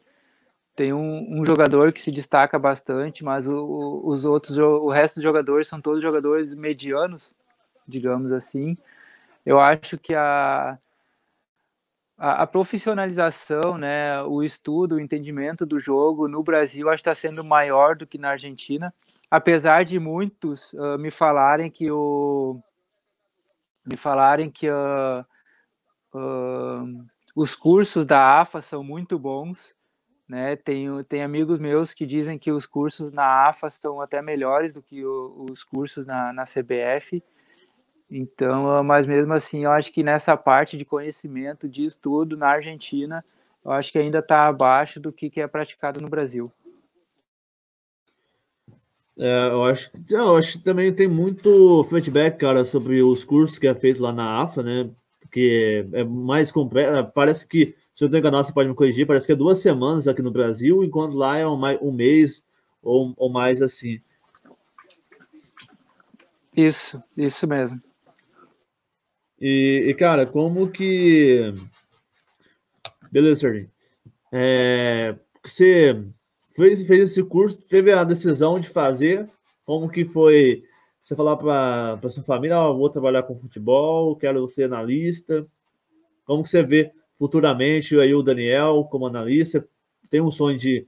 Tem 0.74 0.92
um, 0.92 1.40
um 1.40 1.44
jogador 1.44 1.92
que 1.92 2.00
se 2.00 2.10
destaca 2.10 2.58
bastante, 2.58 3.22
mas 3.22 3.46
o, 3.46 3.52
o, 3.52 4.08
os 4.08 4.24
outros, 4.24 4.58
o 4.58 4.88
resto 4.88 5.16
dos 5.16 5.24
jogadores 5.24 5.68
são 5.68 5.80
todos 5.80 6.02
jogadores 6.02 6.54
medianos, 6.54 7.34
digamos 7.86 8.32
assim. 8.32 8.76
Eu 9.44 9.60
acho 9.60 9.98
que 9.98 10.14
a, 10.14 10.78
a, 12.20 12.42
a, 12.42 12.46
profissionalização, 12.46 13.78
né, 13.78 14.22
o 14.24 14.42
estudo, 14.42 14.96
o 14.96 15.00
entendimento 15.00 15.64
do 15.64 15.80
jogo 15.80 16.28
no 16.28 16.42
Brasil 16.42 16.90
acho 16.90 17.02
que 17.02 17.08
está 17.08 17.14
sendo 17.14 17.42
maior 17.42 17.96
do 17.96 18.06
que 18.06 18.18
na 18.18 18.32
Argentina, 18.32 18.92
apesar 19.30 19.86
de 19.86 19.98
muitos 19.98 20.74
uh, 20.74 20.98
me 20.98 21.10
falarem 21.10 21.70
que 21.70 21.90
o 21.90 22.60
me 23.86 23.96
falarem 23.96 24.50
que 24.50 24.68
uh, 24.70 25.24
uh, 26.14 27.06
os 27.34 27.54
cursos 27.54 28.04
da 28.04 28.38
AFA 28.38 28.60
são 28.60 28.84
muito 28.84 29.18
bons, 29.18 29.74
né? 30.28 30.56
Tem, 30.56 30.86
tem 31.04 31.22
amigos 31.22 31.58
meus 31.58 31.94
que 31.94 32.04
dizem 32.04 32.38
que 32.38 32.52
os 32.52 32.66
cursos 32.66 33.10
na 33.10 33.48
AFA 33.48 33.70
são 33.70 33.98
até 33.98 34.20
melhores 34.20 34.74
do 34.74 34.82
que 34.82 35.04
o, 35.04 35.46
os 35.50 35.64
cursos 35.64 36.06
na, 36.06 36.34
na 36.34 36.44
CBF. 36.44 37.24
Então, 38.10 38.82
mas 38.82 39.06
mesmo 39.06 39.32
assim, 39.32 39.64
eu 39.64 39.70
acho 39.70 39.92
que 39.92 40.02
nessa 40.02 40.36
parte 40.36 40.76
de 40.76 40.84
conhecimento, 40.84 41.68
de 41.68 41.84
estudo 41.84 42.36
na 42.36 42.48
Argentina, 42.48 43.24
eu 43.64 43.70
acho 43.70 43.92
que 43.92 43.98
ainda 43.98 44.18
está 44.18 44.48
abaixo 44.48 44.98
do 44.98 45.12
que, 45.12 45.30
que 45.30 45.40
é 45.40 45.46
praticado 45.46 46.00
no 46.00 46.08
Brasil. 46.08 46.50
É, 49.16 49.48
eu, 49.48 49.64
acho, 49.64 49.90
eu 50.10 50.36
acho 50.36 50.58
que 50.58 50.64
também 50.64 50.92
tem 50.92 51.06
muito 51.06 51.84
feedback, 51.84 52.38
cara, 52.38 52.64
sobre 52.64 53.02
os 53.02 53.22
cursos 53.22 53.58
que 53.58 53.66
é 53.66 53.74
feito 53.74 54.02
lá 54.02 54.12
na 54.12 54.42
AFA, 54.42 54.62
né? 54.62 54.90
Porque 55.20 55.86
é 55.92 56.02
mais 56.02 56.50
completo. 56.50 57.12
Parece 57.14 57.46
que, 57.46 57.76
se 57.94 58.02
eu 58.02 58.08
não 58.08 58.18
enganado, 58.18 58.46
você 58.46 58.52
pode 58.52 58.68
me 58.68 58.74
corrigir, 58.74 59.06
parece 59.06 59.26
que 59.26 59.32
é 59.32 59.36
duas 59.36 59.58
semanas 59.60 60.08
aqui 60.08 60.22
no 60.22 60.30
Brasil, 60.30 60.82
enquanto 60.82 61.16
lá 61.16 61.36
é 61.36 61.46
um, 61.46 61.60
um 61.82 61.92
mês 61.92 62.42
ou, 62.82 63.12
ou 63.16 63.30
mais 63.30 63.62
assim. 63.62 64.00
Isso, 66.56 67.00
isso 67.16 67.46
mesmo. 67.46 67.80
E, 69.40 69.86
e, 69.88 69.94
cara, 69.94 70.26
como 70.26 70.70
que. 70.70 71.54
Beleza, 73.10 73.40
Sardinha. 73.40 73.70
É, 74.32 75.16
você 75.42 76.04
fez, 76.52 76.86
fez 76.86 77.10
esse 77.10 77.24
curso, 77.24 77.58
teve 77.66 77.92
a 77.92 78.04
decisão 78.04 78.60
de 78.60 78.68
fazer. 78.68 79.28
Como 79.64 79.90
que 79.90 80.04
foi 80.04 80.62
você 81.00 81.16
falar 81.16 81.36
para 81.36 82.10
sua 82.10 82.22
família: 82.22 82.60
oh, 82.60 82.76
vou 82.76 82.90
trabalhar 82.90 83.22
com 83.22 83.38
futebol, 83.38 84.14
quero 84.16 84.46
ser 84.46 84.64
analista? 84.64 85.46
Como 86.24 86.42
que 86.42 86.48
você 86.50 86.62
vê 86.62 86.92
futuramente 87.14 87.98
aí 87.98 88.14
o 88.14 88.22
Daniel 88.22 88.86
como 88.90 89.06
analista? 89.06 89.66
Tem 90.10 90.20
um 90.20 90.30
sonho 90.30 90.58
de, 90.58 90.86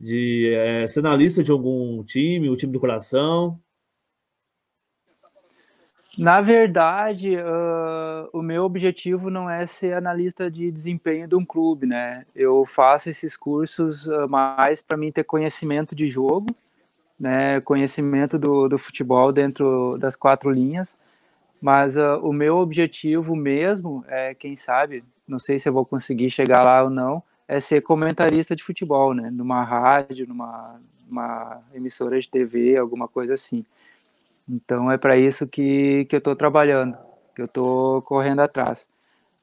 de 0.00 0.52
é, 0.54 0.86
ser 0.86 1.00
analista 1.00 1.42
de 1.42 1.50
algum 1.50 2.02
time, 2.04 2.50
o 2.50 2.56
time 2.56 2.72
do 2.72 2.80
coração? 2.80 3.58
Na 6.18 6.42
verdade, 6.42 7.36
uh, 7.36 8.28
o 8.34 8.42
meu 8.42 8.64
objetivo 8.64 9.30
não 9.30 9.48
é 9.48 9.66
ser 9.66 9.94
analista 9.94 10.50
de 10.50 10.70
desempenho 10.70 11.26
de 11.26 11.34
um 11.34 11.44
clube, 11.44 11.86
né? 11.86 12.26
Eu 12.34 12.66
faço 12.66 13.08
esses 13.08 13.34
cursos 13.34 14.06
uh, 14.06 14.28
mais 14.28 14.82
para 14.82 14.98
mim 14.98 15.10
ter 15.10 15.24
conhecimento 15.24 15.94
de 15.94 16.10
jogo, 16.10 16.46
né? 17.18 17.62
Conhecimento 17.62 18.38
do, 18.38 18.68
do 18.68 18.78
futebol 18.78 19.32
dentro 19.32 19.90
das 19.98 20.14
quatro 20.14 20.50
linhas. 20.50 20.98
Mas 21.62 21.96
uh, 21.96 22.18
o 22.22 22.32
meu 22.32 22.56
objetivo 22.56 23.34
mesmo 23.34 24.04
é, 24.06 24.34
quem 24.34 24.54
sabe, 24.54 25.02
não 25.26 25.38
sei 25.38 25.58
se 25.58 25.68
eu 25.68 25.72
vou 25.72 25.86
conseguir 25.86 26.30
chegar 26.30 26.62
lá 26.62 26.82
ou 26.82 26.90
não, 26.90 27.22
é 27.48 27.58
ser 27.58 27.80
comentarista 27.80 28.54
de 28.54 28.62
futebol, 28.62 29.14
né? 29.14 29.30
Numa 29.30 29.64
rádio, 29.64 30.26
numa, 30.28 30.78
numa 31.08 31.62
emissora 31.72 32.20
de 32.20 32.28
TV, 32.28 32.76
alguma 32.76 33.08
coisa 33.08 33.32
assim. 33.32 33.64
Então 34.48 34.90
é 34.90 34.98
para 34.98 35.16
isso 35.16 35.46
que, 35.46 36.04
que 36.06 36.16
eu 36.16 36.18
estou 36.18 36.36
trabalhando, 36.36 36.96
que 37.34 37.42
eu 37.42 37.46
estou 37.46 38.02
correndo 38.02 38.40
atrás. 38.40 38.88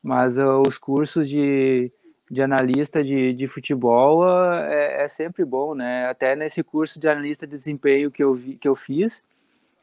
Mas 0.01 0.37
uh, 0.37 0.61
os 0.67 0.77
cursos 0.77 1.27
de 1.29 1.91
de 2.29 2.41
analista 2.41 3.03
de, 3.03 3.33
de 3.33 3.47
futebol 3.47 4.23
é, 4.27 5.03
é, 5.03 5.07
sempre 5.07 5.43
bom, 5.43 5.73
né? 5.73 6.07
Até 6.07 6.35
nesse 6.35 6.63
curso 6.63 6.99
de 6.99 7.07
analista 7.07 7.47
de 7.47 7.53
desempenho 7.53 8.11
que 8.11 8.23
eu, 8.23 8.35
vi, 8.35 8.55
que 8.55 8.67
eu 8.67 8.75
fiz, 8.75 9.23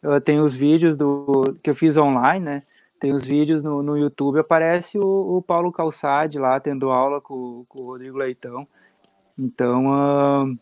eu 0.00 0.20
tenho 0.20 0.44
os 0.44 0.54
vídeos 0.54 0.96
do 0.96 1.56
que 1.62 1.70
eu 1.70 1.74
fiz 1.74 1.96
online, 1.96 2.44
né? 2.44 2.62
Tem 3.00 3.12
os 3.12 3.26
vídeos 3.26 3.62
no, 3.62 3.82
no 3.82 3.98
YouTube, 3.98 4.38
aparece 4.38 4.96
o, 4.96 5.36
o 5.36 5.42
Paulo 5.42 5.72
Calçade 5.72 6.38
lá 6.38 6.58
tendo 6.60 6.90
aula 6.90 7.20
com, 7.20 7.64
com 7.68 7.82
o 7.82 7.86
Rodrigo 7.86 8.16
Leitão. 8.16 8.66
Então, 9.36 9.86
uh, 9.88 10.58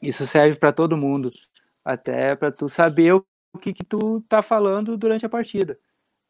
isso 0.00 0.26
serve 0.26 0.58
para 0.58 0.72
todo 0.72 0.96
mundo, 0.96 1.32
até 1.84 2.36
para 2.36 2.52
tu 2.52 2.68
saber 2.68 3.14
o 3.14 3.24
que, 3.56 3.72
que 3.72 3.84
tu 3.84 4.20
tá 4.28 4.42
falando 4.42 4.96
durante 4.96 5.24
a 5.26 5.28
partida. 5.28 5.78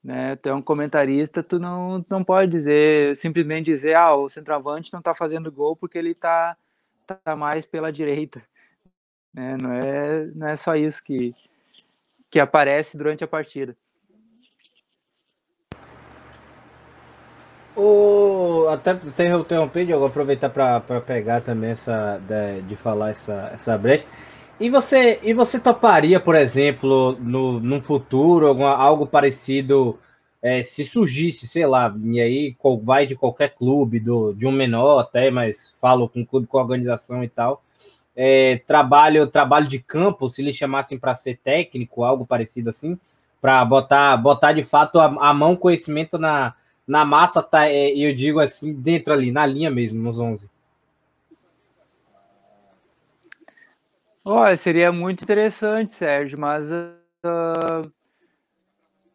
Né? 0.02 0.36
Tu 0.36 0.48
é 0.48 0.54
um 0.54 0.62
comentarista, 0.62 1.42
tu 1.42 1.58
não, 1.58 2.04
não 2.08 2.22
pode 2.22 2.50
dizer, 2.50 3.16
simplesmente 3.16 3.66
dizer, 3.66 3.94
ah, 3.94 4.14
o 4.14 4.28
centroavante 4.28 4.92
não 4.92 5.02
tá 5.02 5.12
fazendo 5.12 5.50
gol 5.50 5.74
porque 5.74 5.98
ele 5.98 6.14
tá, 6.14 6.56
tá 7.24 7.34
mais 7.34 7.66
pela 7.66 7.92
direita. 7.92 8.42
Né? 9.34 9.56
Não, 9.56 9.72
é, 9.72 10.26
não 10.34 10.48
é 10.48 10.56
só 10.56 10.74
isso 10.76 11.02
que, 11.02 11.34
que 12.30 12.38
aparece 12.38 12.96
durante 12.96 13.24
a 13.24 13.28
partida. 13.28 13.76
O, 17.76 18.66
até, 18.68 18.92
interromper, 18.92 19.84
Diogo, 19.84 20.06
aproveitar 20.06 20.48
para 20.48 21.00
pegar 21.02 21.42
também 21.42 21.72
essa 21.72 22.18
de, 22.18 22.62
de, 22.62 22.76
falar 22.76 23.10
essa, 23.10 23.50
essa 23.52 23.76
brecha. 23.76 24.06
E 24.58 24.70
você, 24.70 25.20
e 25.22 25.34
você 25.34 25.60
toparia, 25.60 26.18
por 26.18 26.34
exemplo, 26.34 27.12
no, 27.20 27.60
num 27.60 27.80
futuro, 27.80 28.46
alguma, 28.46 28.74
algo 28.74 29.06
parecido, 29.06 29.98
é, 30.40 30.62
se 30.62 30.84
surgisse, 30.84 31.46
sei 31.46 31.66
lá, 31.66 31.94
e 32.04 32.20
aí 32.20 32.56
vai 32.82 33.06
de 33.06 33.14
qualquer 33.14 33.54
clube, 33.54 34.00
do, 34.00 34.32
de 34.32 34.46
um 34.46 34.52
menor 34.52 34.98
até, 34.98 35.30
mas 35.30 35.74
falo 35.78 36.08
com 36.08 36.24
clube 36.24 36.46
com 36.46 36.56
organização 36.56 37.22
e 37.22 37.28
tal. 37.28 37.62
É, 38.14 38.56
trabalho, 38.66 39.26
trabalho 39.26 39.68
de 39.68 39.78
campo, 39.78 40.30
se 40.30 40.40
eles 40.40 40.56
chamassem 40.56 40.98
para 40.98 41.14
ser 41.14 41.38
técnico, 41.44 42.02
algo 42.02 42.24
parecido 42.24 42.70
assim, 42.70 42.98
para 43.42 43.62
botar, 43.62 44.16
botar 44.16 44.52
de 44.54 44.64
fato 44.64 44.98
a, 44.98 45.04
a 45.28 45.34
mão 45.34 45.54
conhecimento 45.54 46.16
na, 46.16 46.54
na 46.86 47.04
massa, 47.04 47.42
tá, 47.42 47.68
é, 47.68 47.90
eu 47.90 48.14
digo 48.14 48.40
assim, 48.40 48.72
dentro 48.72 49.12
ali, 49.12 49.30
na 49.30 49.44
linha 49.44 49.70
mesmo, 49.70 50.02
nos 50.02 50.18
11? 50.18 50.48
Olha, 54.28 54.56
seria 54.56 54.90
muito 54.90 55.22
interessante, 55.22 55.92
Sérgio, 55.92 56.36
mas 56.36 56.68
uh, 56.72 57.92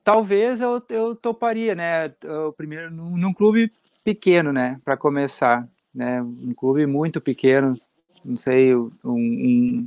talvez 0.04 0.62
eu, 0.62 0.82
eu 0.90 1.14
toparia, 1.16 1.76
né? 1.76 2.14
O 2.48 2.54
primeiro 2.54 2.90
num, 2.90 3.18
num 3.18 3.34
clube 3.34 3.70
pequeno, 4.06 4.54
né? 4.54 4.80
Para 4.86 4.96
começar, 4.96 5.68
né? 5.94 6.22
Um 6.22 6.54
clube 6.54 6.86
muito 6.86 7.20
pequeno, 7.20 7.74
não 8.24 8.38
sei, 8.38 8.74
um, 8.74 8.90
um, 9.04 9.86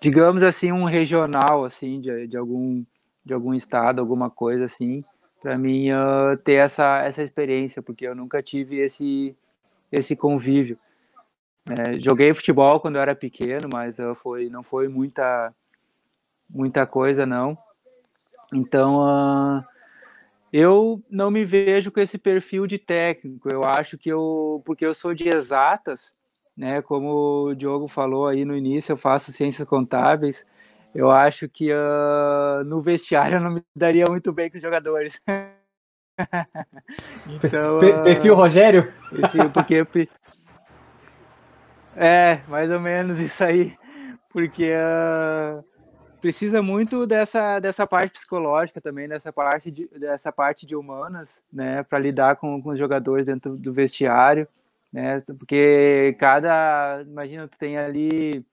digamos 0.00 0.42
assim, 0.42 0.70
um 0.70 0.84
regional, 0.84 1.64
assim, 1.64 1.98
de, 2.00 2.26
de 2.26 2.36
algum 2.36 2.84
de 3.24 3.34
algum 3.34 3.54
estado, 3.54 4.00
alguma 4.00 4.30
coisa 4.30 4.64
assim 4.64 5.02
para 5.40 5.56
mim 5.56 5.90
uh, 5.92 6.36
ter 6.44 6.54
essa, 6.54 7.02
essa 7.02 7.22
experiência, 7.22 7.80
porque 7.80 8.06
eu 8.06 8.14
nunca 8.14 8.42
tive 8.42 8.78
esse, 8.78 9.34
esse 9.90 10.16
convívio. 10.16 10.78
É, 11.70 12.00
joguei 12.00 12.32
futebol 12.32 12.80
quando 12.80 12.96
eu 12.96 13.02
era 13.02 13.14
pequeno, 13.14 13.68
mas 13.72 13.98
uh, 13.98 14.14
foi, 14.14 14.48
não 14.48 14.62
foi 14.62 14.88
muita, 14.88 15.52
muita 16.48 16.86
coisa, 16.86 17.26
não. 17.26 17.56
Então, 18.52 19.00
uh, 19.00 19.64
eu 20.52 21.02
não 21.10 21.30
me 21.30 21.44
vejo 21.44 21.92
com 21.92 22.00
esse 22.00 22.16
perfil 22.16 22.66
de 22.66 22.78
técnico. 22.78 23.48
Eu 23.52 23.64
acho 23.64 23.98
que 23.98 24.08
eu, 24.08 24.62
porque 24.64 24.86
eu 24.86 24.94
sou 24.94 25.14
de 25.14 25.28
exatas, 25.28 26.16
né? 26.56 26.80
Como 26.80 27.48
o 27.48 27.54
Diogo 27.54 27.88
falou 27.88 28.26
aí 28.26 28.44
no 28.44 28.56
início, 28.56 28.92
eu 28.92 28.96
faço 28.96 29.32
ciências 29.32 29.68
contábeis 29.68 30.46
eu 30.94 31.10
acho 31.10 31.48
que 31.48 31.72
uh, 31.72 32.62
no 32.64 32.80
vestiário 32.80 33.36
eu 33.36 33.40
não 33.40 33.52
me 33.52 33.64
daria 33.74 34.06
muito 34.06 34.32
bem 34.32 34.50
com 34.50 34.56
os 34.56 34.62
jogadores. 34.62 35.20
então, 37.28 37.78
uh, 37.78 38.02
Perfil 38.02 38.34
Rogério? 38.34 38.92
Esse, 39.12 39.48
porque 39.50 39.84
é, 41.98 42.40
mais 42.48 42.70
ou 42.70 42.80
menos 42.80 43.18
isso 43.18 43.42
aí. 43.42 43.76
Porque 44.30 44.72
uh, 44.72 45.64
precisa 46.20 46.62
muito 46.62 47.06
dessa, 47.06 47.58
dessa 47.58 47.86
parte 47.86 48.12
psicológica 48.12 48.80
também, 48.80 49.08
dessa 49.08 49.32
parte 49.32 49.70
de, 49.70 49.88
dessa 49.88 50.30
parte 50.30 50.66
de 50.66 50.76
humanas, 50.76 51.42
né, 51.52 51.82
para 51.82 51.98
lidar 51.98 52.36
com, 52.36 52.60
com 52.62 52.70
os 52.70 52.78
jogadores 52.78 53.26
dentro 53.26 53.56
do 53.56 53.72
vestiário, 53.72 54.46
né, 54.92 55.22
porque 55.38 56.16
cada, 56.18 57.02
imagina, 57.02 57.48
tu 57.48 57.58
tem 57.58 57.78
ali 57.78 58.44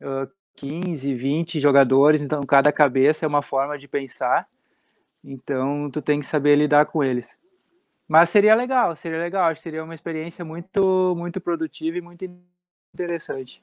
uh, 0.00 0.28
15, 0.56 1.14
20 1.14 1.60
jogadores, 1.60 2.20
então 2.20 2.42
cada 2.42 2.72
cabeça 2.72 3.24
é 3.24 3.28
uma 3.28 3.42
forma 3.42 3.78
de 3.78 3.88
pensar. 3.88 4.46
Então 5.24 5.90
tu 5.90 6.02
tem 6.02 6.20
que 6.20 6.26
saber 6.26 6.56
lidar 6.56 6.86
com 6.86 7.02
eles. 7.02 7.38
Mas 8.08 8.30
seria 8.30 8.54
legal, 8.54 8.94
seria 8.96 9.18
legal, 9.18 9.44
acho 9.44 9.56
que 9.56 9.62
seria 9.62 9.84
uma 9.84 9.94
experiência 9.94 10.44
muito 10.44 11.14
muito 11.16 11.40
produtiva 11.40 11.98
e 11.98 12.00
muito 12.00 12.24
interessante. 12.94 13.62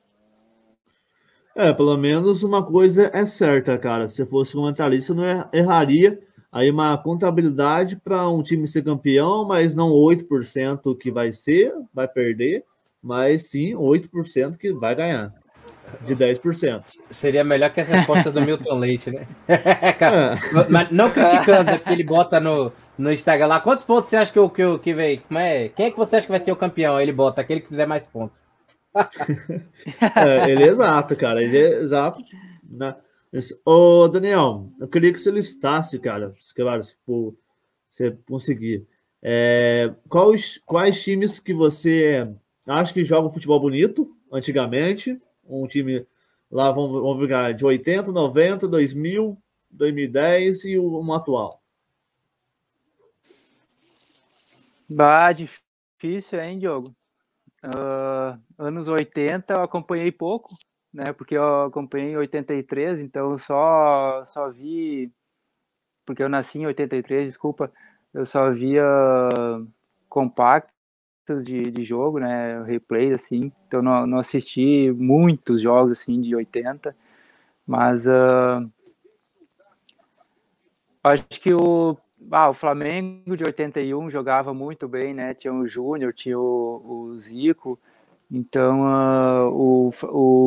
É, 1.55 1.73
pelo 1.73 1.95
menos 1.97 2.43
uma 2.43 2.65
coisa 2.65 3.09
é 3.13 3.25
certa, 3.25 3.77
cara. 3.77 4.07
Se 4.07 4.25
fosse 4.25 4.53
comentarista, 4.53 5.13
não 5.13 5.25
er-, 5.25 5.47
erraria 5.53 6.19
aí 6.51 6.71
uma 6.71 6.97
contabilidade 6.97 7.95
para 7.97 8.27
um 8.29 8.41
time 8.41 8.67
ser 8.67 8.83
campeão, 8.83 9.45
mas 9.45 9.75
não 9.75 9.89
8% 9.89 10.97
que 10.97 11.11
vai 11.11 11.31
ser, 11.31 11.73
vai 11.93 12.07
perder, 12.07 12.63
mas 13.01 13.49
sim 13.49 13.73
8% 13.73 14.57
que 14.57 14.73
vai 14.73 14.95
ganhar 14.95 15.33
de 16.01 16.15
10%. 16.15 16.83
Seria 17.11 17.43
melhor 17.43 17.71
que 17.71 17.81
a 17.81 17.83
resposta 17.83 18.31
do 18.31 18.41
Milton 18.41 18.77
Leite, 18.77 19.11
né? 19.11 19.27
é. 19.47 20.69
Mas 20.69 20.91
não 20.91 21.11
criticando, 21.11 21.71
porque 21.71 21.93
ele 21.93 22.03
bota 22.03 22.39
no, 22.39 22.71
no 22.97 23.11
Instagram 23.11 23.47
lá. 23.47 23.59
Quantos 23.59 23.85
pontos 23.85 24.09
você 24.09 24.15
acha 24.15 24.31
que 24.31 24.39
o 24.39 24.49
que, 24.49 24.79
que 24.79 24.93
vem? 24.93 25.19
Como 25.19 25.39
é? 25.39 25.69
Quem 25.69 25.87
é 25.87 25.91
que 25.91 25.97
você 25.97 26.17
acha 26.17 26.25
que 26.25 26.31
vai 26.31 26.39
ser 26.39 26.51
o 26.51 26.55
campeão? 26.55 26.99
Ele 26.99 27.11
bota 27.11 27.41
aquele 27.41 27.61
que 27.61 27.67
fizer 27.67 27.85
mais 27.85 28.05
pontos. 28.05 28.51
é, 30.15 30.51
ele 30.51 30.63
é 30.63 30.67
exato, 30.67 31.15
cara. 31.15 31.41
Ele 31.41 31.57
é 31.57 31.79
exato. 31.79 32.19
Né? 32.63 32.95
Ô, 33.65 34.07
Daniel, 34.07 34.71
eu 34.79 34.87
queria 34.87 35.11
que 35.11 35.19
você 35.19 35.31
listasse, 35.31 35.99
cara, 35.99 36.33
se 36.35 36.53
você 37.91 38.17
conseguir. 38.27 38.87
É, 39.21 39.93
quais, 40.07 40.61
quais 40.65 41.03
times 41.03 41.39
que 41.39 41.53
você 41.53 42.31
acha 42.65 42.93
que 42.93 43.03
jogam 43.03 43.29
futebol 43.29 43.59
bonito 43.59 44.15
antigamente 44.31 45.19
um 45.49 45.67
time 45.67 46.05
lá, 46.51 46.71
vamos, 46.71 46.91
vamos 46.91 47.17
brigar 47.17 47.53
de 47.53 47.65
80, 47.65 48.11
90, 48.11 48.67
2000, 48.67 49.37
2010 49.71 50.65
e 50.65 50.79
um 50.79 51.13
atual. 51.13 51.61
Bah, 54.89 55.31
difícil, 55.31 56.39
hein, 56.39 56.59
Diogo? 56.59 56.98
Uh, 57.63 58.39
anos 58.57 58.87
80 58.87 59.53
eu 59.53 59.63
acompanhei 59.63 60.11
pouco, 60.11 60.55
né? 60.93 61.11
Porque 61.13 61.35
eu 61.35 61.65
acompanhei 61.65 62.11
em 62.11 62.17
83, 62.17 63.01
então 63.01 63.37
só 63.37 64.23
só 64.25 64.49
vi 64.49 65.11
porque 66.09 66.23
eu 66.23 66.29
nasci 66.29 66.57
em 66.57 66.65
83, 66.65 67.27
desculpa, 67.27 67.71
eu 68.11 68.25
só 68.25 68.51
via 68.51 68.83
compacto 70.09 70.73
de, 71.43 71.69
de 71.69 71.83
jogo, 71.83 72.17
né, 72.17 72.63
replays, 72.63 73.13
assim, 73.13 73.51
então 73.67 73.79
não, 73.83 74.07
não 74.07 74.17
assisti 74.17 74.91
muitos 74.91 75.61
jogos, 75.61 75.99
assim, 75.99 76.19
de 76.19 76.35
80, 76.35 76.95
mas 77.67 78.07
uh, 78.07 78.67
acho 81.03 81.27
que 81.27 81.53
o, 81.53 81.95
ah, 82.31 82.49
o 82.49 82.53
Flamengo 82.53 83.35
de 83.35 83.43
81 83.43 84.09
jogava 84.09 84.53
muito 84.53 84.87
bem, 84.87 85.13
né, 85.13 85.33
tinha 85.33 85.53
o 85.53 85.67
Júnior, 85.67 86.13
tinha 86.13 86.37
o, 86.37 87.11
o 87.13 87.19
Zico, 87.19 87.79
então 88.31 88.81
uh, 88.81 89.49
o, 89.51 89.91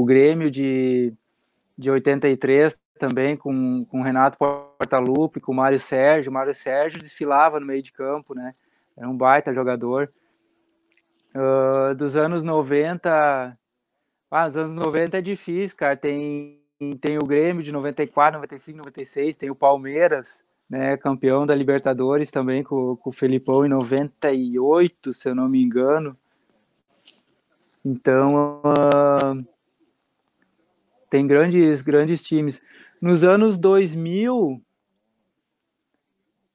o 0.00 0.04
Grêmio 0.04 0.50
de, 0.50 1.12
de 1.76 1.90
83 1.90 2.78
também 2.98 3.36
com, 3.36 3.80
com 3.88 4.02
Renato 4.02 4.38
Portaluppi, 4.38 5.40
com 5.40 5.52
o 5.52 5.54
Mário 5.54 5.80
Sérgio, 5.80 6.30
o 6.30 6.34
Mário 6.34 6.54
Sérgio 6.54 7.00
desfilava 7.00 7.58
no 7.58 7.66
meio 7.66 7.82
de 7.82 7.92
campo, 7.92 8.34
né, 8.34 8.54
era 8.96 9.08
um 9.08 9.16
baita 9.16 9.52
jogador, 9.52 10.08
Uh, 11.34 11.94
dos 11.94 12.14
anos 12.14 12.42
90. 12.42 13.58
Ah, 14.30 14.48
os 14.48 14.56
anos 14.56 14.72
90 14.74 15.18
é 15.18 15.20
difícil, 15.20 15.76
cara. 15.76 15.96
Tem, 15.96 16.60
tem 17.00 17.16
o 17.18 17.26
Grêmio 17.26 17.62
de 17.62 17.72
94, 17.72 18.38
95, 18.38 18.78
96, 18.78 19.36
tem 19.36 19.50
o 19.50 19.54
Palmeiras, 19.54 20.44
né, 20.72 20.96
campeão 20.96 21.44
da 21.44 21.54
Libertadores 21.54 22.30
também 22.30 22.62
com, 22.62 22.96
com 22.96 23.10
o 23.10 23.12
Felipão 23.12 23.62
em 23.62 23.68
98, 23.68 25.12
se 25.12 25.28
eu 25.28 25.34
não 25.34 25.46
me 25.46 25.62
engano. 25.62 26.16
Então, 27.84 28.62
uh, 28.64 29.46
tem 31.10 31.26
grandes, 31.26 31.82
grandes 31.82 32.22
times. 32.22 32.62
Nos 33.02 33.22
anos 33.22 33.58
2000, 33.58 34.62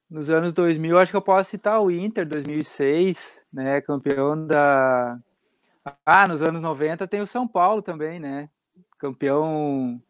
nos 0.09 0.31
anos 0.31 0.51
2000, 0.51 0.97
acho 0.97 1.11
que 1.11 1.17
eu 1.17 1.21
posso 1.21 1.51
citar 1.51 1.79
o 1.79 1.91
Inter 1.91 2.27
2006, 2.27 3.39
né, 3.53 3.81
campeão 3.81 4.47
da 4.47 5.19
Ah, 6.03 6.27
nos 6.27 6.41
anos 6.41 6.59
90 6.59 7.07
tem 7.07 7.21
o 7.21 7.27
São 7.27 7.47
Paulo 7.47 7.83
também, 7.83 8.19
né? 8.19 8.49
Campeão 8.97 10.01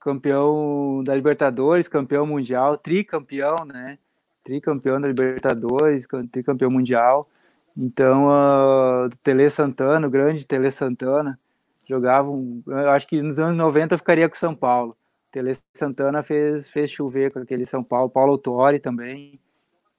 campeão 0.00 1.04
da 1.04 1.14
Libertadores, 1.14 1.86
campeão 1.86 2.26
mundial, 2.26 2.76
tricampeão, 2.78 3.56
né? 3.66 3.98
Tricampeão 4.42 5.00
da 5.00 5.06
Libertadores, 5.06 6.08
tricampeão 6.32 6.70
mundial. 6.70 7.28
Então, 7.76 8.26
uh, 8.26 9.10
Tele 9.22 9.48
Santana, 9.50 10.06
o 10.06 10.10
grande 10.10 10.46
Tele 10.46 10.70
Santana, 10.70 11.38
jogavam, 11.86 12.62
eu 12.66 12.90
acho 12.90 13.06
que 13.06 13.20
nos 13.22 13.38
anos 13.38 13.56
90 13.56 13.98
ficaria 13.98 14.28
com 14.28 14.36
São 14.36 14.54
Paulo. 14.54 14.96
Tele 15.30 15.52
Santana 15.74 16.22
fez, 16.22 16.68
fez 16.68 16.90
chover 16.90 17.30
com 17.32 17.38
aquele 17.38 17.66
São 17.66 17.84
Paulo, 17.84 18.10
Paulo 18.10 18.32
Autori 18.32 18.80
também. 18.80 19.38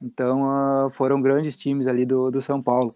Então, 0.01 0.87
uh, 0.87 0.89
foram 0.89 1.21
grandes 1.21 1.57
times 1.57 1.87
ali 1.87 2.05
do, 2.05 2.31
do 2.31 2.41
São 2.41 2.61
Paulo. 2.61 2.95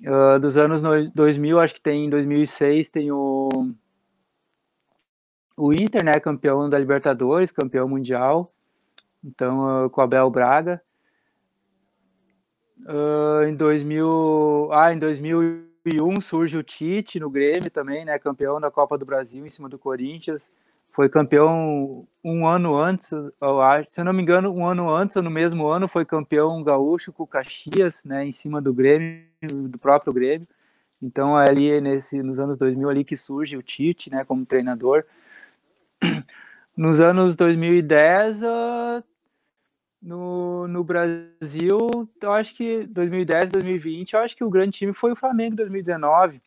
Uh, 0.00 0.38
dos 0.38 0.56
anos 0.56 0.82
2000, 1.14 1.58
acho 1.58 1.74
que 1.74 1.80
tem 1.80 2.06
em 2.06 2.10
2006, 2.10 2.90
tem 2.90 3.10
o, 3.10 3.48
o 5.60 5.72
Inter, 5.72 6.04
né, 6.04 6.18
campeão 6.20 6.68
da 6.68 6.78
Libertadores, 6.78 7.52
campeão 7.52 7.88
mundial. 7.88 8.52
Então, 9.24 9.86
uh, 9.86 9.90
com 9.90 10.00
o 10.00 10.04
Abel 10.04 10.30
Braga. 10.30 10.80
em 13.48 13.54
2000, 13.54 14.70
ah, 14.72 14.92
em 14.92 14.98
2001 14.98 16.20
surge 16.20 16.56
o 16.56 16.62
Tite 16.62 17.20
no 17.20 17.28
Grêmio 17.28 17.70
também, 17.70 18.04
né, 18.04 18.18
campeão 18.18 18.60
da 18.60 18.70
Copa 18.70 18.96
do 18.96 19.04
Brasil 19.04 19.46
em 19.46 19.50
cima 19.50 19.68
do 19.68 19.78
Corinthians 19.78 20.50
foi 20.92 21.08
campeão 21.08 22.06
um 22.22 22.46
ano 22.46 22.76
antes, 22.76 23.12
eu 23.12 23.62
acho, 23.62 23.90
se 23.90 24.00
eu 24.00 24.04
não 24.04 24.12
me 24.12 24.22
engano, 24.22 24.52
um 24.52 24.66
ano 24.66 24.90
antes, 24.92 25.16
ou 25.16 25.22
no 25.22 25.30
mesmo 25.30 25.66
ano, 25.68 25.88
foi 25.88 26.04
campeão 26.04 26.62
gaúcho 26.62 27.12
com 27.12 27.22
o 27.22 27.26
Caxias, 27.26 28.04
né, 28.04 28.24
em 28.26 28.32
cima 28.32 28.60
do 28.60 28.74
Grêmio, 28.74 29.24
do 29.42 29.78
próprio 29.78 30.12
Grêmio. 30.12 30.46
Então, 31.00 31.36
ali 31.36 31.80
nesse, 31.80 32.22
nos 32.22 32.38
anos 32.38 32.58
2000 32.58 32.90
ali 32.90 33.04
que 33.04 33.16
surge 33.16 33.56
o 33.56 33.62
Tite, 33.62 34.10
né, 34.10 34.24
como 34.24 34.44
treinador. 34.44 35.04
Nos 36.76 37.00
anos 37.00 37.36
2010, 37.36 38.42
uh, 38.42 39.04
no, 40.00 40.66
no 40.66 40.82
Brasil, 40.82 41.78
eu 42.22 42.32
acho 42.32 42.54
que 42.54 42.86
2010, 42.86 43.50
2020, 43.50 44.14
eu 44.14 44.20
acho 44.20 44.36
que 44.36 44.44
o 44.44 44.50
grande 44.50 44.78
time 44.78 44.94
foi 44.94 45.12
o 45.12 45.16
Flamengo 45.16 45.56
2019 45.56 46.40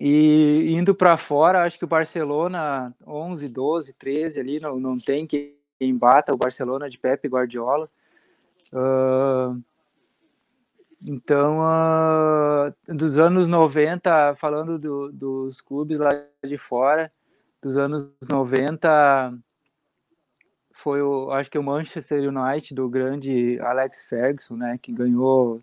e 0.00 0.72
indo 0.76 0.94
para 0.94 1.16
fora, 1.16 1.64
acho 1.64 1.76
que 1.78 1.84
o 1.84 1.88
Barcelona 1.88 2.94
11, 3.04 3.48
12, 3.48 3.92
13 3.94 4.40
ali 4.40 4.60
não, 4.60 4.78
não 4.78 4.96
tem 4.96 5.26
quem 5.26 5.56
bata 5.96 6.32
o 6.32 6.36
Barcelona 6.36 6.88
de 6.88 6.98
Pepe 6.98 7.28
Guardiola. 7.28 7.90
Uh, 8.72 9.60
então, 11.04 11.60
uh, 11.60 12.94
dos 12.94 13.18
anos 13.18 13.48
90, 13.48 14.36
falando 14.36 14.78
do, 14.78 15.10
dos 15.10 15.60
clubes 15.60 15.98
lá 15.98 16.10
de 16.44 16.58
fora, 16.58 17.10
dos 17.62 17.76
anos 17.76 18.10
90, 18.28 19.32
foi 20.72 21.02
o, 21.02 21.30
acho 21.32 21.50
que 21.50 21.58
o 21.58 21.62
Manchester 21.62 22.22
United 22.28 22.74
do 22.74 22.88
grande 22.88 23.58
Alex 23.60 24.02
Ferguson, 24.02 24.56
né, 24.56 24.78
que 24.80 24.92
ganhou, 24.92 25.60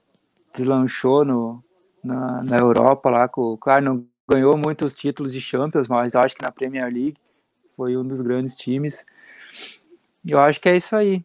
deslanchou 0.53 1.23
no, 1.23 1.63
na, 2.03 2.43
na 2.43 2.57
Europa 2.57 3.09
lá, 3.09 3.27
com, 3.27 3.57
claro, 3.57 3.85
não 3.85 4.05
ganhou 4.27 4.57
muitos 4.57 4.93
títulos 4.93 5.31
de 5.33 5.39
Champions, 5.39 5.87
mas 5.87 6.15
acho 6.15 6.35
que 6.35 6.43
na 6.43 6.51
Premier 6.51 6.91
League 6.91 7.17
foi 7.75 7.95
um 7.95 8.03
dos 8.03 8.21
grandes 8.21 8.55
times. 8.55 9.05
Eu 10.25 10.39
acho 10.39 10.59
que 10.59 10.69
é 10.69 10.75
isso 10.75 10.95
aí. 10.95 11.23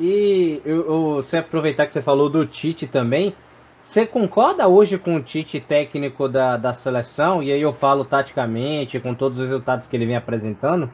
E 0.00 0.60
eu, 0.64 1.20
eu, 1.20 1.38
aproveitar 1.38 1.86
que 1.86 1.92
você 1.92 2.02
falou 2.02 2.28
do 2.28 2.44
Tite 2.44 2.86
também, 2.86 3.34
você 3.82 4.06
concorda 4.06 4.68
hoje 4.68 4.96
com 4.96 5.16
o 5.16 5.22
Tite 5.22 5.60
técnico 5.60 6.28
da, 6.28 6.56
da 6.56 6.72
seleção? 6.72 7.42
E 7.42 7.50
aí 7.50 7.60
eu 7.60 7.72
falo 7.72 8.04
taticamente, 8.04 9.00
com 9.00 9.12
todos 9.12 9.38
os 9.38 9.48
resultados 9.48 9.88
que 9.88 9.96
ele 9.96 10.06
vem 10.06 10.16
apresentando? 10.16 10.90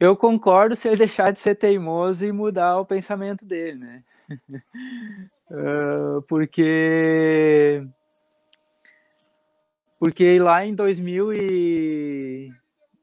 Eu 0.00 0.16
concordo 0.16 0.74
se 0.74 0.88
ele 0.88 0.96
deixar 0.96 1.30
de 1.30 1.40
ser 1.40 1.54
teimoso 1.54 2.26
e 2.26 2.32
mudar 2.32 2.78
o 2.78 2.84
pensamento 2.84 3.44
dele, 3.44 3.78
né? 3.78 4.02
uh, 5.50 6.20
porque 6.28 7.86
porque 9.98 10.38
lá 10.40 10.66
em 10.66 10.74
2000 10.74 11.32
e 11.32 12.52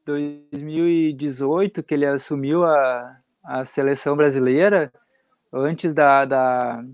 2018 0.04 1.82
que 1.82 1.94
ele 1.94 2.06
assumiu 2.06 2.64
a, 2.64 3.16
a 3.42 3.64
seleção 3.64 4.14
brasileira 4.14 4.92
antes 5.52 5.92
da, 5.92 6.24
da 6.24 6.84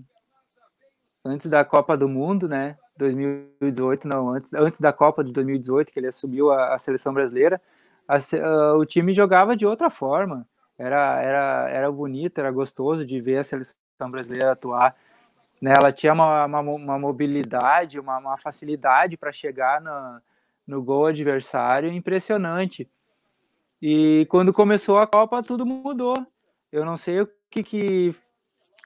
antes 1.23 1.49
da 1.49 1.63
Copa 1.63 1.95
do 1.95 2.09
Mundo, 2.09 2.47
né? 2.47 2.77
2018 2.97 4.07
não, 4.07 4.29
antes, 4.29 4.53
antes 4.53 4.81
da 4.81 4.91
Copa 4.91 5.23
de 5.23 5.31
2018 5.31 5.91
que 5.91 5.99
ele 5.99 6.07
assumiu 6.07 6.51
a, 6.51 6.73
a 6.73 6.77
seleção 6.77 7.13
brasileira, 7.13 7.61
a, 8.07 8.15
a, 8.15 8.73
o 8.75 8.85
time 8.85 9.13
jogava 9.13 9.55
de 9.55 9.65
outra 9.65 9.89
forma. 9.89 10.47
Era, 10.77 11.21
era, 11.21 11.69
era 11.69 11.91
bonito, 11.91 12.39
era 12.39 12.51
gostoso 12.51 13.05
de 13.05 13.19
ver 13.19 13.37
a 13.37 13.43
seleção 13.43 13.77
brasileira 14.09 14.51
atuar. 14.51 14.95
Né? 15.61 15.73
Ela 15.77 15.91
tinha 15.91 16.13
uma, 16.13 16.45
uma, 16.45 16.59
uma 16.61 16.99
mobilidade, 16.99 17.99
uma, 17.99 18.17
uma 18.17 18.37
facilidade 18.37 19.17
para 19.17 19.31
chegar 19.31 19.81
no, 19.81 20.21
no 20.65 20.81
gol 20.81 21.07
adversário 21.07 21.91
impressionante. 21.91 22.89
E 23.81 24.25
quando 24.29 24.53
começou 24.53 24.99
a 24.99 25.07
Copa, 25.07 25.43
tudo 25.43 25.65
mudou. 25.65 26.15
Eu 26.71 26.85
não 26.85 26.95
sei 26.95 27.21
o 27.21 27.29
que, 27.49 27.63
que 27.63 28.15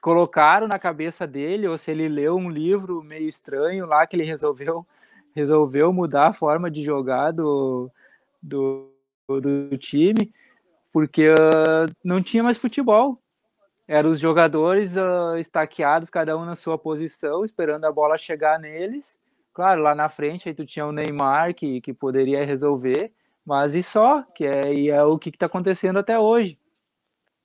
colocaram 0.04 0.68
na 0.68 0.78
cabeça 0.78 1.26
dele, 1.26 1.66
ou 1.66 1.78
se 1.78 1.90
ele 1.90 2.10
leu 2.10 2.36
um 2.36 2.50
livro 2.50 3.02
meio 3.02 3.26
estranho 3.26 3.86
lá 3.86 4.06
que 4.06 4.14
ele 4.14 4.24
resolveu 4.24 4.86
resolveu 5.34 5.94
mudar 5.94 6.26
a 6.28 6.32
forma 6.34 6.70
de 6.70 6.84
jogar 6.84 7.30
do, 7.30 7.90
do, 8.40 8.92
do 9.26 9.78
time, 9.78 10.30
porque 10.92 11.30
uh, 11.30 11.90
não 12.04 12.22
tinha 12.22 12.42
mais 12.42 12.58
futebol 12.58 13.18
eram 13.88 14.10
os 14.10 14.20
jogadores 14.20 14.94
uh, 14.94 15.38
estaqueados, 15.38 16.10
cada 16.10 16.36
um 16.36 16.44
na 16.44 16.54
sua 16.54 16.76
posição, 16.76 17.42
esperando 17.42 17.86
a 17.86 17.92
bola 17.92 18.18
chegar 18.18 18.58
neles. 18.58 19.18
Claro, 19.54 19.80
lá 19.80 19.94
na 19.94 20.10
frente 20.10 20.50
aí 20.50 20.54
tu 20.54 20.66
tinha 20.66 20.84
o 20.84 20.92
Neymar 20.92 21.54
que, 21.54 21.80
que 21.80 21.94
poderia 21.94 22.44
resolver, 22.44 23.10
mas 23.44 23.74
e 23.74 23.82
só, 23.82 24.22
que 24.34 24.44
é, 24.44 24.74
e 24.74 24.90
é 24.90 25.02
o 25.02 25.18
que 25.18 25.30
está 25.30 25.46
acontecendo 25.46 25.98
até 25.98 26.18
hoje. 26.18 26.58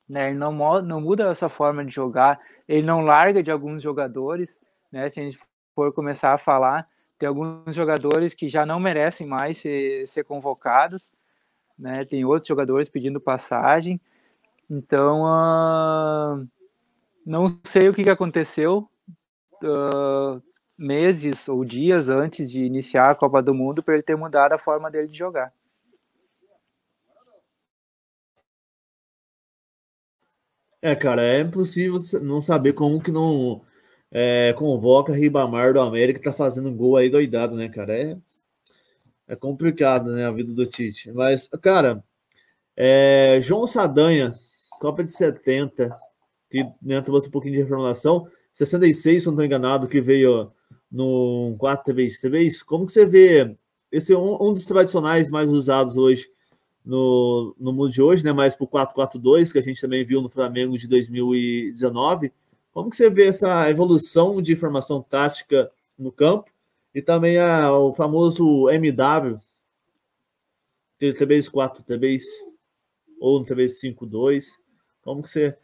Né? 0.10 0.30
Ele 0.30 0.40
não, 0.40 0.52
não 0.82 1.00
muda 1.00 1.30
a 1.30 1.36
sua 1.36 1.50
forma 1.50 1.86
de 1.86 1.94
jogar, 1.94 2.40
ele 2.68 2.82
não 2.82 3.02
larga 3.02 3.44
de 3.44 3.52
alguns 3.52 3.84
jogadores, 3.84 4.60
né? 4.92 5.08
Se 5.10 5.20
a 5.20 5.24
gente 5.24 5.40
for 5.76 5.94
começar 5.94 6.34
a 6.34 6.38
falar, 6.38 6.88
tem 7.20 7.30
alguns 7.30 7.76
jogadores 7.76 8.34
que 8.34 8.50
já 8.50 8.66
não 8.66 8.80
merecem 8.80 9.28
mais 9.28 9.58
ser, 9.58 10.08
ser 10.08 10.24
convocados, 10.24 11.12
né? 11.78 12.04
Tem 12.06 12.26
outros 12.26 12.48
jogadores 12.48 12.90
pedindo 12.90 13.22
passagem. 13.22 14.02
Então, 14.70 15.24
uh, 15.24 16.48
não 17.26 17.60
sei 17.64 17.90
o 17.90 17.94
que, 17.94 18.04
que 18.04 18.10
aconteceu 18.10 18.90
uh, 19.64 20.42
meses 20.78 21.48
ou 21.48 21.64
dias 21.64 22.10
antes 22.10 22.50
de 22.50 22.64
iniciar 22.64 23.12
a 23.12 23.16
Copa 23.16 23.42
do 23.44 23.54
Mundo 23.54 23.84
para 23.84 23.94
ele 23.94 24.04
ter 24.04 24.16
mudado 24.16 24.54
a 24.54 24.58
forma 24.58 24.90
dele 24.90 25.08
de 25.08 25.18
jogar. 25.18 25.54
É, 30.82 30.96
cara, 30.96 31.24
é 31.24 31.42
impossível 31.42 32.00
não 32.22 32.42
saber 32.42 32.74
como 32.74 33.02
que 33.02 33.12
não 33.12 33.62
é, 34.12 34.54
convoca 34.54 35.14
Ribamar 35.14 35.74
do 35.74 35.82
América 35.82 36.20
que 36.20 36.26
tá 36.26 36.32
fazendo 36.32 36.72
gol 36.72 36.98
aí 36.98 37.10
doidado, 37.10 37.56
né, 37.56 37.70
cara? 37.70 37.98
É, 37.98 38.18
é 39.28 39.36
complicado, 39.36 40.12
né, 40.12 40.26
a 40.26 40.32
vida 40.32 40.54
do 40.54 40.66
Tite. 40.66 41.12
Mas, 41.12 41.48
cara, 41.62 42.04
é, 42.76 43.40
João 43.42 43.68
Sadanha 43.68 44.34
Copa 44.80 45.04
de 45.04 45.12
70, 45.12 45.96
que 46.50 46.66
né, 46.82 47.02
trouxe 47.02 47.28
um 47.28 47.32
pouquinho 47.32 47.54
de 47.54 47.62
reformulação. 47.62 48.28
66, 48.54 49.22
se 49.22 49.28
não 49.28 49.34
estou 49.34 49.46
enganado, 49.46 49.88
que 49.88 50.00
veio 50.00 50.52
no 50.90 51.56
4-3-3. 51.60 52.64
Como 52.66 52.86
que 52.86 52.94
você 52.94 53.06
vê? 53.06 53.56
Esse 53.92 54.16
um, 54.16 54.42
um, 54.42 54.54
dos 54.54 54.66
tradicionais 54.66 55.30
mais 55.30 55.50
usados 55.50 55.98
hoje 55.98 56.30
no, 56.86 57.56
no 57.60 57.74
mundo 57.74 57.92
de 57.92 58.02
hoje, 58.02 58.24
né? 58.24 58.32
Mais 58.32 58.56
para 58.56 58.64
o 58.64 58.68
4-4-2, 58.68 59.52
que 59.52 59.60
a 59.60 59.62
gente 59.62 59.82
também 59.82 60.04
viu 60.04 60.22
no 60.22 60.30
Flamengo 60.30 60.78
de 60.78 60.88
2019. 60.88 62.32
Como 62.72 62.90
que 62.90 62.96
você 62.96 63.10
vê 63.10 63.28
essa 63.28 63.70
evolução 63.70 64.42
de 64.42 64.56
formação 64.56 65.02
tática 65.02 65.70
no 65.98 66.12
campo? 66.12 66.52
E 66.94 67.02
também 67.02 67.38
a, 67.38 67.72
o 67.72 67.94
famoso 67.94 68.70
MW, 68.70 69.38
3-4, 71.00 71.84
3 71.84 72.24
ou 73.20 73.40
no 73.40 73.46
3-5-2. 73.46 74.44
Como 75.02 75.22
que 75.22 75.30
você 75.30 75.58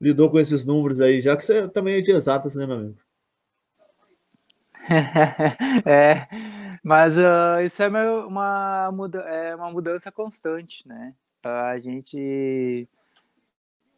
lidou 0.00 0.30
com 0.30 0.40
esses 0.40 0.64
números 0.64 1.00
aí, 1.00 1.20
já 1.20 1.36
que 1.36 1.44
você 1.44 1.68
também 1.68 1.96
é 1.96 2.00
de 2.00 2.10
exatas, 2.10 2.54
né, 2.54 2.66
meu 2.66 2.76
amigo? 2.76 2.98
é, 5.86 6.26
Mas 6.82 7.16
uh, 7.16 7.60
isso 7.64 7.82
é 7.82 7.88
uma, 7.88 8.90
muda 8.92 9.20
é 9.20 9.54
uma 9.54 9.70
mudança 9.70 10.10
constante, 10.10 10.86
né? 10.86 11.14
A 11.44 11.78
gente. 11.78 12.88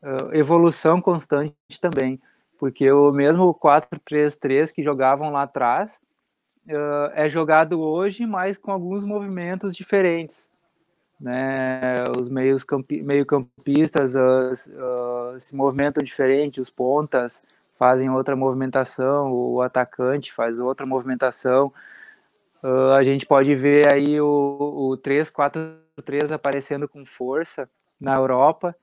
Uh, 0.03 0.35
evolução 0.35 1.01
constante 1.01 1.55
também. 1.80 2.20
Porque 2.59 2.91
o 2.91 3.11
mesmo 3.11 3.55
4-3-3 3.55 4.72
que 4.72 4.82
jogavam 4.82 5.30
lá 5.30 5.43
atrás 5.43 5.99
uh, 6.68 7.11
é 7.14 7.28
jogado 7.28 7.80
hoje, 7.80 8.26
mas 8.26 8.59
com 8.59 8.70
alguns 8.70 9.05
movimentos 9.05 9.74
diferentes. 9.74 10.51
Né? 11.18 12.05
Os 12.18 12.28
meios 12.28 12.64
campi 12.64 13.03
meio 13.03 13.24
campistas 13.24 14.14
uh, 14.14 15.41
se 15.41 15.55
movimentam 15.55 16.05
diferente, 16.05 16.61
os 16.61 16.68
pontas 16.68 17.43
fazem 17.78 18.11
outra 18.11 18.37
movimentação, 18.37 19.32
o 19.32 19.62
atacante 19.62 20.32
faz 20.32 20.59
outra 20.59 20.85
movimentação. 20.85 21.72
Uh, 22.64 22.92
a 22.96 23.04
gente 23.04 23.26
pode 23.26 23.54
ver 23.54 23.92
aí 23.92 24.18
o, 24.18 24.24
o 24.26 24.96
3-4-3 24.96 26.32
aparecendo 26.32 26.88
com 26.88 27.04
força 27.04 27.68
na 28.00 28.14
Europa, 28.14 28.74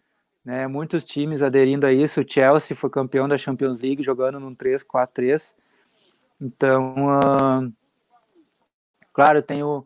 né? 0.45 0.67
Muitos 0.67 1.03
times 1.03 1.41
aderindo 1.41 1.87
a 1.87 1.91
isso. 1.91 2.21
O 2.21 2.25
Chelsea 2.27 2.77
foi 2.77 2.91
campeão 2.91 3.27
da 3.27 3.39
Champions 3.39 3.81
League 3.81 4.03
jogando 4.03 4.39
num 4.39 4.53
3-4-3. 4.55 5.55
Então, 6.39 6.93
uh, 7.17 7.73
claro, 9.13 9.41
tem 9.41 9.63
o, 9.63 9.83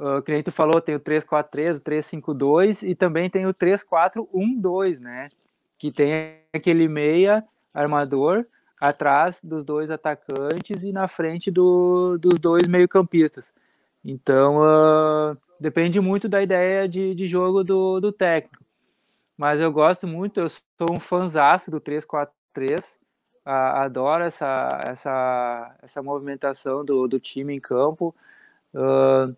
uh, 0.00 0.20
que 0.22 0.32
nem 0.32 0.42
tu 0.42 0.50
falou, 0.50 0.80
tem 0.80 0.96
o 0.96 1.00
3-4-3, 1.00 1.76
o 1.76 1.80
3-5-2 1.80 2.82
e 2.82 2.96
também 2.96 3.30
tem 3.30 3.46
o 3.46 3.54
3-4-1-2, 3.54 4.98
né? 4.98 5.28
Que 5.78 5.92
tem 5.92 6.40
aquele 6.52 6.88
meia 6.88 7.44
armador 7.72 8.44
atrás 8.80 9.40
dos 9.42 9.62
dois 9.62 9.90
atacantes 9.90 10.82
e 10.82 10.92
na 10.92 11.06
frente 11.06 11.50
do, 11.50 12.16
dos 12.18 12.38
dois 12.38 12.66
meio-campistas. 12.66 13.52
Então, 14.04 14.58
uh, 14.58 15.36
depende 15.60 16.00
muito 16.00 16.28
da 16.28 16.42
ideia 16.42 16.88
de, 16.88 17.14
de 17.14 17.28
jogo 17.28 17.62
do, 17.62 18.00
do 18.00 18.10
técnico. 18.10 18.64
Mas 19.36 19.60
eu 19.60 19.70
gosto 19.70 20.06
muito, 20.06 20.40
eu 20.40 20.48
sou 20.48 20.90
um 20.90 21.00
fãzaço 21.00 21.70
do 21.70 21.80
3-4-3 21.80 23.00
adoro 23.44 24.24
essa, 24.24 24.80
essa, 24.84 25.76
essa 25.82 26.02
movimentação 26.02 26.84
do, 26.84 27.08
do 27.08 27.18
time 27.18 27.54
em 27.54 27.60
campo. 27.60 28.14
Uh, 28.74 29.34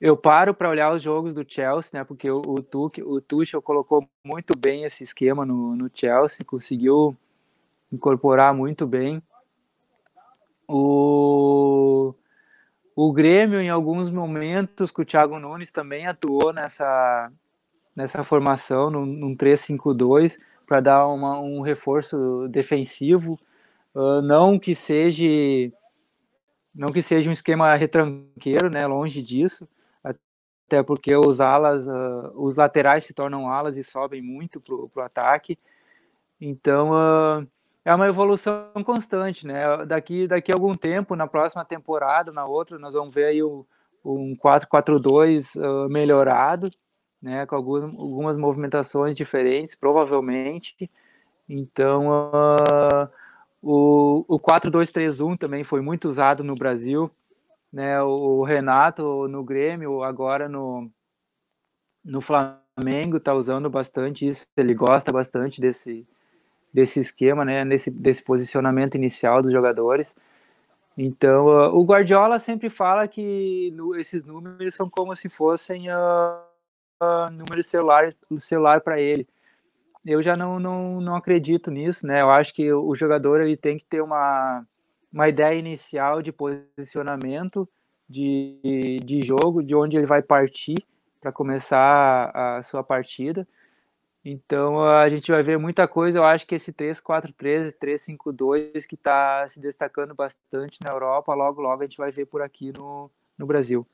eu 0.00 0.16
paro 0.16 0.54
para 0.54 0.68
olhar 0.68 0.94
os 0.94 1.02
jogos 1.02 1.34
do 1.34 1.44
Chelsea, 1.46 1.90
né? 1.92 2.04
Porque 2.04 2.30
o, 2.30 2.40
o, 2.40 2.62
Tuchel, 2.62 3.08
o 3.08 3.20
Tuchel 3.20 3.60
colocou 3.60 4.08
muito 4.24 4.56
bem 4.56 4.84
esse 4.84 5.04
esquema 5.04 5.44
no, 5.44 5.76
no 5.76 5.90
Chelsea, 5.92 6.44
conseguiu 6.44 7.16
incorporar 7.92 8.54
muito 8.54 8.86
bem. 8.86 9.22
O, 10.66 12.14
o 12.94 13.12
Grêmio, 13.12 13.60
em 13.60 13.70
alguns 13.70 14.10
momentos, 14.10 14.90
que 14.90 15.00
o 15.00 15.04
Thiago 15.04 15.38
Nunes 15.38 15.70
também 15.70 16.06
atuou 16.06 16.52
nessa, 16.52 17.32
nessa 17.96 18.22
formação, 18.22 18.90
num, 18.90 19.06
num 19.06 19.36
3-5-2 19.36 20.38
para 20.66 20.80
dar 20.80 21.06
uma, 21.06 21.40
um 21.40 21.62
reforço 21.62 22.46
defensivo, 22.48 23.38
uh, 23.94 24.20
não 24.20 24.58
que 24.58 24.74
seja 24.74 25.24
não 26.74 26.92
que 26.92 27.02
seja 27.02 27.28
um 27.28 27.32
esquema 27.32 27.74
retranqueiro, 27.74 28.70
né, 28.70 28.86
longe 28.86 29.20
disso, 29.20 29.68
até 30.04 30.82
porque 30.82 31.16
os 31.16 31.40
alas, 31.40 31.88
uh, 31.88 32.32
os 32.36 32.54
laterais 32.56 33.04
se 33.04 33.12
tornam 33.12 33.50
alas 33.50 33.76
e 33.76 33.82
sobem 33.82 34.22
muito 34.22 34.60
para 34.60 34.74
o 34.74 35.04
ataque, 35.04 35.58
então 36.40 36.90
uh, 36.92 37.48
é 37.84 37.94
uma 37.94 38.06
evolução 38.06 38.70
constante, 38.84 39.46
né, 39.46 39.84
daqui, 39.86 40.26
daqui 40.26 40.52
a 40.52 40.54
algum 40.54 40.74
tempo, 40.74 41.16
na 41.16 41.26
próxima 41.26 41.64
temporada, 41.64 42.32
na 42.32 42.46
outra, 42.46 42.78
nós 42.78 42.94
vamos 42.94 43.14
ver 43.14 43.26
aí 43.26 43.42
o, 43.42 43.66
um 44.04 44.36
4-4-2 44.36 45.88
melhorado, 45.88 46.70
né, 47.20 47.46
com 47.46 47.56
algumas, 47.56 47.84
algumas 48.00 48.36
movimentações 48.36 49.16
diferentes, 49.16 49.74
provavelmente. 49.74 50.90
Então, 51.48 52.30
uh, 52.30 53.08
o, 53.62 54.24
o 54.28 54.38
4-2-3-1 54.38 55.36
também 55.38 55.64
foi 55.64 55.80
muito 55.80 56.08
usado 56.08 56.44
no 56.44 56.54
Brasil. 56.54 57.10
Né, 57.72 58.00
o 58.02 58.42
Renato 58.44 59.28
no 59.28 59.44
Grêmio, 59.44 60.02
agora 60.02 60.48
no, 60.48 60.90
no 62.04 62.20
Flamengo, 62.20 63.18
está 63.18 63.34
usando 63.34 63.68
bastante 63.68 64.26
isso. 64.26 64.46
Ele 64.56 64.74
gosta 64.74 65.12
bastante 65.12 65.60
desse, 65.60 66.06
desse 66.72 67.00
esquema, 67.00 67.44
né, 67.44 67.64
nesse, 67.64 67.90
desse 67.90 68.22
posicionamento 68.22 68.94
inicial 68.94 69.42
dos 69.42 69.52
jogadores. 69.52 70.14
Então, 70.96 71.46
uh, 71.46 71.76
o 71.76 71.84
Guardiola 71.84 72.40
sempre 72.40 72.68
fala 72.68 73.06
que 73.06 73.70
no, 73.74 73.94
esses 73.94 74.24
números 74.24 74.74
são 74.74 74.90
como 74.90 75.14
se 75.14 75.28
fossem 75.28 75.88
uh, 75.90 77.30
número 77.30 77.62
celular 77.62 78.12
celular 78.38 78.80
para 78.80 79.00
ele. 79.00 79.26
Eu 80.04 80.22
já 80.22 80.36
não, 80.36 80.58
não, 80.58 81.00
não 81.00 81.14
acredito 81.14 81.70
nisso, 81.70 82.06
né? 82.06 82.22
Eu 82.22 82.30
acho 82.30 82.54
que 82.54 82.72
o 82.72 82.94
jogador 82.94 83.40
ele 83.40 83.56
tem 83.56 83.78
que 83.78 83.84
ter 83.84 84.00
uma, 84.00 84.66
uma 85.12 85.28
ideia 85.28 85.58
inicial 85.58 86.22
de 86.22 86.32
posicionamento 86.32 87.68
de, 88.08 88.98
de 89.04 89.22
jogo, 89.22 89.62
de 89.62 89.74
onde 89.74 89.96
ele 89.96 90.06
vai 90.06 90.22
partir 90.22 90.76
para 91.20 91.30
começar 91.30 92.30
a, 92.34 92.56
a 92.56 92.62
sua 92.62 92.82
partida. 92.82 93.46
Então 94.30 94.84
a 94.84 95.08
gente 95.08 95.30
vai 95.30 95.42
ver 95.42 95.58
muita 95.58 95.88
coisa. 95.88 96.18
Eu 96.18 96.24
acho 96.24 96.46
que 96.46 96.54
esse 96.54 96.70
3-4-3, 96.70 97.74
3-5-2 97.82 98.86
que 98.86 98.94
está 98.94 99.48
se 99.48 99.58
destacando 99.58 100.14
bastante 100.14 100.78
na 100.84 100.90
Europa, 100.90 101.32
logo 101.32 101.62
logo 101.62 101.80
a 101.80 101.86
gente 101.86 101.96
vai 101.96 102.10
ver 102.10 102.26
por 102.26 102.42
aqui 102.42 102.70
no, 102.76 103.10
no 103.38 103.46
Brasil. 103.46 103.86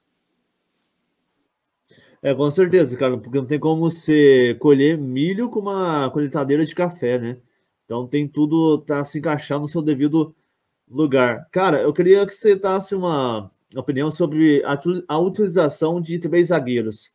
É, 2.21 2.35
com 2.35 2.51
certeza, 2.51 2.99
cara, 2.99 3.17
porque 3.17 3.39
não 3.39 3.47
tem 3.47 3.61
como 3.61 3.89
você 3.89 4.57
colher 4.59 4.99
milho 4.99 5.49
com 5.49 5.61
uma 5.61 6.11
colheitadeira 6.11 6.65
de 6.65 6.75
café, 6.75 7.17
né? 7.17 7.37
Então 7.85 8.05
tem 8.05 8.27
tudo 8.27 8.79
tá 8.79 9.05
se 9.05 9.21
encaixando 9.21 9.63
no 9.63 9.69
seu 9.69 9.83
devido 9.83 10.35
lugar. 10.91 11.47
Cara, 11.53 11.81
eu 11.81 11.93
queria 11.93 12.27
que 12.27 12.33
você 12.33 12.57
desse 12.57 12.97
uma 12.97 13.53
opinião 13.77 14.11
sobre 14.11 14.65
a, 14.65 14.77
a 15.07 15.19
utilização 15.21 16.01
de 16.01 16.19
três 16.19 16.49
zagueiros. 16.49 17.14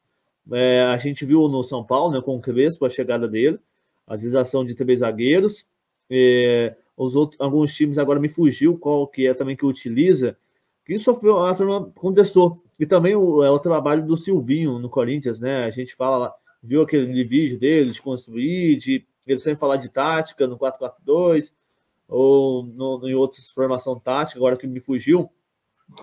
É, 0.52 0.84
a 0.84 0.97
gente 0.97 1.26
viu 1.26 1.47
no 1.47 1.64
São 1.64 1.84
Paulo, 1.84 2.14
né, 2.14 2.22
com 2.22 2.36
o 2.36 2.41
Crespo, 2.41 2.86
a 2.86 2.89
chegada 2.89 3.28
dele, 3.28 3.60
a 4.08 4.16
utilização 4.16 4.66
de 4.66 4.76
três 4.76 5.00
zagueiros. 5.00 5.68
É, 6.10 6.76
os 6.97 7.16
outros, 7.16 7.39
alguns 7.39 7.74
times 7.76 7.97
agora 7.97 8.20
me 8.20 8.28
fugiu 8.28 8.78
qual 8.78 9.08
que 9.08 9.28
é 9.28 9.34
também 9.34 9.56
que 9.56 9.66
utiliza. 9.66 10.38
Que 10.86 10.93
isso 10.95 11.12
a 11.12 11.56
turma 11.56 11.91
contestou. 11.95 12.64
E 12.80 12.86
também 12.86 13.16
o, 13.16 13.43
é 13.43 13.50
o 13.50 13.60
trabalho 13.60 14.06
do 14.06 14.18
Silvinho 14.18 14.80
no 14.80 14.89
Corinthians, 14.89 15.39
né? 15.39 15.66
A 15.66 15.70
gente 15.70 15.95
fala, 15.95 16.34
viu 16.64 16.82
aquele 16.82 17.24
vídeo 17.24 17.60
dele 17.60 17.91
de 17.91 18.02
construir, 18.02 18.78
de 18.78 19.06
ele 19.28 19.38
sempre 19.38 19.60
falar 19.60 19.78
de 19.78 19.89
tática 19.89 20.47
no 20.47 20.58
4-4-2 20.58 21.54
ou 22.08 22.64
no, 22.64 23.08
em 23.08 23.14
outras 23.14 23.50
formação 23.50 24.00
tática, 24.00 24.39
agora 24.39 24.58
que 24.58 24.66
me 24.66 24.80
fugiu. 24.80 25.30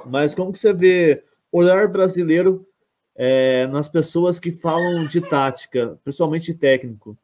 Mas 0.05 0.35
como 0.35 0.53
que 0.53 0.59
você 0.59 0.73
vê 0.73 1.25
olhar 1.51 1.89
brasileiro 1.89 2.67
é, 3.17 3.67
nas 3.67 3.89
pessoas 3.89 4.39
que 4.39 4.51
falam 4.51 5.07
de 5.07 5.21
tática, 5.21 5.99
principalmente 6.05 6.55
técnico? 6.55 7.17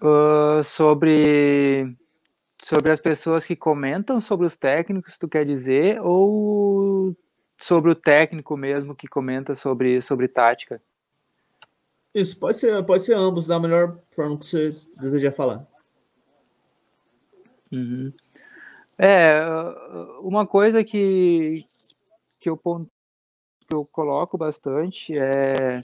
Uh, 0.00 0.62
sobre 0.62 1.96
sobre 2.62 2.90
as 2.90 2.98
pessoas 2.98 3.44
que 3.44 3.54
comentam 3.54 4.20
sobre 4.20 4.44
os 4.44 4.56
técnicos, 4.56 5.16
tu 5.16 5.28
quer 5.28 5.46
dizer, 5.46 6.00
ou 6.02 7.16
sobre 7.56 7.92
o 7.92 7.94
técnico 7.94 8.56
mesmo 8.56 8.94
que 8.94 9.06
comenta 9.06 9.54
sobre, 9.54 10.02
sobre 10.02 10.26
tática? 10.26 10.82
Isso, 12.12 12.36
pode 12.36 12.58
ser, 12.58 12.84
pode 12.84 13.04
ser 13.04 13.14
ambos, 13.14 13.46
da 13.46 13.60
melhor 13.60 14.00
forma 14.10 14.36
que 14.36 14.46
você 14.46 14.74
desejar 15.00 15.30
falar. 15.30 15.64
Uhum. 17.70 18.12
É, 18.98 19.40
uma 20.20 20.46
coisa 20.46 20.82
que, 20.82 21.64
que, 22.40 22.48
eu, 22.48 22.56
que 22.56 23.74
eu 23.74 23.84
coloco 23.84 24.38
bastante 24.38 25.16
é 25.16 25.82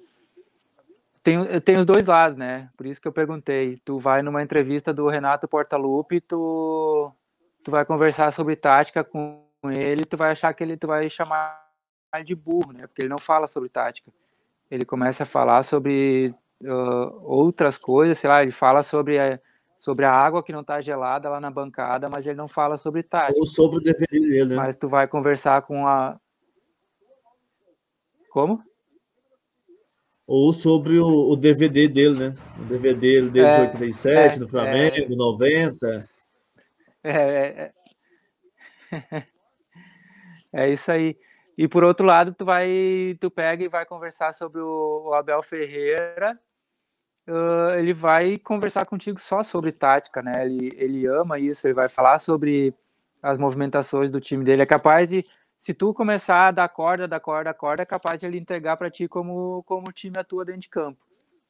tem, 1.23 1.61
tem 1.61 1.77
os 1.77 1.87
dois 1.87 2.07
lados, 2.07 2.37
né? 2.37 2.69
Por 2.77 2.85
isso 2.85 3.01
que 3.01 3.07
eu 3.07 3.13
perguntei. 3.13 3.79
Tu 3.85 3.99
vai 3.99 4.23
numa 4.23 4.43
entrevista 4.43 4.93
do 4.93 5.09
Renato 5.09 5.47
Portaluppi, 5.47 6.21
tu, 6.21 7.13
tu 7.63 7.71
vai 7.71 7.85
conversar 7.85 8.33
sobre 8.33 8.57
tática 8.57 9.05
com 9.05 9.41
ele, 9.71 10.05
tu 10.05 10.17
vai 10.17 10.33
achar 10.33 10.53
que 10.53 10.65
ele 10.65 10.77
tu 10.77 10.89
vai 10.89 11.09
chamar 11.09 11.63
de 12.25 12.35
burro, 12.35 12.73
né? 12.73 12.87
Porque 12.89 13.03
ele 13.03 13.09
não 13.09 13.19
fala 13.19 13.47
sobre 13.47 13.69
tática. 13.69 14.11
Ele 14.69 14.85
começa 14.85 15.23
a 15.23 15.27
falar 15.27 15.63
sobre 15.63 16.35
uh, 16.63 17.23
outras 17.23 17.79
coisas, 17.79 18.19
sei 18.19 18.29
lá, 18.29 18.43
ele 18.43 18.53
fala 18.53 18.83
sobre 18.83 19.19
a, 19.19 19.39
sobre 19.83 20.05
a 20.05 20.13
água 20.13 20.45
que 20.45 20.53
não 20.53 20.63
tá 20.63 20.81
gelada 20.81 21.29
lá 21.29 21.41
na 21.41 21.51
bancada, 21.51 22.09
mas 22.09 22.25
ele 22.25 22.37
não 22.37 22.47
fala 22.47 22.79
sobre 22.79 23.03
tática. 23.03 23.37
Ou 23.37 23.45
sobre 23.45 23.79
o 23.79 23.81
dever 23.81 24.07
dele, 24.09 24.45
né? 24.45 24.55
Mas 24.55 24.77
tu 24.77 24.89
vai 24.89 25.09
conversar 25.09 25.63
com 25.63 25.89
a. 25.89 26.17
Como? 28.31 28.63
ou 30.25 30.53
sobre 30.53 31.01
o, 31.01 31.31
o, 31.31 31.37
DVD 31.37 31.89
dele, 31.89 32.29
né? 32.29 32.37
O 32.59 32.63
DVD 32.63 33.23
dele 33.23 33.41
é, 33.41 33.55
de 33.55 33.61
87, 33.63 34.37
é, 34.37 34.39
no 34.39 34.49
Flamengo, 34.49 34.97
é. 34.97 35.09
90. 35.09 36.07
É, 37.03 37.13
é, 37.13 37.73
é 40.55 40.71
isso 40.71 40.93
aí. 40.93 41.19
E 41.59 41.67
por 41.67 41.83
outro 41.83 42.07
lado, 42.07 42.33
tu 42.33 42.45
vai, 42.45 43.19
tu 43.21 43.33
pega 43.33 43.65
e 43.65 43.69
vai 43.69 43.85
conversar 43.85 44.33
sobre 44.33 44.61
o, 44.61 45.09
o 45.09 45.13
Abel 45.13 45.43
Ferreira. 45.43 46.39
Uh, 47.27 47.79
ele 47.79 47.93
vai 47.95 48.37
conversar 48.37 48.85
contigo 48.85 49.21
só 49.21 49.43
sobre 49.43 49.71
tática, 49.73 50.23
né? 50.23 50.45
Ele, 50.45 50.73
ele 50.77 51.07
ama 51.07 51.39
isso. 51.39 51.67
Ele 51.67 51.75
vai 51.75 51.89
falar 51.89 52.19
sobre 52.19 52.75
as 53.23 53.39
movimentações 53.39 54.11
do 54.11 54.21
time 54.21 54.45
dele. 54.45 54.63
É 54.63 54.67
capaz 54.67 55.09
de, 55.09 55.25
se 55.59 55.73
tu 55.73 55.95
começar 55.95 56.49
a 56.49 56.51
dar 56.51 56.69
corda, 56.69 57.07
dar 57.07 57.21
corda, 57.21 57.55
corda, 57.55 57.83
é 57.83 57.87
capaz 57.87 58.19
de 58.19 58.27
ele 58.27 58.39
entregar 58.39 58.77
para 58.77 58.91
ti 58.91 59.07
como 59.07 59.63
como 59.65 59.89
o 59.89 59.93
time 59.93 60.19
atua 60.19 60.45
dentro 60.45 60.63
de 60.63 60.69
campo, 60.69 61.01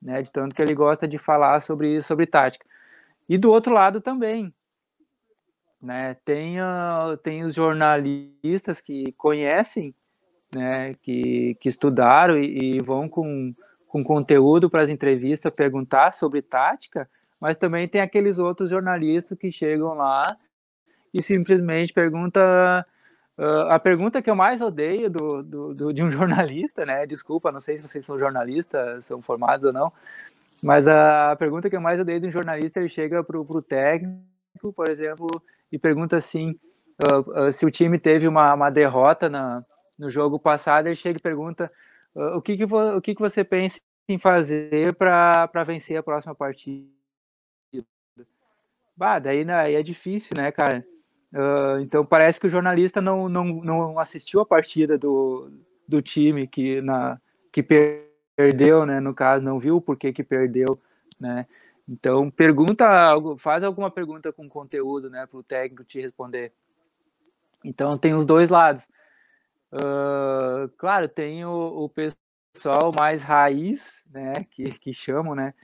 né? 0.00 0.22
De 0.22 0.30
tanto 0.30 0.54
que 0.54 0.60
ele 0.60 0.74
gosta 0.74 1.08
de 1.08 1.16
falar 1.16 1.60
sobre 1.62 2.02
sobre 2.02 2.26
tática. 2.26 2.66
E 3.28 3.38
do 3.38 3.50
outro 3.50 3.72
lado 3.72 4.00
também, 4.00 4.52
né? 5.82 6.14
Tem, 6.24 6.60
uh, 6.60 7.16
tem 7.22 7.42
os 7.42 7.54
jornalistas 7.54 8.80
que 8.80 9.12
conhecem, 9.12 9.94
né? 10.54 10.94
Que, 11.02 11.56
que 11.60 11.68
estudaram 11.68 12.38
e, 12.38 12.76
e 12.76 12.78
vão 12.80 13.08
com, 13.08 13.54
com 13.92 14.02
conteúdo 14.02 14.70
para 14.70 14.80
as 14.80 14.88
entrevistas 14.88 15.52
perguntar 15.52 16.12
sobre 16.12 16.40
tática, 16.40 17.06
mas 17.38 17.58
também 17.58 17.86
tem 17.86 18.00
aqueles 18.00 18.38
outros 18.38 18.70
jornalistas 18.70 19.36
que 19.36 19.52
chegam 19.52 19.92
lá 19.92 20.26
e 21.12 21.22
simplesmente 21.22 21.92
pergunta 21.92 22.86
uh, 23.36 23.68
a 23.68 23.78
pergunta 23.78 24.22
que 24.22 24.30
eu 24.30 24.34
mais 24.34 24.62
odeio 24.62 25.10
do, 25.10 25.42
do, 25.42 25.74
do, 25.74 25.92
de 25.92 26.02
um 26.02 26.08
jornalista, 26.10 26.86
né? 26.86 27.06
Desculpa, 27.06 27.52
não 27.52 27.60
sei 27.60 27.76
se 27.76 27.86
vocês 27.86 28.02
são 28.02 28.18
jornalistas, 28.18 29.04
são 29.04 29.20
formados 29.20 29.66
ou 29.66 29.74
não, 29.74 29.92
mas 30.62 30.88
a 30.88 31.36
pergunta 31.36 31.68
que 31.68 31.76
eu 31.76 31.80
mais 31.80 32.00
odeio 32.00 32.18
de 32.18 32.28
um 32.28 32.32
jornalista, 32.32 32.80
ele 32.80 32.88
chega 32.88 33.22
para 33.22 33.38
o 33.38 33.60
técnico, 33.60 34.72
por 34.74 34.88
exemplo, 34.88 35.28
e 35.70 35.78
pergunta 35.78 36.16
assim, 36.16 36.58
uh, 37.12 37.46
uh, 37.48 37.52
se 37.52 37.66
o 37.66 37.70
time 37.70 37.98
teve 37.98 38.26
uma, 38.26 38.54
uma 38.54 38.70
derrota 38.70 39.28
na, 39.28 39.62
no 39.98 40.08
jogo 40.08 40.38
passado, 40.38 40.86
ele 40.86 40.96
chega 40.96 41.18
e 41.18 41.22
pergunta 41.22 41.70
o, 42.14 42.42
que, 42.42 42.56
que, 42.56 42.64
o 42.64 43.00
que, 43.00 43.14
que 43.14 43.20
você 43.20 43.44
pensa 43.44 43.80
em 44.08 44.18
fazer 44.18 44.94
para 44.94 45.64
vencer 45.64 45.96
a 45.96 46.02
próxima 46.02 46.34
partida. 46.34 46.86
Bah, 48.96 49.18
daí 49.18 49.44
né, 49.44 49.72
é 49.72 49.82
difícil, 49.82 50.36
né, 50.36 50.52
cara? 50.52 50.86
Uh, 51.32 51.80
então 51.80 52.04
parece 52.04 52.38
que 52.38 52.46
o 52.46 52.50
jornalista 52.50 53.00
não, 53.00 53.28
não, 53.28 53.44
não 53.44 53.98
assistiu 53.98 54.40
a 54.40 54.46
partida 54.46 54.98
do, 54.98 55.50
do 55.88 56.02
time 56.02 56.46
que, 56.46 56.82
na, 56.82 57.18
que 57.50 57.62
perdeu, 57.62 58.84
né? 58.84 59.00
No 59.00 59.14
caso, 59.14 59.44
não 59.44 59.58
viu 59.58 59.76
o 59.76 59.80
porquê 59.80 60.12
que 60.12 60.22
perdeu, 60.22 60.78
né? 61.18 61.46
Então, 61.88 62.30
pergunta 62.30 62.86
algo, 62.88 63.36
faz 63.36 63.62
alguma 63.62 63.90
pergunta 63.90 64.32
com 64.32 64.48
conteúdo, 64.48 65.10
né, 65.10 65.26
para 65.26 65.38
o 65.38 65.42
técnico 65.42 65.84
te 65.84 66.00
responder. 66.00 66.52
Então, 67.64 67.98
tem 67.98 68.14
os 68.14 68.24
dois 68.24 68.48
lados. 68.48 68.86
Uh, 69.72 70.68
claro, 70.76 71.08
tem 71.08 71.44
o, 71.44 71.84
o, 71.84 71.88
pessoal 71.88 72.92
mais 72.94 73.22
raiz, 73.22 74.06
né, 74.12 74.44
que, 74.50 74.64
que 74.78 74.92
chamam, 74.92 75.34
né. 75.34 75.54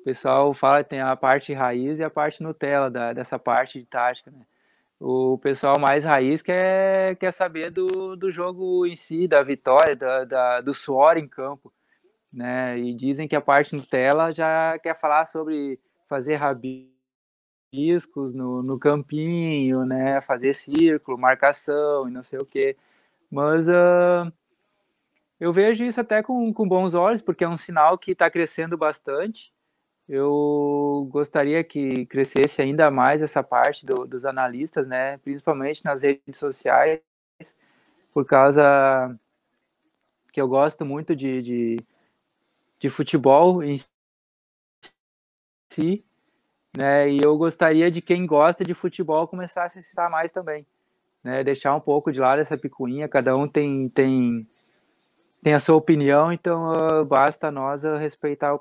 O 0.00 0.04
pessoal 0.04 0.54
fala 0.54 0.82
que 0.82 0.90
tem 0.90 1.00
a 1.00 1.14
parte 1.16 1.52
raiz 1.52 1.98
e 1.98 2.04
a 2.04 2.10
parte 2.10 2.42
Nutella 2.42 2.90
da, 2.90 3.12
dessa 3.12 3.38
parte 3.38 3.78
de 3.78 3.86
tática, 3.86 4.30
né. 4.30 4.46
O 5.00 5.38
pessoal 5.38 5.78
mais 5.78 6.04
raiz 6.04 6.42
quer, 6.42 7.16
quer 7.16 7.32
saber 7.32 7.70
do, 7.70 8.16
do 8.16 8.32
jogo 8.32 8.84
em 8.86 8.96
si, 8.96 9.28
da 9.28 9.42
vitória, 9.42 9.94
da, 9.94 10.24
da 10.24 10.60
do 10.60 10.74
suor 10.74 11.16
em 11.16 11.28
campo 11.28 11.72
né? 12.32 12.78
E 12.78 12.94
dizem 12.94 13.26
que 13.26 13.36
a 13.36 13.40
parte 13.40 13.74
Nutella 13.74 14.32
já 14.32 14.78
quer 14.78 14.94
falar 14.94 15.26
sobre 15.26 15.80
fazer 16.08 16.36
rabiscos 16.36 18.34
no, 18.34 18.62
no 18.62 18.78
campinho, 18.78 19.84
né? 19.84 20.20
Fazer 20.20 20.54
círculo, 20.54 21.18
marcação 21.18 22.08
e 22.08 22.12
não 22.12 22.22
sei 22.22 22.38
o 22.38 22.44
que. 22.44 22.76
Mas 23.30 23.68
uh, 23.68 24.32
eu 25.38 25.52
vejo 25.52 25.84
isso 25.84 26.00
até 26.00 26.22
com, 26.22 26.52
com 26.52 26.68
bons 26.68 26.94
olhos, 26.94 27.22
porque 27.22 27.44
é 27.44 27.48
um 27.48 27.56
sinal 27.56 27.98
que 27.98 28.12
está 28.12 28.30
crescendo 28.30 28.76
bastante. 28.76 29.52
Eu 30.08 31.08
gostaria 31.10 31.62
que 31.62 32.06
crescesse 32.06 32.62
ainda 32.62 32.90
mais 32.90 33.22
essa 33.22 33.42
parte 33.42 33.84
do, 33.84 34.06
dos 34.06 34.24
analistas, 34.24 34.88
né? 34.88 35.18
Principalmente 35.18 35.84
nas 35.84 36.02
redes 36.02 36.38
sociais, 36.38 37.00
por 38.12 38.24
causa 38.24 39.14
que 40.32 40.40
eu 40.40 40.48
gosto 40.48 40.84
muito 40.84 41.14
de, 41.14 41.42
de 41.42 41.76
de 42.78 42.88
futebol 42.88 43.62
em 43.62 43.78
si, 45.70 46.04
né? 46.76 47.10
E 47.10 47.18
eu 47.22 47.36
gostaria 47.36 47.90
de 47.90 48.00
quem 48.00 48.26
gosta 48.26 48.64
de 48.64 48.74
futebol 48.74 49.26
começar 49.26 49.64
a 49.64 49.70
se 49.70 49.82
citar 49.82 50.08
mais 50.10 50.32
também, 50.32 50.66
né? 51.22 51.42
Deixar 51.44 51.74
um 51.74 51.80
pouco 51.80 52.12
de 52.12 52.20
lado 52.20 52.40
essa 52.40 52.56
picuinha, 52.56 53.08
cada 53.08 53.36
um 53.36 53.48
tem 53.48 53.88
tem 53.88 54.46
tem 55.42 55.54
a 55.54 55.60
sua 55.60 55.76
opinião, 55.76 56.32
então 56.32 56.72
uh, 56.72 57.04
basta 57.04 57.50
nós 57.50 57.84
uh, 57.84 57.96
respeitar 57.96 58.54
o 58.54 58.60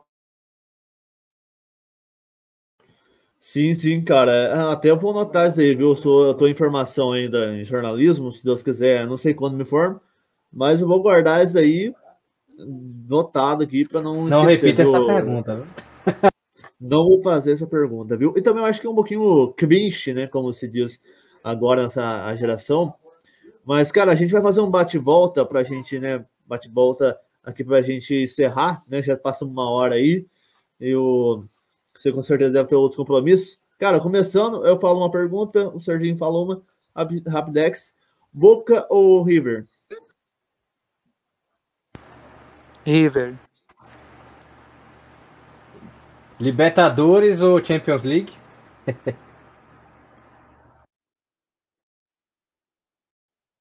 Sim, 3.39 3.73
sim, 3.73 4.03
cara. 4.03 4.53
Ah, 4.53 4.71
até 4.73 4.89
eu 4.89 4.97
vou 4.97 5.11
anotar 5.11 5.47
isso 5.47 5.61
aí, 5.61 5.73
viu? 5.73 5.89
Eu, 5.89 5.95
sou, 5.95 6.25
eu 6.25 6.33
tô 6.33 6.47
em 6.47 6.55
formação 6.55 7.13
ainda 7.13 7.53
em 7.53 7.63
jornalismo, 7.63 8.31
se 8.31 8.43
Deus 8.43 8.63
quiser, 8.63 9.07
não 9.07 9.15
sei 9.15 9.33
quando 9.33 9.55
me 9.55 9.63
formo, 9.63 10.01
mas 10.51 10.81
eu 10.81 10.87
vou 10.87 11.01
guardar 11.01 11.43
isso 11.43 11.57
aí 11.57 11.93
notado 13.07 13.63
aqui 13.63 13.85
para 13.85 14.01
não 14.01 14.25
Não 14.25 14.43
repita 14.43 14.83
do... 14.83 14.95
essa 14.95 15.05
pergunta, 15.05 15.55
viu? 15.55 15.65
Não 16.79 17.07
vou 17.07 17.21
fazer 17.23 17.53
essa 17.53 17.65
pergunta, 17.65 18.15
viu? 18.15 18.33
E 18.37 18.41
também 18.41 18.61
eu 18.61 18.67
acho 18.67 18.79
que 18.79 18.87
é 18.87 18.89
um 18.89 18.95
pouquinho 18.95 19.53
cringe, 19.53 20.13
né? 20.13 20.27
Como 20.27 20.53
se 20.53 20.67
diz 20.67 20.99
agora 21.43 21.83
nessa 21.83 22.33
geração. 22.35 22.93
Mas, 23.65 23.91
cara, 23.91 24.11
a 24.11 24.15
gente 24.15 24.31
vai 24.31 24.41
fazer 24.41 24.61
um 24.61 24.69
bate-volta 24.69 25.45
para 25.45 25.59
a 25.59 25.63
gente, 25.63 25.99
né? 25.99 26.25
Bate-volta 26.45 27.19
aqui 27.43 27.63
para 27.63 27.77
a 27.77 27.81
gente 27.81 28.15
encerrar, 28.15 28.81
né? 28.87 29.01
Já 29.01 29.17
passamos 29.17 29.53
uma 29.53 29.69
hora 29.69 29.95
aí. 29.95 30.25
Eu, 30.79 31.43
você 31.97 32.11
com 32.11 32.21
certeza 32.21 32.51
deve 32.51 32.69
ter 32.69 32.75
outros 32.75 32.97
compromissos. 32.97 33.59
Cara, 33.77 33.99
começando, 33.99 34.65
eu 34.65 34.77
falo 34.77 34.99
uma 34.99 35.11
pergunta, 35.11 35.67
o 35.69 35.79
Serginho 35.79 36.15
falou 36.15 36.45
uma, 36.45 36.63
Rapidex. 37.27 37.93
Boca 38.33 38.85
ou 38.89 39.23
River? 39.23 39.65
River. 42.85 43.37
Libertadores 46.39 47.41
ou 47.41 47.63
Champions 47.63 48.03
League? 48.03 48.33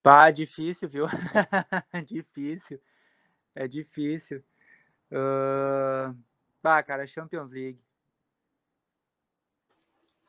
Pá, 0.07 0.31
difícil, 0.31 0.89
viu? 0.89 1.07
difícil. 2.07 2.81
É 3.57 3.67
difícil. 3.67 4.41
Uh... 5.11 6.17
Pá, 6.63 6.81
cara, 6.81 7.09
Champions 7.09 7.51
League. 7.51 7.81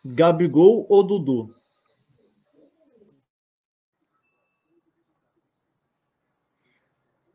Gabigol 0.04 0.88
ou 0.90 1.04
Dudu? 1.04 1.56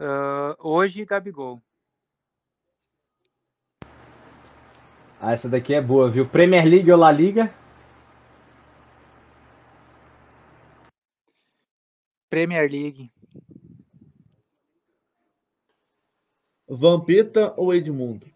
Uh, 0.01 0.57
hoje, 0.59 1.05
Gabigol. 1.05 1.62
Ah, 5.20 5.30
essa 5.30 5.49
daqui 5.49 5.74
é 5.74 5.80
boa, 5.80 6.11
viu? 6.11 6.28
Premier 6.28 6.64
League 6.64 6.90
ou 6.90 6.99
La 6.99 7.12
Liga? 7.12 7.55
Premier 12.33 12.66
League. 12.66 13.12
Vampeta 16.66 17.53
ou 17.59 17.74
Edmundo? 17.74 18.26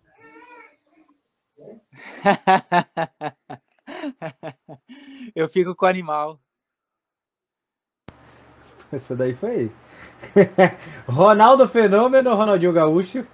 Eu 5.35 5.49
fico 5.49 5.75
com 5.75 5.87
o 5.87 5.89
animal. 5.89 6.39
Essa 8.93 9.17
daí 9.17 9.35
foi 9.35 9.73
Ronaldo 11.09 11.67
Fenômeno 11.67 12.29
ou 12.29 12.37
Ronaldinho 12.37 12.75
Gaúcho? 12.75 13.27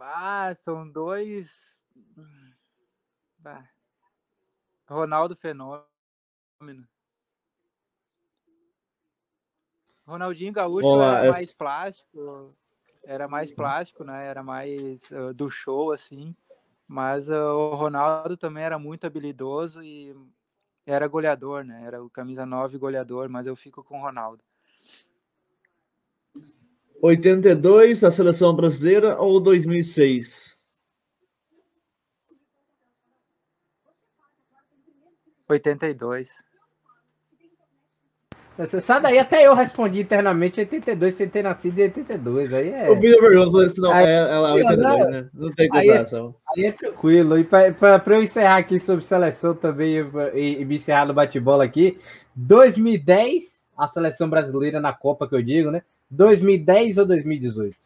Ah, 0.00 0.56
são 0.62 0.90
dois. 0.90 1.78
Ah. 3.44 3.68
Ronaldo 4.88 5.36
Fenômeno. 5.36 6.93
Ronaldinho 10.06 10.52
Gaúcho 10.52 10.86
Olá, 10.86 11.18
era 11.18 11.26
essa... 11.26 11.32
mais 11.32 11.52
plástico, 11.52 12.40
era 13.04 13.28
mais 13.28 13.52
plástico, 13.52 14.04
né? 14.04 14.26
Era 14.26 14.42
mais 14.42 15.02
uh, 15.10 15.32
do 15.34 15.50
show, 15.50 15.92
assim. 15.92 16.34
Mas 16.86 17.28
uh, 17.30 17.34
o 17.34 17.74
Ronaldo 17.74 18.36
também 18.36 18.62
era 18.62 18.78
muito 18.78 19.06
habilidoso 19.06 19.82
e 19.82 20.14
era 20.86 21.08
goleador, 21.08 21.64
né? 21.64 21.82
Era 21.86 22.02
o 22.02 22.10
camisa 22.10 22.44
9 22.44 22.76
goleador, 22.78 23.28
mas 23.28 23.46
eu 23.46 23.56
fico 23.56 23.82
com 23.82 23.98
o 23.98 24.02
Ronaldo. 24.02 24.44
82, 27.00 28.04
a 28.04 28.10
seleção 28.10 28.54
brasileira 28.54 29.18
ou 29.18 29.40
2006? 29.40 30.58
82. 35.48 36.42
Você 38.56 38.80
sabe 38.80 39.02
daí, 39.02 39.18
até 39.18 39.44
eu 39.44 39.54
respondi 39.54 40.00
internamente 40.00 40.60
82 40.60 41.14
sem 41.16 41.28
ter 41.28 41.42
nascido 41.42 41.76
em 41.80 41.84
82. 41.84 42.54
Aí 42.54 42.68
é. 42.68 42.88
Eu 42.88 43.00
vi 43.00 43.12
a 43.12 43.18
pergunta, 43.18 43.50
falei 43.50 43.66
assim, 43.66 43.80
não, 43.80 43.92
aí, 43.92 44.06
é, 44.06 44.14
ela 44.14 44.48
é 44.50 44.52
82, 44.52 45.10
né? 45.10 45.30
Não 45.34 45.52
tem 45.52 45.68
comparação. 45.68 46.34
Aí 46.56 46.62
é, 46.62 46.66
aí 46.66 46.72
é 46.72 46.72
tranquilo. 46.72 47.38
E 47.38 47.44
para 47.44 48.02
eu 48.06 48.22
encerrar 48.22 48.58
aqui 48.58 48.78
sobre 48.78 49.04
seleção 49.04 49.54
também 49.54 49.96
e, 50.34 50.60
e 50.60 50.64
me 50.64 50.76
encerrar 50.76 51.04
no 51.06 51.12
bate-bola 51.12 51.64
aqui, 51.64 51.98
2010, 52.36 53.70
a 53.76 53.88
seleção 53.88 54.30
brasileira 54.30 54.80
na 54.80 54.92
Copa 54.92 55.28
que 55.28 55.34
eu 55.34 55.42
digo, 55.42 55.72
né? 55.72 55.82
2010 56.08 56.98
ou 56.98 57.06
2018? 57.06 57.76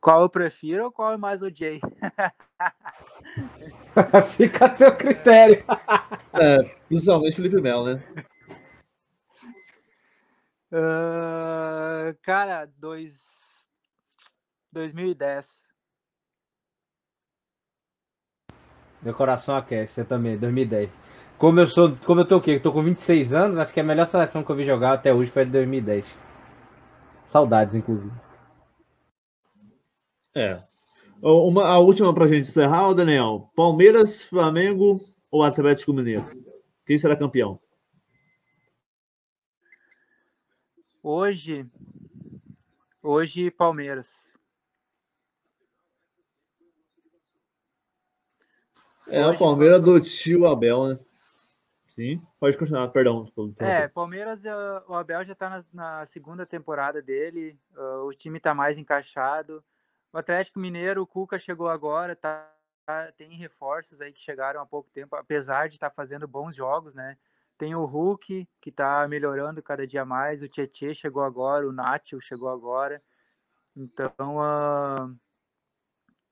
Qual 0.00 0.22
eu 0.22 0.28
prefiro 0.28 0.84
ou 0.84 0.92
qual 0.92 1.12
eu 1.12 1.18
mais 1.18 1.40
odiei? 1.42 1.80
Fica 4.36 4.66
a 4.66 4.70
seu 4.70 4.94
critério. 4.96 5.64
é, 6.34 6.62
principalmente 6.88 7.36
Felipe 7.36 7.60
Melo, 7.60 7.94
né? 7.94 8.02
Uh, 10.72 12.16
cara, 12.22 12.68
dois... 12.76 13.64
2010. 14.72 15.66
Meu 19.00 19.14
coração 19.14 19.56
aquece, 19.56 20.00
eu 20.00 20.04
também, 20.04 20.36
2010. 20.36 20.90
Como 21.38 21.60
eu 21.60 21.66
sou, 21.66 21.96
como 22.04 22.22
eu 22.22 22.24
tô 22.26 22.38
o 22.38 22.40
quê? 22.40 22.52
Eu 22.52 22.62
tô 22.62 22.72
com 22.72 22.82
26 22.82 23.32
anos, 23.32 23.58
acho 23.58 23.72
que 23.72 23.80
a 23.80 23.84
melhor 23.84 24.06
seleção 24.06 24.42
que 24.42 24.50
eu 24.50 24.56
vi 24.56 24.64
jogar 24.64 24.92
até 24.94 25.12
hoje 25.12 25.30
foi 25.30 25.44
de 25.44 25.52
2010. 25.52 26.06
Saudades, 27.24 27.74
inclusive. 27.74 28.12
É. 30.34 30.62
Uma, 31.22 31.64
a 31.64 31.78
última 31.78 32.14
para 32.14 32.26
a 32.26 32.28
gente 32.28 32.48
encerrar, 32.48 32.92
Daniel. 32.92 33.50
Palmeiras, 33.56 34.22
Flamengo 34.22 35.00
ou 35.30 35.42
Atlético 35.42 35.92
Mineiro? 35.92 36.24
Quem 36.84 36.98
será 36.98 37.16
campeão? 37.16 37.58
Hoje, 41.02 41.64
hoje 43.02 43.50
Palmeiras. 43.50 44.34
É 49.08 49.24
hoje, 49.24 49.36
o 49.36 49.38
Palmeiras 49.38 49.80
do 49.80 50.00
tio 50.00 50.46
Abel, 50.46 50.88
né? 50.88 50.98
Sim, 51.86 52.20
pode 52.38 52.58
continuar, 52.58 52.88
perdão. 52.88 53.26
É, 53.58 53.88
Palmeiras, 53.88 54.42
o 54.86 54.94
Abel 54.94 55.24
já 55.24 55.32
está 55.32 55.48
na, 55.48 55.64
na, 55.72 56.06
segunda 56.06 56.44
temporada 56.44 57.00
dele, 57.00 57.58
uh, 57.74 58.04
o 58.06 58.10
time 58.10 58.36
está 58.36 58.52
mais 58.52 58.76
encaixado. 58.76 59.64
O 60.16 60.18
Atlético 60.18 60.58
Mineiro, 60.58 61.02
o 61.02 61.06
Cuca 61.06 61.38
chegou 61.38 61.68
agora, 61.68 62.16
tá, 62.16 62.50
tem 63.18 63.36
reforços 63.36 64.00
aí 64.00 64.10
que 64.10 64.18
chegaram 64.18 64.62
há 64.62 64.64
pouco 64.64 64.88
tempo, 64.88 65.14
apesar 65.14 65.68
de 65.68 65.74
estar 65.74 65.90
tá 65.90 65.94
fazendo 65.94 66.26
bons 66.26 66.56
jogos, 66.56 66.94
né? 66.94 67.18
Tem 67.58 67.74
o 67.74 67.84
Hulk, 67.84 68.48
que 68.58 68.70
está 68.70 69.06
melhorando 69.08 69.62
cada 69.62 69.86
dia 69.86 70.06
mais, 70.06 70.40
o 70.40 70.48
Tietê 70.48 70.94
chegou 70.94 71.22
agora, 71.22 71.68
o 71.68 71.72
Nacho 71.72 72.18
chegou 72.18 72.48
agora. 72.48 72.98
Então, 73.76 74.38
uh, 74.38 75.14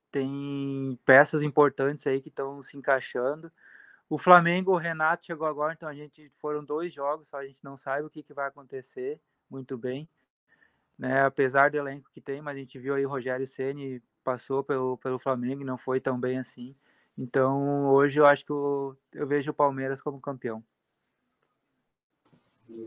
tem 0.09 0.99
peças 1.05 1.43
importantes 1.43 2.07
aí 2.07 2.19
que 2.19 2.29
estão 2.29 2.59
se 2.63 2.75
encaixando. 2.75 3.53
O 4.09 4.17
Flamengo, 4.17 4.71
o 4.71 4.79
Renato 4.79 5.27
chegou 5.27 5.45
agora, 5.45 5.73
então 5.73 5.87
a 5.87 5.93
gente 5.93 6.31
foram 6.39 6.65
dois 6.65 6.91
jogos, 6.91 7.27
só 7.27 7.37
a 7.37 7.45
gente 7.45 7.63
não 7.63 7.77
sabe 7.77 8.03
o 8.03 8.09
que, 8.09 8.23
que 8.23 8.33
vai 8.33 8.47
acontecer 8.47 9.21
muito 9.47 9.77
bem 9.77 10.09
né? 10.97 11.21
Apesar 11.21 11.69
do 11.69 11.77
elenco 11.77 12.09
que 12.13 12.21
tem, 12.21 12.41
mas 12.41 12.55
a 12.55 12.59
gente 12.59 12.79
viu 12.79 12.95
aí 12.95 13.05
o 13.05 13.09
Rogério 13.09 13.45
Ceni 13.45 14.01
passou 14.23 14.63
pelo, 14.63 14.97
pelo 14.97 15.19
Flamengo 15.19 15.61
e 15.61 15.65
não 15.65 15.77
foi 15.77 15.99
tão 15.99 16.19
bem 16.19 16.39
assim. 16.39 16.75
Então, 17.17 17.87
hoje 17.87 18.19
eu 18.19 18.25
acho 18.25 18.45
que 18.45 18.51
eu, 18.51 18.95
eu 19.13 19.27
vejo 19.27 19.51
o 19.51 19.53
Palmeiras 19.53 20.01
como 20.01 20.19
campeão. 20.19 20.63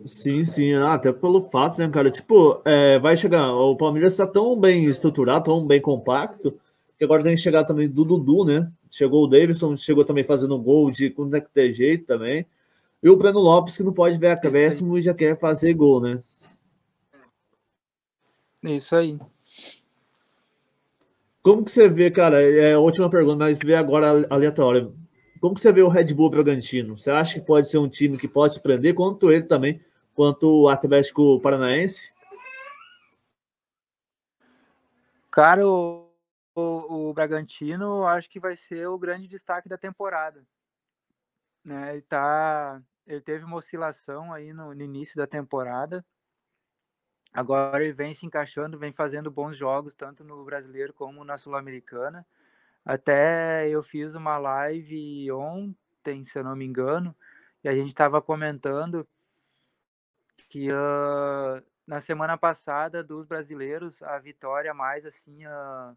Sim, 0.04 0.44
sim, 0.44 0.74
ah, 0.74 0.94
até 0.94 1.12
pelo 1.12 1.40
fato, 1.40 1.78
né, 1.78 1.88
cara? 1.88 2.11
Tipo, 2.11 2.61
é, 2.64 2.98
vai 2.98 3.16
chegar. 3.16 3.52
O 3.52 3.76
Palmeiras 3.76 4.12
está 4.12 4.26
tão 4.26 4.59
bem 4.59 4.84
estruturado, 4.84 5.46
tão 5.46 5.66
bem 5.66 5.80
compacto, 5.80 6.59
que 6.98 7.04
agora 7.04 7.22
tem 7.22 7.36
que 7.36 7.40
chegar 7.40 7.64
também 7.64 7.88
do 7.88 8.04
Dudu, 8.04 8.44
né? 8.44 8.70
Chegou 8.90 9.24
o 9.24 9.28
Davidson, 9.28 9.76
chegou 9.76 10.04
também 10.04 10.24
fazendo 10.24 10.59
gol 10.59 10.90
de 10.90 11.11
quando 11.11 11.36
é 11.36 11.40
que 11.40 11.50
tem 11.50 11.72
jeito 11.72 12.06
também. 12.06 12.44
E 13.02 13.09
o 13.09 13.16
Breno 13.16 13.38
Lopes, 13.38 13.76
que 13.76 13.84
não 13.84 13.92
pode 13.92 14.18
ver 14.18 14.30
acréscimo 14.30 14.98
e 14.98 15.02
já 15.02 15.14
quer 15.14 15.36
fazer 15.36 15.72
gol, 15.74 16.00
né? 16.00 16.20
Isso 18.62 18.96
aí. 18.96 19.18
Como 21.42 21.64
que 21.64 21.70
você 21.70 21.88
vê, 21.88 22.11
cara? 22.11 22.42
É 22.42 22.74
a 22.74 22.80
última 22.80 23.09
pergunta, 23.09 23.44
mas 23.44 23.59
vê 23.59 23.74
agora 23.74 24.26
aleatória. 24.28 24.92
Como 25.40 25.54
que 25.54 25.61
você 25.61 25.72
vê 25.72 25.82
o 25.82 25.88
Red 25.88 26.12
Bull 26.12 26.30
Bragantino? 26.30 26.98
Você 26.98 27.11
acha 27.11 27.38
que 27.38 27.46
pode 27.46 27.68
ser 27.68 27.78
um 27.78 27.88
time 27.88 28.18
que 28.18 28.26
pode 28.26 28.54
se 28.54 28.61
prender, 28.61 28.94
quanto 28.94 29.30
ele 29.30 29.44
também, 29.44 29.80
quanto 30.14 30.64
o 30.64 30.68
Atlético 30.68 31.40
Paranaense? 31.40 32.12
Cara, 35.30 35.66
o, 35.66 36.11
o, 36.56 37.11
o 37.11 37.14
Bragantino 37.14 38.04
acho 38.04 38.28
que 38.28 38.40
vai 38.40 38.56
ser 38.56 38.88
o 38.88 38.98
grande 38.98 39.28
destaque 39.28 39.68
da 39.68 39.78
temporada. 39.78 40.44
Né? 41.64 41.92
Ele, 41.92 42.02
tá, 42.02 42.82
ele 43.06 43.20
teve 43.20 43.44
uma 43.44 43.56
oscilação 43.56 44.32
aí 44.32 44.52
no, 44.52 44.74
no 44.74 44.82
início 44.82 45.16
da 45.16 45.26
temporada, 45.26 46.04
Agora 47.32 47.82
ele 47.84 47.92
vem 47.92 48.14
se 48.14 48.26
encaixando, 48.26 48.78
vem 48.78 48.92
fazendo 48.92 49.30
bons 49.30 49.56
jogos, 49.56 49.94
tanto 49.94 50.24
no 50.24 50.44
brasileiro 50.44 50.92
como 50.92 51.24
na 51.24 51.38
Sul-Americana. 51.38 52.26
Até 52.84 53.68
eu 53.68 53.82
fiz 53.82 54.14
uma 54.14 54.38
live 54.38 55.30
ontem, 55.32 56.24
se 56.24 56.38
eu 56.38 56.44
não 56.44 56.56
me 56.56 56.64
engano, 56.64 57.14
e 57.62 57.68
a 57.68 57.74
gente 57.74 57.88
estava 57.88 58.22
comentando 58.22 59.06
que 60.48 60.72
uh, 60.72 61.62
na 61.86 62.00
semana 62.00 62.38
passada 62.38 63.05
dos 63.05 63.26
brasileiros 63.26 64.02
a 64.02 64.18
vitória 64.18 64.72
mais 64.72 65.05
assim 65.05 65.46
uh, 65.46 65.96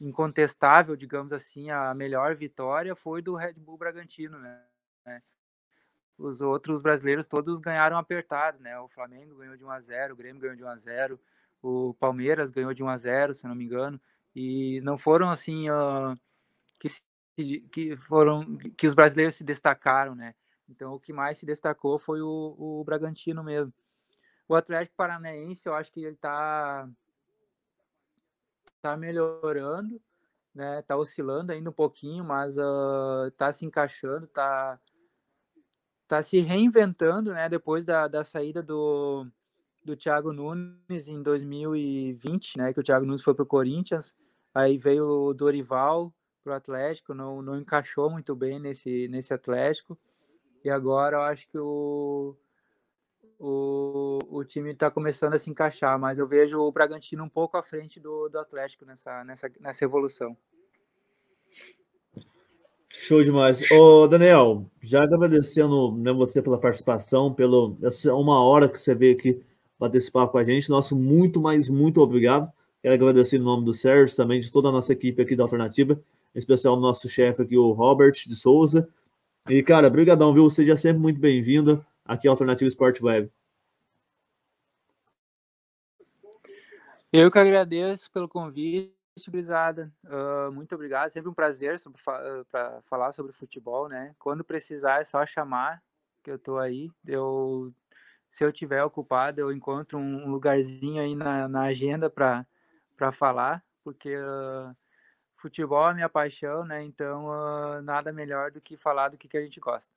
incontestável, 0.00 0.96
digamos 0.96 1.32
assim, 1.32 1.70
a 1.70 1.94
melhor 1.94 2.36
vitória 2.36 2.94
foi 2.94 3.22
do 3.22 3.34
Red 3.34 3.54
Bull 3.54 3.78
Bragantino, 3.78 4.38
né? 4.38 4.62
Os 6.18 6.40
outros 6.40 6.82
brasileiros 6.82 7.26
todos 7.26 7.60
ganharam 7.60 7.96
apertado, 7.96 8.58
né? 8.60 8.78
O 8.80 8.88
Flamengo 8.88 9.36
ganhou 9.36 9.56
de 9.56 9.64
1 9.64 9.70
a 9.70 9.80
0, 9.80 10.14
o 10.14 10.16
Grêmio 10.16 10.40
ganhou 10.42 10.56
de 10.56 10.64
1 10.64 10.68
a 10.68 10.76
0, 10.76 11.20
o 11.62 11.94
Palmeiras 11.94 12.50
ganhou 12.50 12.74
de 12.74 12.82
1 12.82 12.88
a 12.88 12.96
0, 12.96 13.34
se 13.34 13.46
não 13.46 13.54
me 13.54 13.64
engano, 13.64 14.00
e 14.34 14.80
não 14.82 14.98
foram 14.98 15.30
assim 15.30 15.70
uh, 15.70 16.18
que, 16.80 16.88
se, 16.88 17.02
que 17.70 17.96
foram 17.96 18.56
que 18.76 18.86
os 18.86 18.94
brasileiros 18.94 19.36
se 19.36 19.44
destacaram, 19.44 20.14
né? 20.14 20.34
Então 20.68 20.92
o 20.92 21.00
que 21.00 21.12
mais 21.12 21.38
se 21.38 21.46
destacou 21.46 21.98
foi 21.98 22.20
o, 22.20 22.54
o 22.58 22.84
Bragantino 22.84 23.42
mesmo. 23.44 23.72
O 24.48 24.54
Atlético 24.54 24.96
Paranaense, 24.96 25.66
eu 25.66 25.74
acho 25.74 25.92
que 25.92 26.04
ele 26.04 26.16
tá 26.16 26.88
tá 28.82 28.96
melhorando, 28.96 30.00
né? 30.54 30.82
Tá 30.82 30.96
oscilando 30.96 31.52
ainda 31.52 31.70
um 31.70 31.72
pouquinho, 31.72 32.24
mas 32.24 32.58
uh, 32.58 33.30
tá 33.36 33.52
se 33.52 33.64
encaixando, 33.64 34.26
tá 34.26 34.78
está 36.08 36.22
se 36.22 36.38
reinventando, 36.38 37.34
né? 37.34 37.48
Depois 37.50 37.84
da, 37.84 38.08
da 38.08 38.24
saída 38.24 38.62
do, 38.62 39.26
do 39.84 39.94
Thiago 39.94 40.32
Nunes 40.32 41.06
em 41.06 41.22
2020, 41.22 42.56
né? 42.56 42.72
Que 42.72 42.80
o 42.80 42.82
Thiago 42.82 43.04
Nunes 43.04 43.22
foi 43.22 43.34
para 43.34 43.42
o 43.42 43.46
Corinthians, 43.46 44.16
aí 44.54 44.78
veio 44.78 45.06
o 45.06 45.34
Dorival 45.34 46.12
para 46.42 46.54
o 46.54 46.56
Atlético, 46.56 47.12
não, 47.12 47.42
não 47.42 47.58
encaixou 47.58 48.08
muito 48.08 48.34
bem 48.34 48.58
nesse, 48.58 49.06
nesse 49.08 49.34
Atlético, 49.34 49.98
e 50.64 50.70
agora 50.70 51.18
eu 51.18 51.22
acho 51.22 51.46
que 51.46 51.58
o, 51.58 52.34
o, 53.38 54.18
o 54.30 54.44
time 54.44 54.72
está 54.72 54.90
começando 54.90 55.34
a 55.34 55.38
se 55.38 55.50
encaixar, 55.50 55.98
mas 55.98 56.18
eu 56.18 56.26
vejo 56.26 56.58
o 56.58 56.72
Bragantino 56.72 57.22
um 57.22 57.28
pouco 57.28 57.58
à 57.58 57.62
frente 57.62 58.00
do, 58.00 58.30
do 58.30 58.38
Atlético 58.38 58.86
nessa, 58.86 59.22
nessa, 59.24 59.52
nessa 59.60 59.84
evolução. 59.84 60.34
Show 62.90 63.22
demais. 63.22 63.70
Ô, 63.70 64.06
Daniel, 64.06 64.70
já 64.80 65.02
agradecendo 65.04 65.92
né, 65.96 66.12
você 66.12 66.40
pela 66.40 66.58
participação, 66.58 67.32
pela 67.32 67.76
essa 67.82 68.14
uma 68.14 68.42
hora 68.42 68.68
que 68.68 68.80
você 68.80 68.94
veio 68.94 69.14
aqui 69.14 69.40
esse 69.94 70.10
papo 70.10 70.32
com 70.32 70.38
a 70.38 70.44
gente. 70.44 70.70
Nosso 70.70 70.96
muito, 70.96 71.40
mas 71.40 71.68
muito 71.68 72.00
obrigado. 72.00 72.50
Quero 72.82 72.94
agradecer 72.94 73.36
em 73.36 73.40
nome 73.40 73.64
do 73.64 73.74
Sérgio, 73.74 74.16
também 74.16 74.40
de 74.40 74.50
toda 74.50 74.68
a 74.68 74.72
nossa 74.72 74.92
equipe 74.92 75.20
aqui 75.20 75.36
da 75.36 75.42
Alternativa, 75.42 76.00
em 76.34 76.38
especial 76.38 76.76
o 76.76 76.80
nosso 76.80 77.08
chefe 77.08 77.42
aqui, 77.42 77.56
o 77.56 77.72
Robert 77.72 78.12
de 78.12 78.34
Souza. 78.34 78.88
E, 79.48 79.62
cara, 79.62 79.90
brigadão, 79.90 80.32
viu? 80.32 80.48
Seja 80.48 80.76
sempre 80.76 81.00
muito 81.00 81.20
bem-vindo 81.20 81.84
aqui 82.04 82.28
à 82.28 82.30
Alternativa 82.30 82.68
Sport 82.68 83.00
Web. 83.02 83.30
Eu 87.12 87.30
que 87.30 87.38
agradeço 87.38 88.10
pelo 88.10 88.28
convite 88.28 88.97
Brisada. 89.26 89.92
Uh, 90.04 90.52
muito 90.52 90.74
obrigado. 90.74 91.10
Sempre 91.10 91.30
um 91.30 91.34
prazer 91.34 91.76
para 92.50 92.80
falar 92.82 93.12
sobre 93.12 93.32
futebol, 93.32 93.88
né? 93.88 94.14
Quando 94.18 94.44
precisar 94.44 95.00
é 95.00 95.04
só 95.04 95.24
chamar 95.26 95.82
que 96.22 96.30
eu 96.30 96.36
estou 96.36 96.58
aí. 96.58 96.90
Eu, 97.06 97.72
se 98.30 98.44
eu 98.44 98.52
tiver 98.52 98.82
ocupado, 98.84 99.40
eu 99.40 99.52
encontro 99.52 99.98
um 99.98 100.30
lugarzinho 100.30 101.02
aí 101.02 101.14
na, 101.14 101.48
na 101.48 101.62
agenda 101.62 102.10
para 102.10 102.46
falar, 103.12 103.64
porque 103.82 104.16
uh, 104.16 104.76
futebol 105.36 105.90
é 105.90 105.94
minha 105.94 106.08
paixão, 106.08 106.64
né? 106.64 106.82
Então, 106.82 107.26
uh, 107.26 107.82
nada 107.82 108.12
melhor 108.12 108.50
do 108.50 108.60
que 108.60 108.76
falar 108.76 109.08
do 109.08 109.16
que, 109.16 109.28
que 109.28 109.36
a 109.36 109.42
gente 109.42 109.60
gosta. 109.60 109.92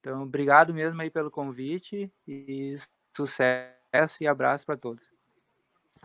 Então, 0.00 0.22
obrigado 0.22 0.74
mesmo 0.74 1.00
aí 1.00 1.10
pelo 1.10 1.30
convite 1.30 2.12
e 2.26 2.76
sucesso 3.16 4.22
e 4.22 4.26
abraço 4.26 4.66
para 4.66 4.76
todos. 4.76 5.12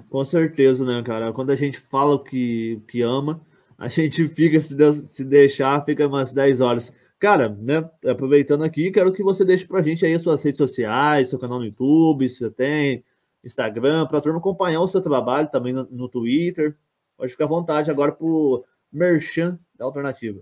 Com 0.10 0.24
certeza, 0.24 0.86
né, 0.86 1.04
cara? 1.04 1.34
Quando 1.34 1.52
a 1.52 1.56
gente 1.56 1.80
fala 1.80 2.16
o 2.16 2.24
que, 2.24 2.82
que 2.88 3.02
ama, 3.02 3.46
a 3.78 3.88
gente 3.90 4.28
fica, 4.28 4.60
se, 4.62 4.76
se 5.08 5.24
deixar, 5.24 5.84
fica 5.84 6.08
umas 6.08 6.34
10 6.34 6.62
horas. 6.62 6.94
Cara, 7.20 7.50
né, 7.50 7.90
aproveitando 8.08 8.64
aqui, 8.64 8.92
quero 8.92 9.12
que 9.12 9.22
você 9.22 9.44
deixe 9.44 9.68
pra 9.68 9.82
gente 9.82 10.06
aí 10.06 10.14
as 10.14 10.22
suas 10.22 10.42
redes 10.42 10.58
sociais, 10.58 11.30
seu 11.30 11.38
canal 11.38 11.60
no 11.60 11.66
YouTube, 11.66 12.30
se 12.30 12.38
você 12.38 12.50
tem, 12.50 13.04
Instagram, 13.44 14.08
pra 14.08 14.22
turma 14.22 14.40
acompanhar 14.40 14.82
o 14.82 14.88
seu 14.88 15.02
trabalho 15.02 15.50
também 15.50 15.74
no, 15.74 15.84
no 15.92 16.08
Twitter. 16.08 16.78
Pode 17.18 17.32
ficar 17.32 17.46
à 17.46 17.48
vontade 17.48 17.92
agora 17.92 18.12
pro 18.14 18.66
merchan 18.92 19.60
da 19.76 19.86
alternativa. 19.86 20.40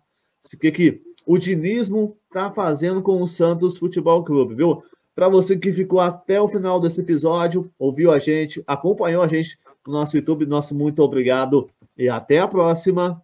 o 0.53 0.57
que, 0.57 0.71
que 0.71 1.01
o 1.25 1.37
dinismo 1.37 2.17
está 2.27 2.51
fazendo 2.51 3.01
com 3.01 3.21
o 3.21 3.27
Santos 3.27 3.77
Futebol 3.77 4.23
Clube, 4.23 4.55
viu? 4.55 4.83
Para 5.13 5.27
você 5.27 5.57
que 5.57 5.71
ficou 5.73 5.99
até 5.99 6.39
o 6.39 6.47
final 6.47 6.79
desse 6.79 7.01
episódio, 7.01 7.71
ouviu 7.77 8.11
a 8.11 8.19
gente, 8.19 8.63
acompanhou 8.67 9.23
a 9.23 9.27
gente 9.27 9.57
no 9.87 9.93
nosso 9.93 10.15
YouTube, 10.17 10.45
nosso 10.45 10.75
muito 10.75 11.01
obrigado 11.01 11.69
e 11.97 12.09
até 12.09 12.39
a 12.39 12.47
próxima. 12.47 13.21